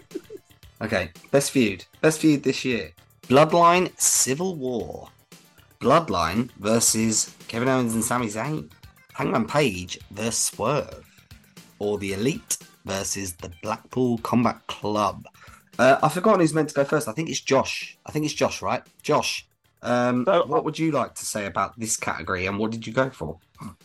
[0.82, 1.84] Okay, best feud.
[2.00, 2.92] Best feud this year.
[3.24, 5.08] Bloodline Civil War.
[5.78, 8.70] Bloodline versus Kevin Owens and Sami Zayn.
[9.12, 11.04] Hangman Page versus Swerve.
[11.80, 12.56] Or the Elite
[12.86, 15.26] versus the Blackpool Combat Club.
[15.78, 17.08] Uh, I've forgotten who's meant to go first.
[17.08, 17.98] I think it's Josh.
[18.06, 18.82] I think it's Josh, right?
[19.02, 19.46] Josh,
[19.82, 22.92] um, So- what would you like to say about this category and what did you
[22.92, 23.38] go for?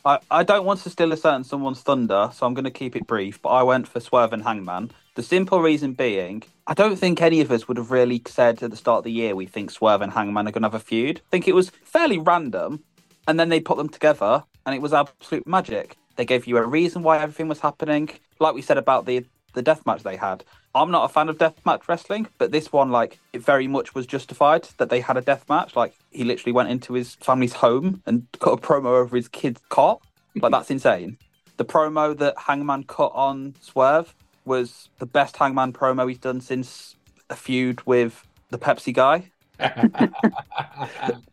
[0.06, 2.96] I, I don't want to steal a certain someone's thunder, so I'm going to keep
[2.96, 3.41] it brief.
[3.41, 4.91] But I went for Swerve and Hangman.
[5.16, 8.72] The simple reason being, I don't think any of us would have really said at
[8.72, 10.80] the start of the year we think Swerve and Hangman are going to have a
[10.80, 11.22] feud.
[11.28, 12.84] I think it was fairly random,
[13.28, 15.98] and then they put them together, and it was absolute magic.
[16.16, 19.62] They gave you a reason why everything was happening, like we said about the the
[19.62, 20.43] death match they had.
[20.76, 24.05] I'm not a fan of deathmatch wrestling, but this one, like, it very much was
[24.05, 25.73] justified that they had a death match.
[25.73, 29.61] Like, he literally went into his family's home and cut a promo over his kid's
[29.69, 30.01] cot.
[30.36, 31.17] Like, that's insane.
[31.55, 34.13] The promo that Hangman cut on Swerve
[34.43, 36.97] was the best Hangman promo he's done since
[37.30, 39.32] a feud with the Pepsi guy.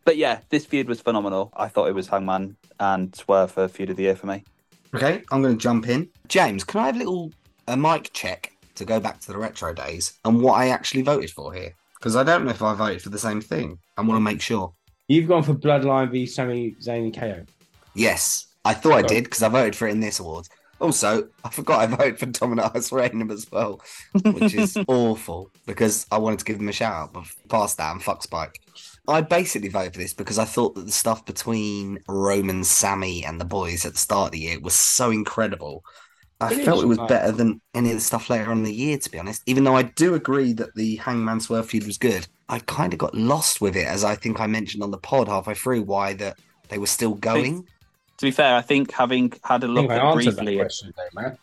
[0.04, 1.52] But yeah, this feud was phenomenal.
[1.56, 4.44] I thought it was Hangman and Swerve for feud of the year for me.
[4.94, 6.08] Okay, I'm going to jump in.
[6.28, 7.32] James, can I have a little
[7.68, 11.30] a mic check to go back to the retro days and what I actually voted
[11.30, 11.74] for here?
[11.98, 13.78] Because I don't know if I voted for the same thing.
[13.96, 14.74] I want to make sure.
[15.08, 17.44] You've gone for Bloodline v Sami Zayn and KO.
[17.94, 20.48] Yes, I thought I did because I voted for it in this award.
[20.80, 23.80] Also, I forgot I voted for Dominic Rainham as well,
[24.24, 27.92] which is awful because I wanted to give him a shout out, but past that
[27.92, 28.60] and fuck Spike.
[29.06, 33.40] I basically voted for this because I thought that the stuff between Roman, Sami, and
[33.40, 35.84] the boys at the start of the year was so incredible.
[36.42, 38.64] I It felt it was like- better than any of the stuff later on in
[38.64, 39.42] the year, to be honest.
[39.46, 42.98] Even though I do agree that the Hangman Swerve feud was good, I kind of
[42.98, 46.14] got lost with it, as I think I mentioned on the pod halfway through, why
[46.14, 46.38] that
[46.68, 47.66] they were still going.
[48.18, 50.56] To be fair, I think having had a look think I at answered that briefly,
[50.58, 51.38] question, though, man.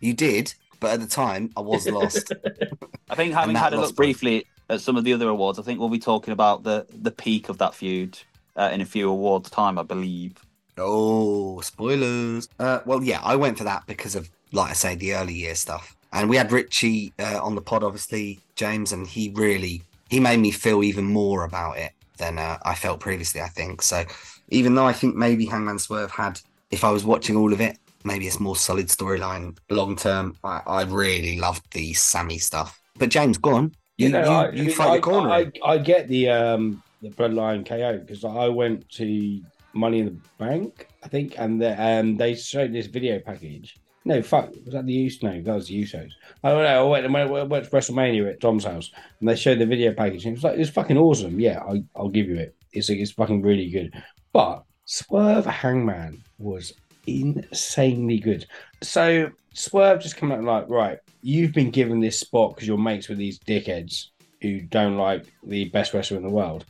[0.00, 2.32] You did, but at the time I was lost.
[3.10, 5.78] I think having had a look briefly at some of the other awards, I think
[5.80, 8.18] we'll be talking about the the peak of that feud
[8.56, 10.34] uh, in a few awards time, I believe.
[10.78, 12.48] oh, spoilers.
[12.58, 15.54] Uh, well, yeah, I went for that because of, like I say, the early year
[15.54, 15.96] stuff.
[16.12, 20.40] And we had Richie uh, on the pod, obviously, James, and he really he made
[20.40, 23.40] me feel even more about it than uh, I felt previously.
[23.40, 24.04] I think so.
[24.48, 26.38] Even though I think maybe Hangman Swerve had,
[26.70, 30.36] if I was watching all of it, maybe it's more solid storyline long term.
[30.44, 32.78] I, I really loved the Sami stuff.
[32.98, 33.74] But James, go on.
[33.96, 35.30] You, know, you, I, you I mean, fight the corner.
[35.30, 39.40] I, I get the um the Bloodline KO because I went to
[39.72, 43.76] Money in the Bank, I think, and the, um, they showed this video package.
[44.04, 45.22] No, fuck, was that the Usos?
[45.22, 46.10] No, that was the Usos.
[46.42, 46.86] I don't know.
[46.86, 48.90] I went, I went, went to WrestleMania at Tom's house,
[49.20, 51.38] and they showed the video package, and it was like, it's fucking awesome.
[51.38, 52.54] Yeah, I, I'll give you it.
[52.72, 53.92] It's it's fucking really good.
[54.32, 56.72] But Swerve Hangman was
[57.06, 58.46] insanely good.
[58.82, 63.08] So Swerve just come out like, right, you've been given this spot because you're mates
[63.08, 64.08] with these dickheads
[64.40, 66.64] who don't like the best wrestler in the world.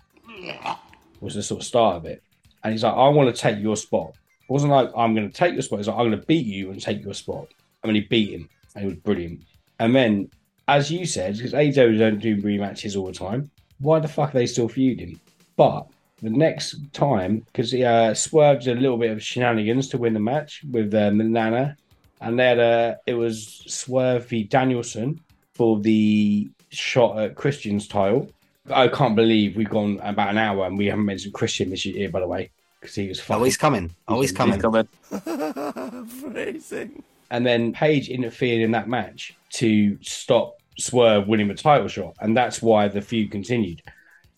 [1.21, 2.23] Was the sort of start of it.
[2.65, 4.15] And he's like, I want to take your spot.
[4.43, 5.81] It wasn't like I'm going to take your spot.
[5.81, 7.49] It's like I'm going to beat you and take your spot.
[7.83, 9.41] I mean, he beat him, and it was brilliant.
[9.79, 10.31] And then,
[10.69, 14.39] as you said, because AEW don't do rematches all the time, why the fuck are
[14.39, 15.19] they still feuding?
[15.57, 15.87] But
[16.23, 20.63] the next time, because uh, swerved a little bit of shenanigans to win the match
[20.71, 21.77] with uh, Nana,
[22.21, 25.21] and a, it was Swerve v Danielson
[25.55, 28.31] for the shot at Christian's title.
[28.71, 32.09] I can't believe we've gone about an hour and we haven't mentioned Christian this year,
[32.09, 32.51] by the way,
[32.83, 33.95] because he was Oh, fucking he's coming.
[34.09, 34.55] Oh, he's coming.
[34.55, 36.07] He's coming.
[36.07, 37.03] Phrasing.
[37.31, 42.37] and then Page interfered in that match to stop Swerve winning the title shot, and
[42.37, 43.83] that's why the feud continued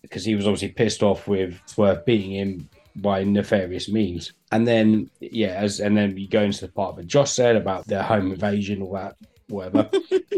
[0.02, 4.32] because he was obviously pissed off with Swerve beating him by nefarious means.
[4.52, 7.86] And then, yeah, as and then we go into the part that Josh said about
[7.86, 9.16] their home invasion, all that,
[9.48, 9.88] whatever.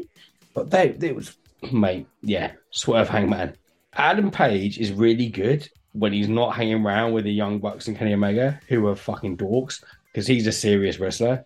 [0.54, 1.36] but they, it was,
[1.72, 3.56] mate, yeah, Swerve Hangman.
[3.92, 5.68] Adam Page is really good
[5.98, 9.36] when he's not hanging around with the Young Bucks and Kenny Omega, who are fucking
[9.36, 11.44] dorks, because he's a serious wrestler.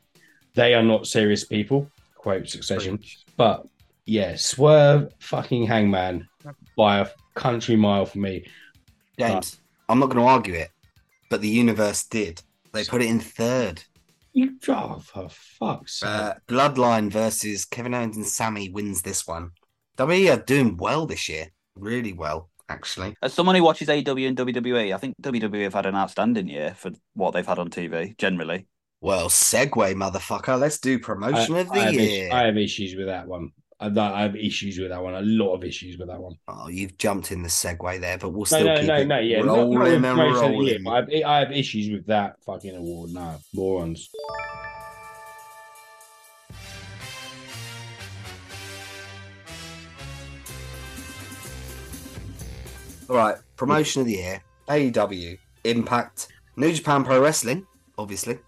[0.55, 1.89] They are not serious people.
[2.17, 3.01] Quote Succession.
[3.37, 3.67] But
[4.07, 6.29] yeah, Swerve fucking Hangman
[6.77, 8.47] by a country mile for me.
[9.19, 10.71] James, I'm not going to argue it,
[11.31, 12.43] but the universe did.
[12.73, 13.83] They put it in third.
[14.33, 16.09] You oh, for fuck's sake.
[16.09, 19.53] Uh, Bloodline versus Kevin Owens and Sami wins this one.
[19.99, 23.17] WWE are doing well this year, really well, actually.
[23.23, 26.75] As someone who watches AEW and WWE, I think WWE have had an outstanding year
[26.77, 28.67] for what they've had on TV generally.
[29.01, 30.59] Well, segue, motherfucker.
[30.59, 32.33] Let's do promotion of the I have, is- year.
[32.33, 33.51] I have issues with that one.
[33.81, 35.15] I, I have issues with that one.
[35.15, 36.35] A lot of issues with that one.
[36.49, 39.19] Oh, you've jumped in the segue there, but we'll still no, keep no, it no.
[39.19, 40.87] Yeah, not, not rolling and promotion of the year, rolling.
[40.87, 43.11] I have, I have issues with that fucking award.
[43.11, 44.11] No, morons.
[53.11, 57.67] All right, promotion of the year: AEW, Impact, New Japan Pro Wrestling,
[57.99, 58.39] obviously,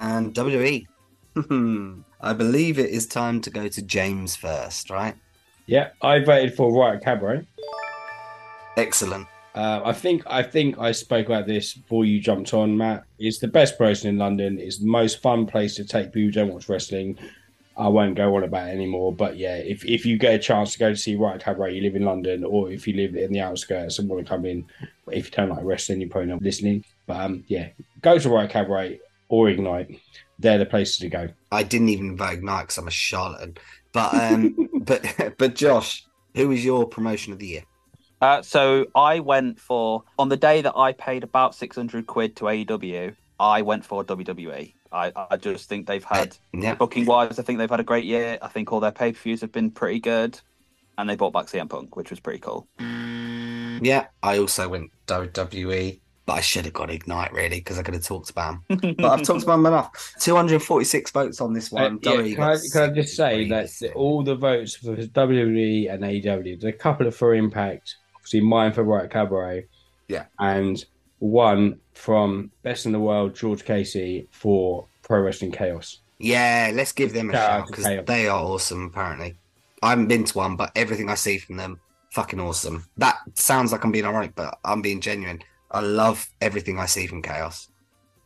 [0.00, 0.88] and WWE.
[2.20, 5.14] I believe it is time to go to James first, right?
[5.66, 7.46] Yeah, I voted for Riot Cabaret.
[8.76, 9.28] Excellent.
[9.54, 13.04] Uh, I think I think I spoke about this before you jumped on, Matt.
[13.20, 14.58] It's the best person in London.
[14.58, 17.16] It's the most fun place to take people who don't watch wrestling.
[17.78, 19.14] I won't go on about it anymore.
[19.14, 21.82] But yeah, if, if you get a chance to go to see Riot Cabaret, you
[21.82, 24.66] live in London, or if you live in the outskirts and want to come in,
[25.12, 26.84] if you don't like wrestling, you're probably not listening.
[27.06, 27.68] But um, yeah,
[28.02, 30.00] go to Riot Cabaret or Ignite.
[30.40, 31.28] They're the places to go.
[31.52, 33.56] I didn't even vote Ignite because I'm a charlatan.
[33.92, 36.04] But um, but but Josh,
[36.34, 37.62] who was your promotion of the year?
[38.20, 42.34] Uh, so I went for on the day that I paid about six hundred quid
[42.36, 43.14] to AEW.
[43.40, 44.74] I went for WWE.
[44.92, 47.38] I, I just think they've had Yeah, booking wise.
[47.38, 48.38] I think they've had a great year.
[48.42, 50.40] I think all their pay per views have been pretty good,
[50.96, 52.66] and they brought back CM Punk, which was pretty cool.
[52.78, 54.06] yeah.
[54.22, 58.04] I also went WWE, but I should have got Ignite really because I could have
[58.04, 58.94] talked about him.
[58.98, 60.14] But I've talked about him enough.
[60.20, 61.98] 246 votes on this Uh, one.
[62.02, 66.60] yeah, can, I, can I just say that all the votes for WWE and AEW,
[66.60, 69.66] there's a couple of for Impact, obviously mine for Riot Cabaret,
[70.08, 70.26] Yeah.
[70.38, 70.84] and
[71.18, 76.00] one from Best in the World, George Casey for Pro Wrestling Chaos.
[76.18, 78.86] Yeah, let's give them a Shout shout because they are awesome.
[78.86, 79.36] Apparently,
[79.82, 81.80] I haven't been to one, but everything I see from them,
[82.12, 82.84] fucking awesome.
[82.96, 85.42] That sounds like I'm being ironic, but I'm being genuine.
[85.70, 87.68] I love everything I see from Chaos.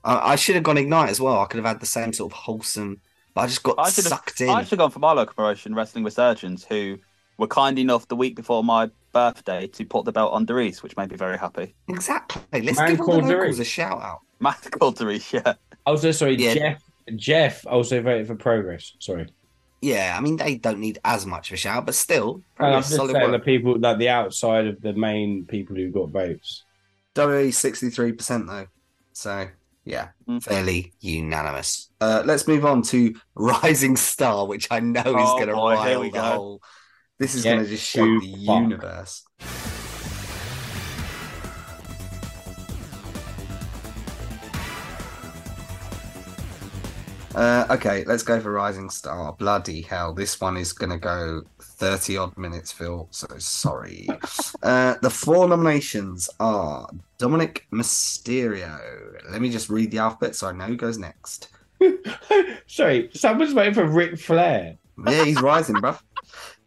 [0.04, 1.40] I, I should have gone Ignite as well.
[1.40, 3.00] I could have had the same sort of wholesome,
[3.34, 4.48] but I just got I should have- sucked in.
[4.48, 6.98] I should have gone for my local promotion, Wrestling Resurgence, who
[7.38, 10.96] were kind enough the week before my birthday to put the belt on Derice, which
[10.96, 11.74] made me very happy.
[11.88, 12.62] Exactly.
[12.62, 13.60] Let's Man give all the called locals Derice.
[13.60, 14.20] a shout out.
[14.40, 15.54] Matt called Derice, yeah.
[15.86, 16.54] Also, sorry, Yeah.
[16.54, 16.82] Jeff.
[17.16, 18.92] Jeff also voted for Progress.
[19.00, 19.26] Sorry,
[19.80, 22.80] Yeah, I mean they don't need as much of a shout, but still, and I'm
[22.82, 23.44] just solid saying the work.
[23.44, 26.62] people like the outside of the main people who got votes.
[27.16, 28.66] WWE sixty three percent though,
[29.12, 29.48] so
[29.84, 30.40] yeah, Mm.
[30.42, 31.90] fairly unanimous.
[32.00, 35.70] Uh, let's move on to Rising Star, which I know is Oh, going to boy,
[35.78, 36.22] here rile we the go.
[36.22, 36.62] whole.
[37.22, 38.62] This is going to just shock to the fuck.
[38.62, 39.24] universe.
[47.36, 49.34] Uh, okay, let's go for Rising Star.
[49.34, 53.06] Bloody hell, this one is going to go 30 odd minutes, Phil.
[53.12, 54.08] So sorry.
[54.64, 56.88] uh, the four nominations are
[57.20, 58.80] Dominik Mysterio.
[59.30, 61.50] Let me just read the alphabet so I know who goes next.
[62.66, 64.76] Sorry, someone's waiting for Ric Flair.
[65.06, 66.00] Yeah, he's rising, bruv.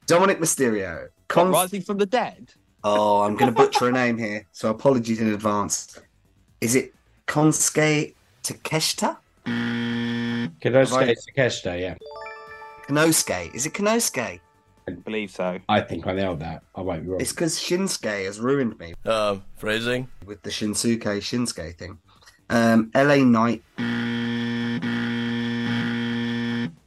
[0.07, 1.09] Dominik Mysterio.
[1.27, 2.53] Con- Rising from the dead.
[2.83, 5.99] oh, I'm going to butcher a name here, so apologies in advance.
[6.61, 6.93] Is it
[7.27, 9.17] Konsuke Takeshita?
[9.45, 11.95] Konosuke Takeshita, yeah.
[12.87, 13.53] Konosuke.
[13.55, 14.39] Is it Konosuke?
[14.87, 15.57] I believe so.
[15.67, 16.61] I think I nailed that.
[16.75, 17.19] I won't be wrong.
[17.21, 20.07] It's because Shinsuke has ruined me Uh, phrasing.
[20.25, 21.97] with the Shinsuke Shinsuke thing.
[22.51, 23.63] Um, LA Knight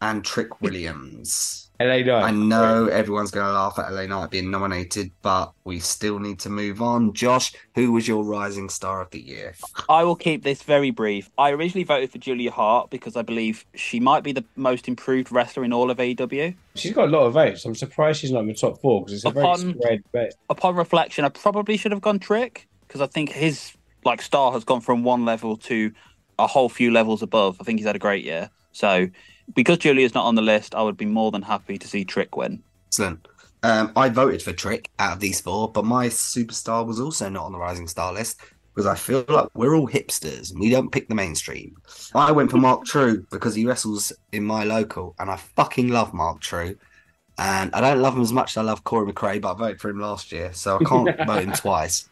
[0.00, 1.67] and Trick Williams.
[1.80, 2.24] LA Knight.
[2.24, 6.40] I know everyone's going to laugh at LA Knight being nominated, but we still need
[6.40, 7.12] to move on.
[7.12, 9.54] Josh, who was your rising star of the year?
[9.88, 11.30] I will keep this very brief.
[11.38, 15.30] I originally voted for Julia Hart because I believe she might be the most improved
[15.30, 16.54] wrestler in all of AEW.
[16.74, 17.64] She's got a lot of votes.
[17.64, 20.34] I'm surprised she's not in the top four because it's a very spread bet.
[20.50, 23.72] Upon reflection, I probably should have gone Trick because I think his
[24.04, 25.92] like star has gone from one level to
[26.38, 27.56] a whole few levels above.
[27.60, 28.50] I think he's had a great year.
[28.72, 29.08] So
[29.54, 32.36] because Julia's not on the list, I would be more than happy to see Trick
[32.36, 32.62] win.
[32.88, 33.26] Excellent.
[33.62, 37.44] Um, I voted for Trick out of these four, but my superstar was also not
[37.46, 38.40] on the rising star list
[38.74, 41.74] because I feel like we're all hipsters and we don't pick the mainstream.
[42.14, 46.14] I went for Mark True because he wrestles in my local, and I fucking love
[46.14, 46.76] Mark True.
[47.38, 49.80] And I don't love him as much as I love Corey McRae, but I voted
[49.80, 52.08] for him last year, so I can't vote him twice.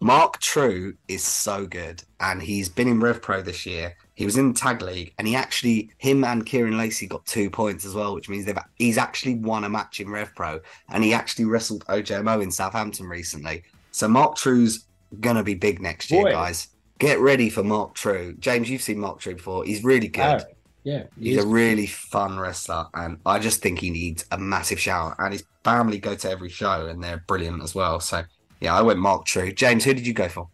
[0.00, 3.96] Mark True is so good, and he's been in Rev Pro this year.
[4.14, 7.50] He was in the tag league, and he actually, him and Kieran Lacey got two
[7.50, 10.60] points as well, which means they've he's actually won a match in Rev Pro,
[10.90, 13.62] and he actually wrestled OJMO in Southampton recently.
[13.92, 14.86] So Mark True's
[15.20, 16.32] gonna be big next year, Boy.
[16.32, 16.68] guys.
[16.98, 18.34] Get ready for Mark True.
[18.38, 19.64] James, you've seen Mark True before.
[19.64, 20.42] He's really good.
[20.42, 20.54] Oh,
[20.84, 21.04] yeah.
[21.18, 25.16] He's a really fun wrestler, and I just think he needs a massive shout.
[25.18, 28.00] And his family go to every show, and they're brilliant as well.
[28.00, 28.22] So,
[28.60, 29.52] yeah, I went Mark True.
[29.52, 30.48] James, who did you go for?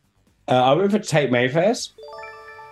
[0.49, 1.91] Uh, I went for Tate Mayfairs.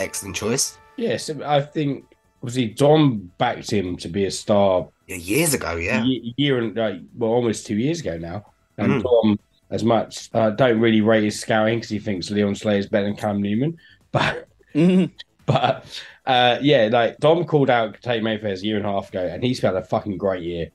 [0.01, 0.79] Excellent choice.
[0.97, 2.05] Yes, I think
[2.43, 6.03] obviously Dom backed him to be a star Yeah, years ago, yeah.
[6.03, 8.45] a ye- year and like well almost two years ago now.
[8.79, 8.85] Mm.
[8.95, 9.39] And Dom,
[9.71, 13.07] as much uh, don't really rate his scouting because he thinks Leon Slater is better
[13.07, 13.77] than Cam Newman,
[14.13, 14.49] but
[15.47, 15.85] but
[16.27, 19.43] uh, yeah, like Dom called out Tate Mayfair's a year and a half ago, and
[19.43, 20.71] he's had a fucking great year.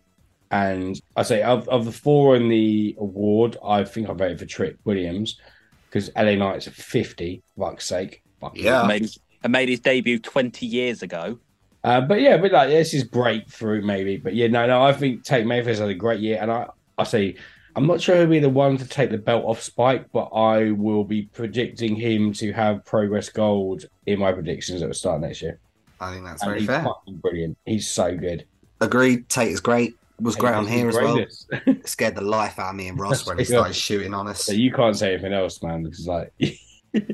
[0.51, 4.45] And I say of, of the four in the award, I think I voted for
[4.45, 5.39] Trick Williams
[5.87, 7.43] because LA Knight's at fifty.
[7.57, 8.85] Fuck's sake, Fuck Yeah.
[8.87, 11.37] made his, and made his debut 20 years ago.
[11.83, 14.17] Uh, but yeah, but like this is breakthrough maybe.
[14.17, 17.03] But yeah, no, no, I think Tate Mayfair's had a great year, and I, I
[17.03, 17.35] say
[17.75, 20.71] I'm not sure he'll be the one to take the belt off Spike, but I
[20.71, 25.41] will be predicting him to have Progress Gold in my predictions at the start next
[25.43, 25.59] year.
[26.01, 26.83] I think that's And very he's fair.
[26.83, 27.57] fucking brilliant.
[27.65, 28.45] He's so good.
[28.81, 29.29] Agreed.
[29.29, 29.95] Tate is great.
[30.21, 31.25] Was great on here as well.
[31.85, 34.43] Scared the life out of me and Ross when he started shooting on us.
[34.43, 36.33] so you can't say anything else, man, because like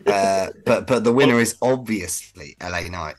[0.07, 3.15] Uh, but but the winner is obviously LA Knight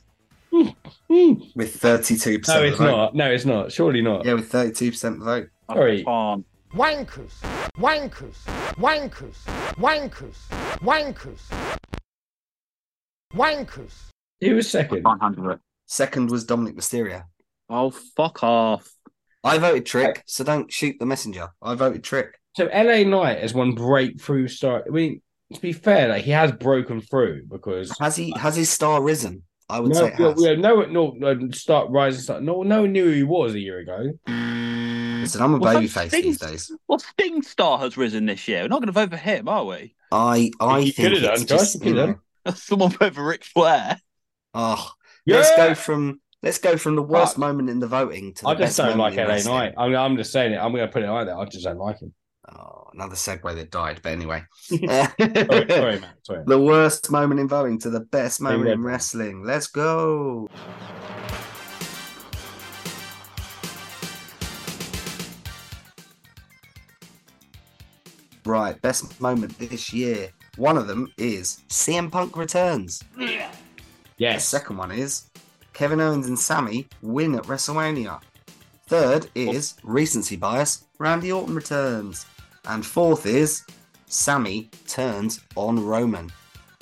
[1.55, 2.64] with thirty two percent.
[2.64, 2.72] no, percent.
[2.72, 3.14] it's not.
[3.14, 3.72] No, it's not.
[3.72, 4.24] Surely not.
[4.24, 5.49] Yeah, with 32 percent vote.
[5.68, 6.05] I Sorry.
[6.05, 6.47] can't.
[6.72, 7.32] Wankers,
[7.78, 8.37] wankers,
[8.76, 9.37] wankers,
[9.76, 10.37] wankers,
[10.80, 11.41] wankers,
[13.34, 13.93] wankers.
[14.41, 15.05] He was second.
[15.05, 15.61] can't handle it.
[15.87, 17.24] Second was Dominik Mysterio.
[17.68, 18.89] Oh, fuck off.
[19.47, 21.49] I voted Trick, so don't shoot the messenger.
[21.62, 22.38] I voted Trick.
[22.57, 24.84] So LA Knight has one breakthrough star.
[24.86, 25.20] I mean,
[25.53, 29.42] to be fair, like he has broken through because Has he has his star risen?
[29.68, 30.59] I would no, say it no, has.
[30.59, 32.22] no, no, no, start rising.
[32.22, 32.42] Start.
[32.42, 34.12] No, no one knew who he was a year ago.
[34.26, 36.70] Listen, I'm a Well, babyface Sting- these days.
[36.86, 38.62] Well, Sting Star has risen this year.
[38.62, 39.94] We're not going to vote for him, are we?
[40.12, 43.42] I I You think could've it's done, just you you know, Someone vote for Ric
[43.44, 43.99] Flair.
[44.55, 44.90] oh
[45.26, 47.39] let's go from let's go from the worst Fuck.
[47.39, 49.39] moment in the voting to the I just don't like LA.
[49.39, 49.74] Knight.
[49.76, 50.59] I'm, I'm just saying it.
[50.59, 51.37] I'm going to put it like that.
[51.37, 52.12] I just don't like him.
[52.49, 54.43] Oh, another segue that died, but anyway.
[54.68, 56.01] Sorry, sorry.
[56.22, 56.45] Sorry.
[56.47, 59.45] The worst moment in voting to the best moment in wrestling.
[59.45, 60.49] Let's go.
[68.45, 70.30] Right, best moment this year.
[70.57, 73.03] One of them is CM Punk returns.
[74.18, 75.30] The second one is
[75.76, 78.22] Kevin Owens and Sami win at WrestleMania.
[78.86, 80.86] Third is recency bias.
[80.98, 82.24] Randy Orton returns.
[82.64, 83.62] And fourth is
[84.06, 86.32] Sami turns on Roman.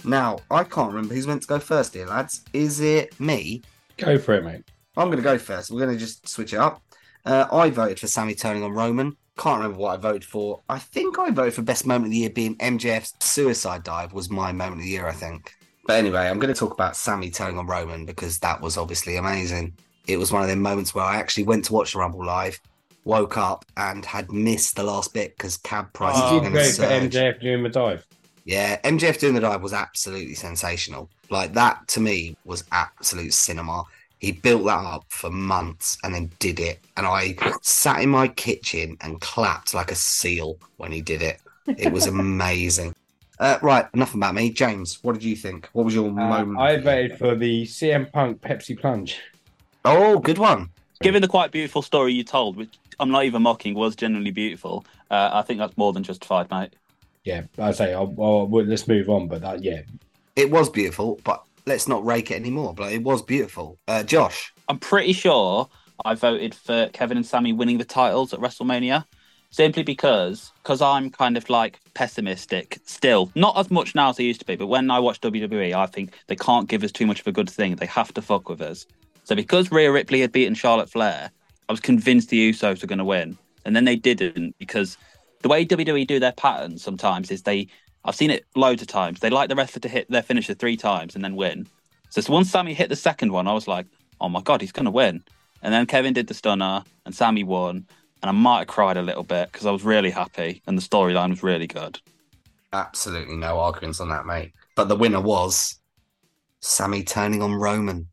[0.04, 2.44] Now, I can't remember who's meant to go first here, lads.
[2.52, 3.62] Is it me?
[3.96, 4.70] Go for it, mate.
[4.96, 5.72] I'm going to go first.
[5.72, 6.80] We're going to just switch it up.
[7.24, 9.16] Uh, I voted for Sami turning on Roman.
[9.36, 10.62] Can't remember what I voted for.
[10.68, 14.30] I think I voted for best moment of the year being MJF's suicide dive was
[14.30, 15.08] my moment of the year.
[15.08, 15.52] I think.
[15.86, 19.16] But anyway, I'm going to talk about Sami turning on Roman because that was obviously
[19.16, 19.74] amazing.
[20.06, 22.58] It was one of the moments where I actually went to watch the Rumble live,
[23.04, 26.52] woke up and had missed the last bit because cab prices Did were you going
[26.52, 26.82] go for.
[26.82, 28.06] MJF doing the dive?
[28.44, 31.10] Yeah, MJF doing the dive was absolutely sensational.
[31.30, 33.84] Like that to me was absolute cinema.
[34.18, 36.80] He built that up for months and then did it.
[36.96, 41.40] And I sat in my kitchen and clapped like a seal when he did it.
[41.66, 42.94] It was amazing.
[43.38, 44.50] Uh, right, enough about me.
[44.50, 45.68] James, what did you think?
[45.72, 46.58] What was your Uh, moment?
[46.58, 49.18] I for voted for the CM Punk Pepsi Plunge.
[49.84, 50.70] Oh, good one.
[51.02, 54.86] Given the quite beautiful story you told, which I'm not even mocking, was genuinely beautiful.
[55.10, 56.74] Uh, I think that's more than justified, mate.
[57.24, 59.28] Yeah, I say, I'll, I'll, well, let's move on.
[59.28, 59.82] But that, yeah,
[60.36, 62.72] It was beautiful, but let's not rake it anymore.
[62.74, 63.78] But it was beautiful.
[63.88, 65.68] Uh, Josh, I'm pretty sure
[66.04, 69.04] I voted for Kevin and Sami winning the titles at WrestleMania,
[69.54, 73.30] simply because because I'm kind of like pessimistic still.
[73.36, 75.86] Not as much now as I used to be, but when I watch WWE, I
[75.86, 77.76] think they can't give us too much of a good thing.
[77.76, 78.84] They have to fuck with us.
[79.22, 81.30] So because Rhea Ripley had beaten Charlotte Flair,
[81.68, 84.98] I was convinced the Usos were going to win, and then they didn't because
[85.42, 87.68] the way WWE do their patterns sometimes is they.
[88.06, 89.20] I've seen it loads of times.
[89.20, 91.68] They like the wrestler to hit their finisher three times and then win.
[92.10, 93.86] So, so once Sami hit the second one, I was like,
[94.20, 95.22] oh my god, he's going to win.
[95.62, 97.86] And then Kevin did the stunner, and Sami won,
[98.24, 100.82] and I might have cried a little bit because I was really happy, and the
[100.82, 101.98] storyline was really good.
[102.72, 104.52] absolutely no arguments on that, mate.
[104.76, 105.78] But the winner was
[106.60, 108.08] Sami turning on Roman.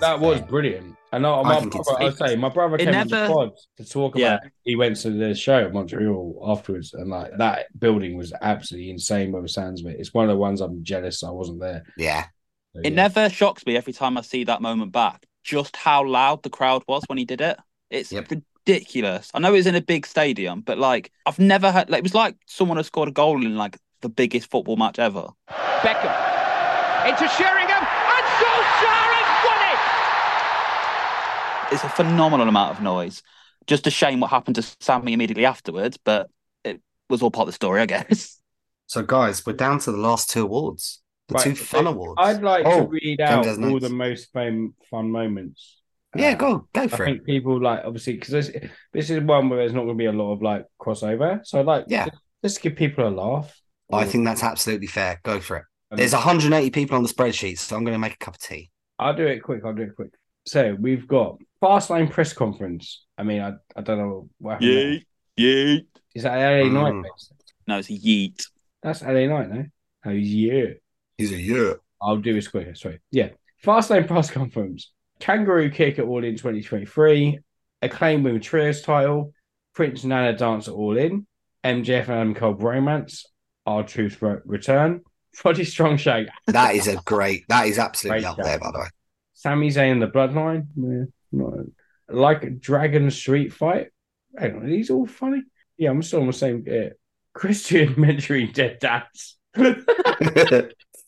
[0.00, 0.96] that was brilliant.
[1.12, 3.16] And I, I my think it's- brother, I say, my brother it came on the
[3.20, 4.34] never- pod to talk Yeah.
[4.34, 4.50] about.
[4.64, 9.30] He went to the show at Montreal afterwards, and like that building was absolutely insane.
[9.30, 11.84] By the sounds of it, it's one of the ones I'm jealous I wasn't there.
[11.96, 12.24] Yeah.
[12.74, 12.96] So, It yeah.
[12.96, 16.82] never shocks me every time I see that moment back, just how loud the crowd
[16.88, 17.56] was when he did it.
[17.90, 18.28] It's Yep.
[18.66, 19.30] Ridiculous.
[19.34, 22.02] I know it was in a big stadium, but like I've never had like it
[22.04, 25.28] was like someone had scored a goal in like the biggest football match ever.
[25.50, 29.60] Beckham into Sheringham, and Solskjaer has won
[31.70, 31.74] it!
[31.74, 33.22] It's a phenomenal amount of noise.
[33.66, 36.30] Just a shame what happened to Sami immediately afterwards, but
[36.64, 38.40] it was all part of the story, I guess.
[38.86, 42.18] So, guys, we're down to the last two awards, the Right, two so fun awards.
[42.18, 43.82] I'd like Oh, to read out all notes.
[43.88, 45.78] the most fun, fun moments.
[46.16, 47.06] Yeah, go go I for it.
[47.06, 48.50] think people like obviously because this,
[48.92, 51.40] this is one where there's not going to be a lot of like crossover.
[51.44, 52.06] So like, Yeah.
[52.06, 53.54] just, just give people a laugh.
[53.92, 55.20] I think that's absolutely fair.
[55.22, 55.64] Go for it.
[55.90, 58.40] Um, There's 180 people on the spreadsheet, so I'm going to make a cup of
[58.40, 58.70] tea.
[58.98, 59.62] I'll do it quick.
[59.64, 60.10] I'll do it quick.
[60.46, 63.04] So we've got Fastlane press conference.
[63.16, 64.70] I mean, I, I don't know what happened.
[65.36, 65.44] there.
[65.46, 65.86] yeet.
[66.14, 66.92] Is that LA Knight?
[66.94, 67.02] Mm.
[67.02, 67.12] mate?
[67.66, 68.44] No, it's a yeet.
[68.82, 69.64] That's LA Knight, no?
[70.06, 70.70] Oh yeah.
[71.18, 71.72] He's a yeah.
[72.02, 72.74] I'll do this quicker.
[72.74, 73.00] Sorry.
[73.10, 73.30] Yeah.
[73.64, 74.90] Fastlane press conference.
[75.28, 77.38] Kangaroo kick at All In 2023.
[77.80, 79.32] Acclaimed women trios title.
[79.74, 81.26] Prince Nana dance at All In.
[81.64, 83.24] MJF and Adam Cole romance.
[83.64, 85.00] R-Truth Re- return.
[85.42, 86.28] Roddy Strong shake.
[86.46, 87.46] That is a great.
[87.48, 88.44] That is absolutely Great up shout.
[88.44, 88.86] there, by the way.
[89.32, 90.66] Sami Zayn and the Bloodline.
[90.76, 91.54] Yeah, not
[92.10, 93.88] like Dragon Street fight.
[94.38, 95.42] Hang on, are these all funny?
[95.78, 96.66] Yeah, I'm still on the same.
[96.70, 96.90] Uh,
[97.32, 99.38] Christian mentoring dead dads.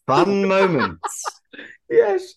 [0.06, 1.24] Fun moments.
[1.90, 2.34] yes,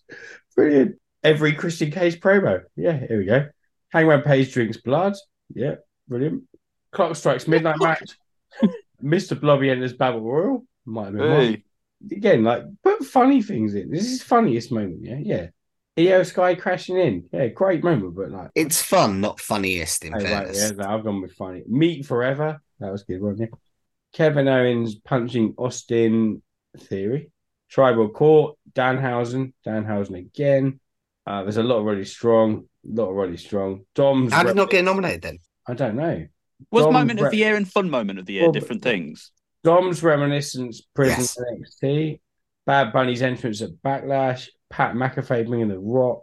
[0.55, 0.97] brilliant.
[1.23, 2.61] Every Christian Cage promo.
[2.75, 3.47] Yeah, here we go.
[3.91, 5.15] Hangman Page drinks blood.
[5.53, 5.75] Yeah,
[6.07, 6.43] brilliant.
[6.91, 8.17] Clock strikes midnight match.
[9.03, 9.39] Mr.
[9.39, 10.65] Blobby enters Battle Royal.
[10.85, 11.63] Might have been one.
[12.11, 13.91] Again, like put funny things in.
[13.91, 14.99] This is funniest moment.
[15.01, 15.47] Yeah, yeah.
[15.97, 17.25] IYO SKY crashing in.
[17.33, 18.49] Yeah, great moment, but like.
[18.55, 20.57] It's fun, not funniest, in right, fairness.
[20.57, 21.63] yeah, no, I've gone with funny.
[21.67, 22.61] Meet Forever.
[22.79, 23.47] That was a good one, yeah.
[24.13, 26.41] Kevin Owens punching Austin
[26.77, 27.31] Theory.
[27.69, 28.57] Tribal Court.
[28.73, 29.53] Danhausen.
[29.65, 30.79] Danhausen again.
[31.29, 32.65] Uh, there's a lot of really strong.
[32.85, 33.85] A lot of really strong.
[33.93, 34.33] Dom's.
[34.33, 35.37] How did rep- not get nominated then?
[35.67, 36.25] I don't know.
[36.71, 38.81] Was Dom's moment of rep- the year and fun moment of the year Well, different
[38.81, 39.31] things?
[39.63, 41.37] Dom's reminiscence prison Yes.
[41.83, 42.19] NXT.
[42.65, 44.47] Bad Bunny's entrance at Backlash.
[44.71, 46.21] Pat McAfee bringing the Rock.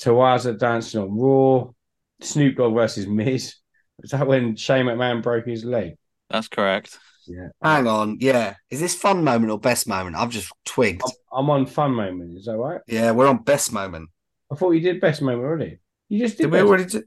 [0.00, 1.70] Tawaza dancing on Raw.
[2.22, 3.56] Snoop Dogg versus Miz.
[4.02, 5.96] Is that when Shane McMahon broke his leg?
[6.30, 6.98] That's correct.
[7.26, 7.48] Yeah.
[7.62, 8.16] Hang on.
[8.20, 8.54] Yeah.
[8.70, 10.16] Is this fun moment or best moment?
[10.16, 11.02] I've just twigged.
[11.04, 11.10] I'm,
[11.44, 12.38] I'm on fun moment.
[12.38, 12.80] Is that right?
[12.86, 14.08] Yeah, we're on best moment.
[14.52, 15.78] I thought you did best moment already.
[16.08, 16.44] You just did.
[16.44, 17.02] Did we already do?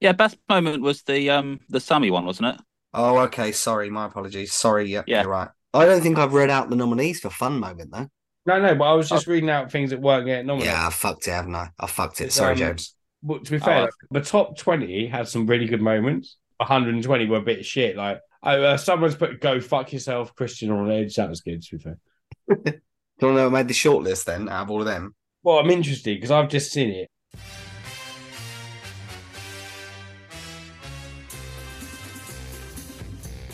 [0.00, 2.60] Yeah, best moment was the um the Sami one, wasn't it?
[2.92, 3.52] Oh, okay.
[3.52, 3.90] Sorry.
[3.90, 4.52] My apologies.
[4.52, 4.86] Sorry.
[4.90, 5.22] Yeah, Yeah.
[5.22, 5.48] you're right.
[5.72, 8.08] I don't think I've read out the nominees for fun moment, though.
[8.46, 10.72] No, no, but I was just reading out things that weren't getting nominated.
[10.74, 11.70] Yeah, I fucked it, haven't I?
[11.80, 12.30] I fucked it.
[12.32, 12.94] Sorry, um, James.
[13.22, 13.82] But to be fair, Oh.
[13.82, 16.36] like, the top 20 had some really good moments.
[16.58, 17.96] 120 were a bit shit.
[17.96, 21.16] Like, oh, uh, someone's put "Go fuck yourself," Christian on edge.
[21.16, 21.62] That was good.
[21.62, 21.98] To be fair.
[22.48, 22.80] Do you want
[23.20, 25.14] to know what made the shortlist then out of all of them?
[25.44, 27.10] Well, I'm interested because I've just seen it.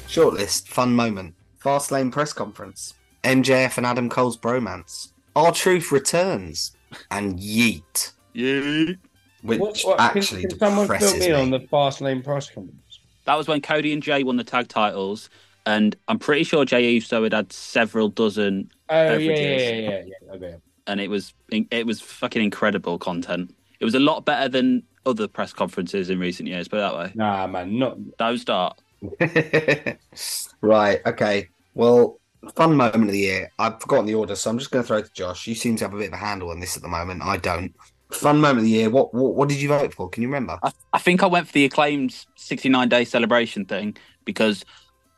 [0.09, 1.35] Shortlist, fun moment.
[1.59, 2.95] Fast lane press conference.
[3.23, 5.13] MJF and Adam Cole's bromance.
[5.37, 6.73] R-Truth returns.
[7.11, 8.13] And yeet.
[8.35, 8.99] Yeet.
[9.43, 11.33] Which What- what- can- actually can, someone fill depresses me me.
[11.33, 12.99] on the fast lane press conference?
[13.27, 15.31] That was when Cody and Jey won the tag titles,
[15.67, 20.03] and I'm pretty sure Jey Uso had had several dozen, Oh yeah, yeah, yeah, yeah,
[20.07, 20.33] yeah.
[20.35, 20.55] Okay.
[20.87, 23.55] And it was it was fucking incredible content.
[23.81, 26.69] It was a lot better than other press conferences in recent years.
[26.69, 27.13] Put it that way.
[27.15, 27.97] Nah, man, not.
[28.19, 28.81] Don't start.
[30.61, 31.01] right.
[31.07, 31.49] Okay.
[31.75, 32.21] Well,
[32.55, 33.51] fun moment of the year.
[33.59, 35.47] I've forgotten the order, so I'm just going to throw it to Josh.
[35.47, 37.23] You seem to have a bit of a handle on this at the moment.
[37.23, 37.75] I don't.
[38.13, 38.91] Fun moment of the year.
[38.91, 40.09] What what, what did you vote for?
[40.09, 40.59] Can you remember?
[40.63, 44.65] I, I think I went for the acclaimed 69 day celebration thing because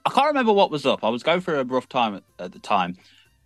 [0.05, 1.02] I can't remember what was up.
[1.02, 2.97] I was going through a rough time at, at the time,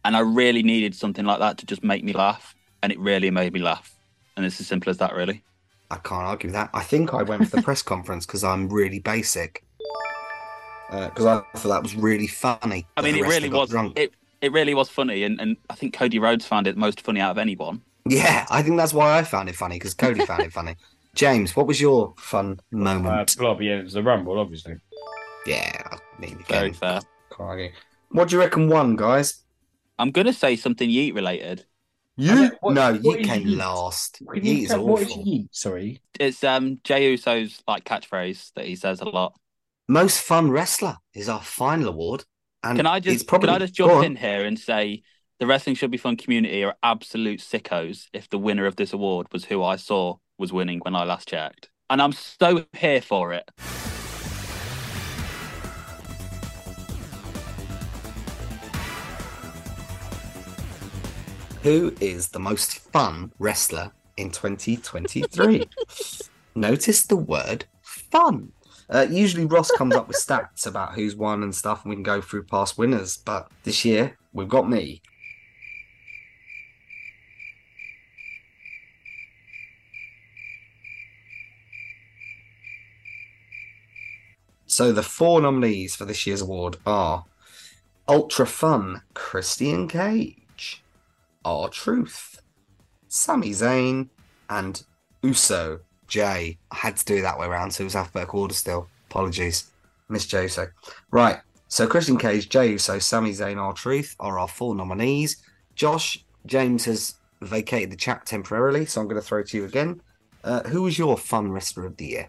[0.07, 3.31] and I really needed something like that to just make me laugh, and it really
[3.31, 3.93] made me laugh.
[4.37, 5.43] And it's as simple as that, really.
[5.91, 6.71] I can't argue with that.
[6.73, 9.65] I think I went for the press conference because I'm really basic.
[10.91, 12.87] Because I thought that was really funny.
[12.97, 13.71] I mean, it really was.
[13.71, 13.99] drunk.
[13.99, 17.21] It it really was funny, and, and I think Cody Rhodes found it most funny
[17.21, 17.83] out of anyone.
[18.09, 20.77] Yeah, I think that's why I found it funny because Cody found it funny.
[21.17, 23.07] James, what was your fun moment?
[23.07, 23.37] Uh, moment?
[23.39, 24.77] Blob, yeah, it's the Rumble, obviously.
[25.47, 27.01] yeah, I mean, Very again, fair.
[27.31, 27.73] Can't argue.
[28.11, 29.43] what do you reckon won, guys?
[29.99, 31.65] I'm gonna say something Yeet related.
[32.17, 32.51] You?
[32.61, 33.57] what- no, what you came yeet?
[33.57, 34.19] last.
[34.19, 35.25] Can Yeet you is tell what is awful.
[35.25, 35.49] yeet?
[35.51, 36.01] Sorry.
[36.19, 39.39] It's um Jey Uso's like catchphrase that he says a lot.
[39.89, 42.25] Most fun wrestler is our final award.
[42.63, 45.03] And Can I it's just probably, can I just jump in here and say
[45.39, 49.29] the wrestling should be fun community are absolute sickos if the winner of this award
[49.33, 51.69] was who I saw was winning when I last checked.
[51.89, 53.49] And I'm so here for it.
[61.67, 65.65] Who is the most fun wrestler in 2023?
[66.55, 68.53] Notice the word fun.
[68.89, 72.05] Uh, usually Ross comes up with stats about who's won and stuff, and we can
[72.05, 73.17] go through past winners.
[73.17, 75.03] But this year, we've got me.
[84.67, 87.25] So the four nominees for this year's award are
[88.07, 90.36] Ultra Fun Christian Cage,
[91.47, 92.41] R-Truth,
[93.09, 94.09] Sami Zayn,
[94.51, 94.83] and
[95.23, 96.59] Uso Jey.
[96.71, 98.89] I had to do it that way around, so it was alphabetical order still.
[99.09, 99.71] Apologies.
[100.09, 100.69] Miss Jey Uso.
[101.11, 101.39] Right.
[101.69, 105.43] So Christian Cage, Jey Uso, Sami Zayn, R-Truth are our four nominees.
[105.75, 110.01] Josh, James has vacated the chat temporarily, so I'm going to throw to you again.
[110.45, 112.29] Uh, who was your fun wrestler of the year?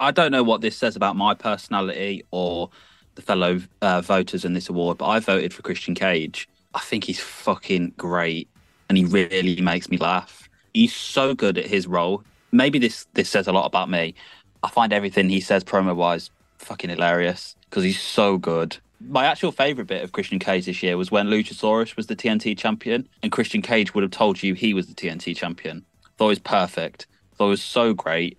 [0.00, 2.70] I don't know what this says about my personality or
[3.14, 6.48] the fellow uh, voters in this award, but I voted for Christian Cage.
[6.74, 8.48] I think he's fucking great,
[8.88, 10.48] and he really makes me laugh.
[10.74, 12.22] He's so good at his role.
[12.50, 14.14] Maybe this this says a lot about me.
[14.62, 18.76] I find everything he says promo wise fucking hilarious because he's so good.
[19.00, 22.56] My actual favorite bit of Christian Cage this year was when Luchasaurus was the TNT
[22.56, 25.84] champion, and Christian Cage would have told you he was the TNT champion.
[26.16, 27.06] Thought it was perfect.
[27.34, 28.38] Thought it was so great.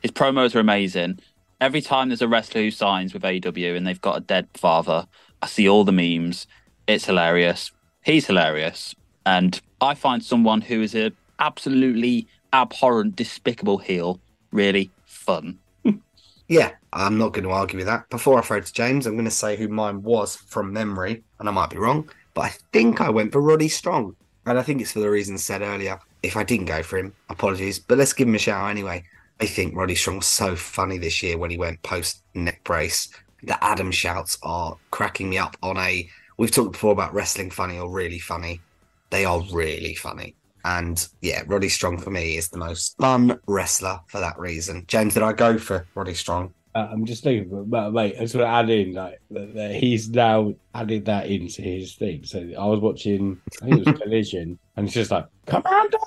[0.00, 1.18] His promos are amazing.
[1.60, 5.06] Every time there's a wrestler who signs with AEW and they've got a dead father,
[5.42, 6.46] I see all the memes.
[6.86, 7.72] It's hilarious.
[8.04, 8.94] He's hilarious.
[9.26, 14.20] And I find someone who is a absolutely abhorrent, despicable heel
[14.52, 15.58] really fun.
[16.48, 18.08] Yeah, I'm not going to argue with that.
[18.08, 21.48] Before I throw to James, I'm going to say who mine was from memory, and
[21.48, 24.14] I might be wrong, but I think I went for Roddy Strong.
[24.46, 25.98] And I think it's for the reasons said earlier.
[26.22, 29.02] If I didn't go for him, apologies, but let's give him a shout anyway.
[29.40, 33.08] I think Roddy Strong was so funny this year when he went post neck brace.
[33.42, 36.08] The Adam shouts are cracking me up on a.
[36.36, 38.60] We've talked before about wrestling funny or really funny.
[39.10, 40.34] They are really funny.
[40.64, 44.84] And yeah, Roddy Strong for me is the most fun wrestler for that reason.
[44.88, 46.52] James, did I go for Roddy Strong?
[46.74, 49.54] Uh, I'm just looking for, but mate, I just want to add in like that,
[49.54, 52.24] that he's now added that into his thing.
[52.24, 55.98] So I was watching, I think it was Collision, and it's just like, Commander,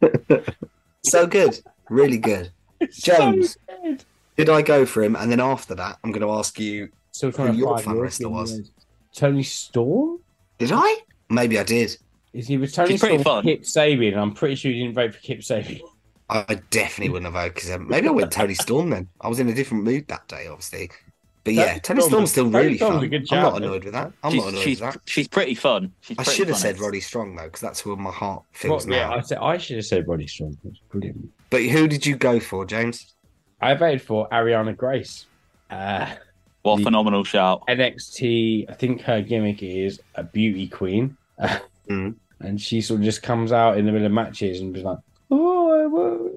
[1.04, 2.50] So good, really good.
[2.80, 3.52] it's James.
[3.68, 4.04] so good.
[4.36, 5.14] Did I go for him?
[5.14, 7.98] And then after that, I'm going to ask you, Still Who trying your find fun
[7.98, 8.70] wrestler was?
[9.14, 10.20] Toni Storm.
[10.58, 10.96] did I?
[11.28, 11.96] Maybe I did.
[12.32, 13.42] Is he with Toni He's pretty Storm?
[13.42, 13.44] fun.
[13.44, 14.16] Kip Sabian.
[14.16, 15.80] I'm pretty sure you didn't vote for Kip Sabian.
[16.28, 19.08] I definitely wouldn't have voted because um, maybe I went Toni Storm then.
[19.20, 20.90] I was in a different mood that day, obviously.
[21.42, 23.04] But yeah, Toni Toni Storm's- Storm's still Toni really Storm's fun.
[23.04, 23.56] a good I'm not though.
[23.56, 24.12] annoyed with that.
[24.22, 25.00] I'm she's, not annoyed she's, with that.
[25.06, 25.92] she's pretty fun.
[26.02, 28.86] She's I pretty should have said Roddy Strong though, because that's who my heart feels
[28.86, 29.16] Well, yeah, now.
[29.16, 30.56] I said I should have said Roddy Strong.
[30.62, 31.30] That's brilliant.
[31.50, 33.14] But who did you go for, James?
[33.60, 35.26] I voted for Ariana Grace.
[35.68, 36.14] Uh,
[36.62, 37.62] What a phenomenal shout.
[37.68, 41.16] NXT, I think her gimmick is a beauty queen.
[41.90, 42.14] Mm.
[42.40, 44.98] And she sort of just comes out in the middle of matches and be like,
[45.30, 45.88] Oh,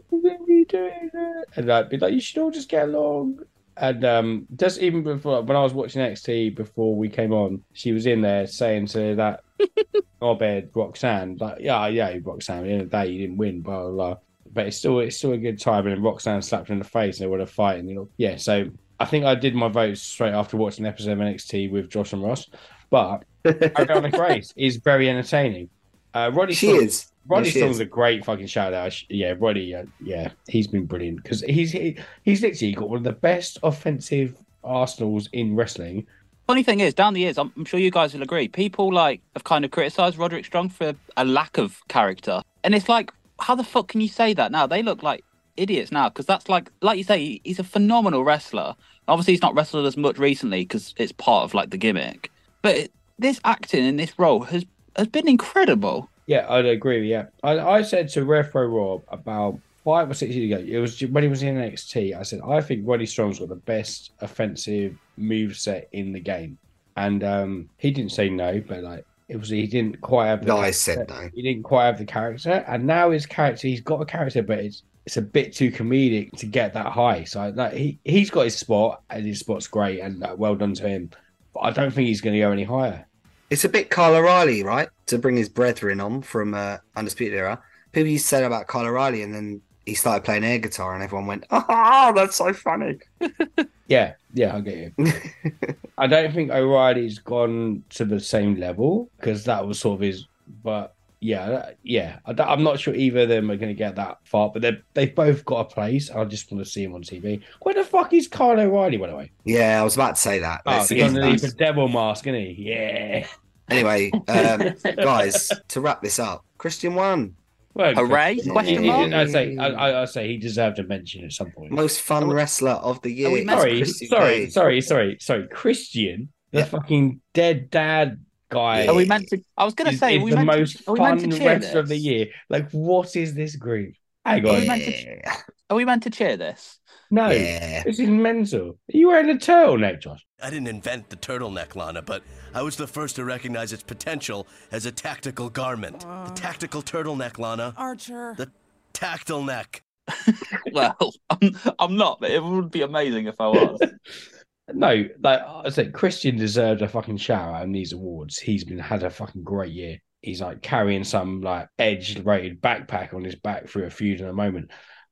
[0.09, 1.09] what are you doing?
[1.13, 1.47] It.
[1.55, 3.39] And I'd be like, You should all just get along.
[3.77, 7.91] And um, just even before when I was watching NXT before we came on, she
[7.91, 9.43] was in there saying to that
[10.21, 12.59] Abed, Roxanne, like yeah, yeah, Roxanne.
[12.59, 13.91] At the end of the day, you didn't win, blah blah.
[13.91, 14.17] blah.
[14.51, 15.88] But it's still it's still a good time.
[15.88, 17.80] And Roxanne slapped her in the face, and they would have fight.
[17.80, 18.35] And you know, yeah.
[18.38, 18.69] So
[18.99, 22.13] I think I did my votes straight after watching an episode of NXT with Josh
[22.13, 22.49] and Ross.
[22.94, 25.68] But Ariana Grace is very entertaining.
[26.14, 27.07] Uh, Roddy She Strong- is.
[27.26, 27.80] Roddy Yeah, Strong's is.
[27.80, 28.94] a great fucking shout out.
[29.10, 29.74] Yeah, Roddy.
[29.74, 33.57] Uh, yeah, he's been brilliant because he's he, he's literally got one of the best
[33.64, 36.06] offensive arsenals in wrestling.
[36.45, 38.48] Funny thing is, down the years, I'm, I'm sure you guys will agree.
[38.48, 42.88] People like have kind of criticised Roderick Strong for a lack of character, and it's
[42.90, 44.68] like, how the fuck can you say that now?
[44.68, 45.24] They look like
[45.57, 48.76] idiots now because that's like, like you say, he's a phenomenal wrestler.
[49.07, 52.30] Obviously, he's not wrestled as much recently because it's part of like the gimmick.
[52.64, 54.65] But this acting in this role has
[54.95, 56.10] has been incredible.
[56.26, 57.07] Yeah, I'd agree.
[57.10, 60.65] Yeah, I, I said to Refro Rob about five or six years ago.
[60.65, 62.18] It was when he was in NXT.
[62.18, 66.57] I said I think Roddy Strong's got the best offensive move set in the game,
[66.95, 70.41] and um, he didn't say no, but like it was he didn't quite have.
[70.41, 71.23] The Guys said character.
[71.26, 71.30] no.
[71.34, 74.60] He didn't quite have the character, and now his character, he's got a character, but
[74.60, 77.26] it's it's a bit too comedic to get that high.
[77.26, 80.73] So like he he's got his spot, and his spot's great, and like, well done
[80.76, 81.10] to him.
[81.53, 83.05] But I don't think he's going to go any higher.
[83.49, 84.89] It's a bit Kyle O'Reilly, right?
[85.07, 87.61] To bring his brethren on from uh, Undisputed Era.
[87.91, 91.03] People used to say about Kyle O'Reilly, and then he started playing air guitar, and
[91.03, 92.99] everyone went, "Ah, that's so funny."
[93.88, 95.13] Yeah, yeah, I get you.
[95.97, 100.25] I don't think O'Reilly's gone to the same level because that was sort of his.
[100.63, 100.93] But
[101.24, 104.50] yeah, yeah, I, I'm not sure either of them are going to get that far.
[104.52, 106.12] But they they've both got a place.
[106.12, 107.41] I just want to see him on TV.
[107.62, 109.32] Where the fuck is Kyle O'Reilly, by the way?
[109.45, 110.62] Yeah, I was about to say that.
[110.66, 111.48] Oh, Let's he's get underneath that.
[111.52, 112.56] the devil mask, isn't he?
[112.70, 113.28] Yeah.
[113.70, 117.36] Anyway, um, guys, to wrap this up, Christian won.
[117.76, 118.36] Well, Hooray?
[118.36, 119.14] he- Question mark?
[119.14, 121.72] I say, I, I, I say he deserved a mention at some point.
[121.72, 123.32] Most fun wrestler of the year.
[123.32, 125.48] we is meant- sorry, sorry, sorry, sorry, sorry.
[125.48, 126.66] Christian, the Yeah.
[126.66, 128.20] fucking dead dad
[128.53, 128.88] guy.
[128.88, 129.39] Are we meant to?
[129.57, 131.30] I was going to say, is we the meant most to, are we meant fun
[131.30, 132.27] to cheer wrestler of the year.
[132.49, 133.93] Like, what is this group?
[134.25, 134.61] Hang Are on.
[134.61, 135.21] we meant to-
[135.69, 136.80] Are we meant to cheer this?
[137.11, 137.84] No, yeah.
[137.84, 138.69] this is mental.
[138.69, 140.25] Are you wearing a turtleneck, Josh?
[140.41, 142.23] I didn't invent the turtleneck, Lana, but
[142.55, 145.99] I was the first to recognize its potential as a tactical garment.
[146.01, 147.73] the tactical turtleneck, Lana.
[147.77, 148.34] Archer.
[148.38, 148.51] The
[148.93, 149.84] tactile neck.
[150.71, 150.97] Well,
[151.30, 153.80] I'm, I'm not, but it would be amazing if I was.
[154.72, 158.40] No, like I said, Christian deserved a fucking shower in these awards.
[158.40, 159.98] He's been had a fucking great year.
[160.22, 164.27] He's like carrying some like edge rated backpack on his back through a feud in
[164.27, 164.72] a moment.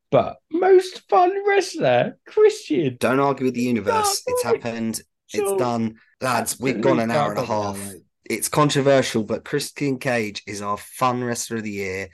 [0.09, 2.97] But most fun wrestler, Christian.
[2.99, 4.23] Don't argue with the universe.
[4.25, 5.01] It's happened.
[5.33, 5.95] It's done.
[6.21, 7.93] Lads, we've gone an hour and a half.
[8.29, 12.09] It's controversial, but Christian Cage is our fun wrestler of the year.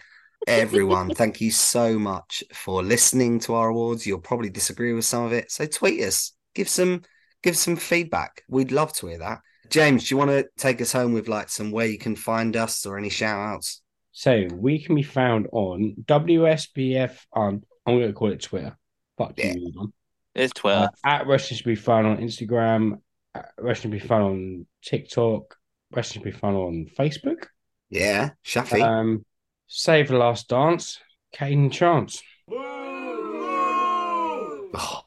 [0.48, 4.06] Everyone, thank you so much for listening to our awards.
[4.06, 6.34] You'll probably disagree with some of it, so tweet us.
[6.56, 7.02] Give some
[7.48, 8.44] give some feedback.
[8.50, 9.40] We'd love to hear that.
[9.70, 12.58] James, do you want to take us home with like some where you can find
[12.58, 13.82] us or any shout outs?
[14.12, 18.76] So we can be found on WSBF on I'm going to call it Twitter.
[19.18, 19.54] Fuck Yeah.
[19.56, 19.94] you, Elon.
[20.36, 20.90] It's Twitter.
[21.06, 23.00] Uh, at Wrestling Should Be Fun on Instagram,
[23.34, 25.56] at Wrestling Should Be Fun on TikTok,
[25.92, 27.46] Wrestling Should Be Fun on Facebook.
[27.90, 28.82] Yeah, Shafi.
[28.84, 29.24] Um,
[29.68, 31.00] Save the Last Dance,
[31.34, 32.22] Caden Chance.
[34.74, 35.02] oh,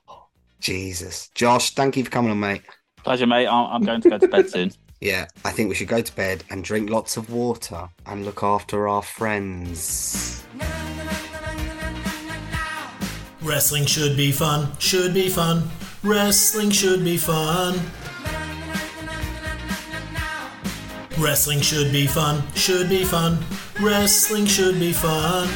[0.61, 1.31] Jesus.
[1.35, 2.62] Josh, thank you for coming on, mate.
[3.05, 3.47] Pleasure, mate.
[3.47, 4.70] I'm, I'm going to go to bed soon.
[5.03, 8.43] Yeah, I think we should go to bed and drink lots of water and look
[8.43, 10.45] after our friends.
[13.41, 15.70] Wrestling should be fun, should be fun.
[16.03, 17.81] Wrestling should be fun.
[21.19, 23.39] Wrestling should be fun, should be fun.
[23.81, 25.49] Wrestling should be fun.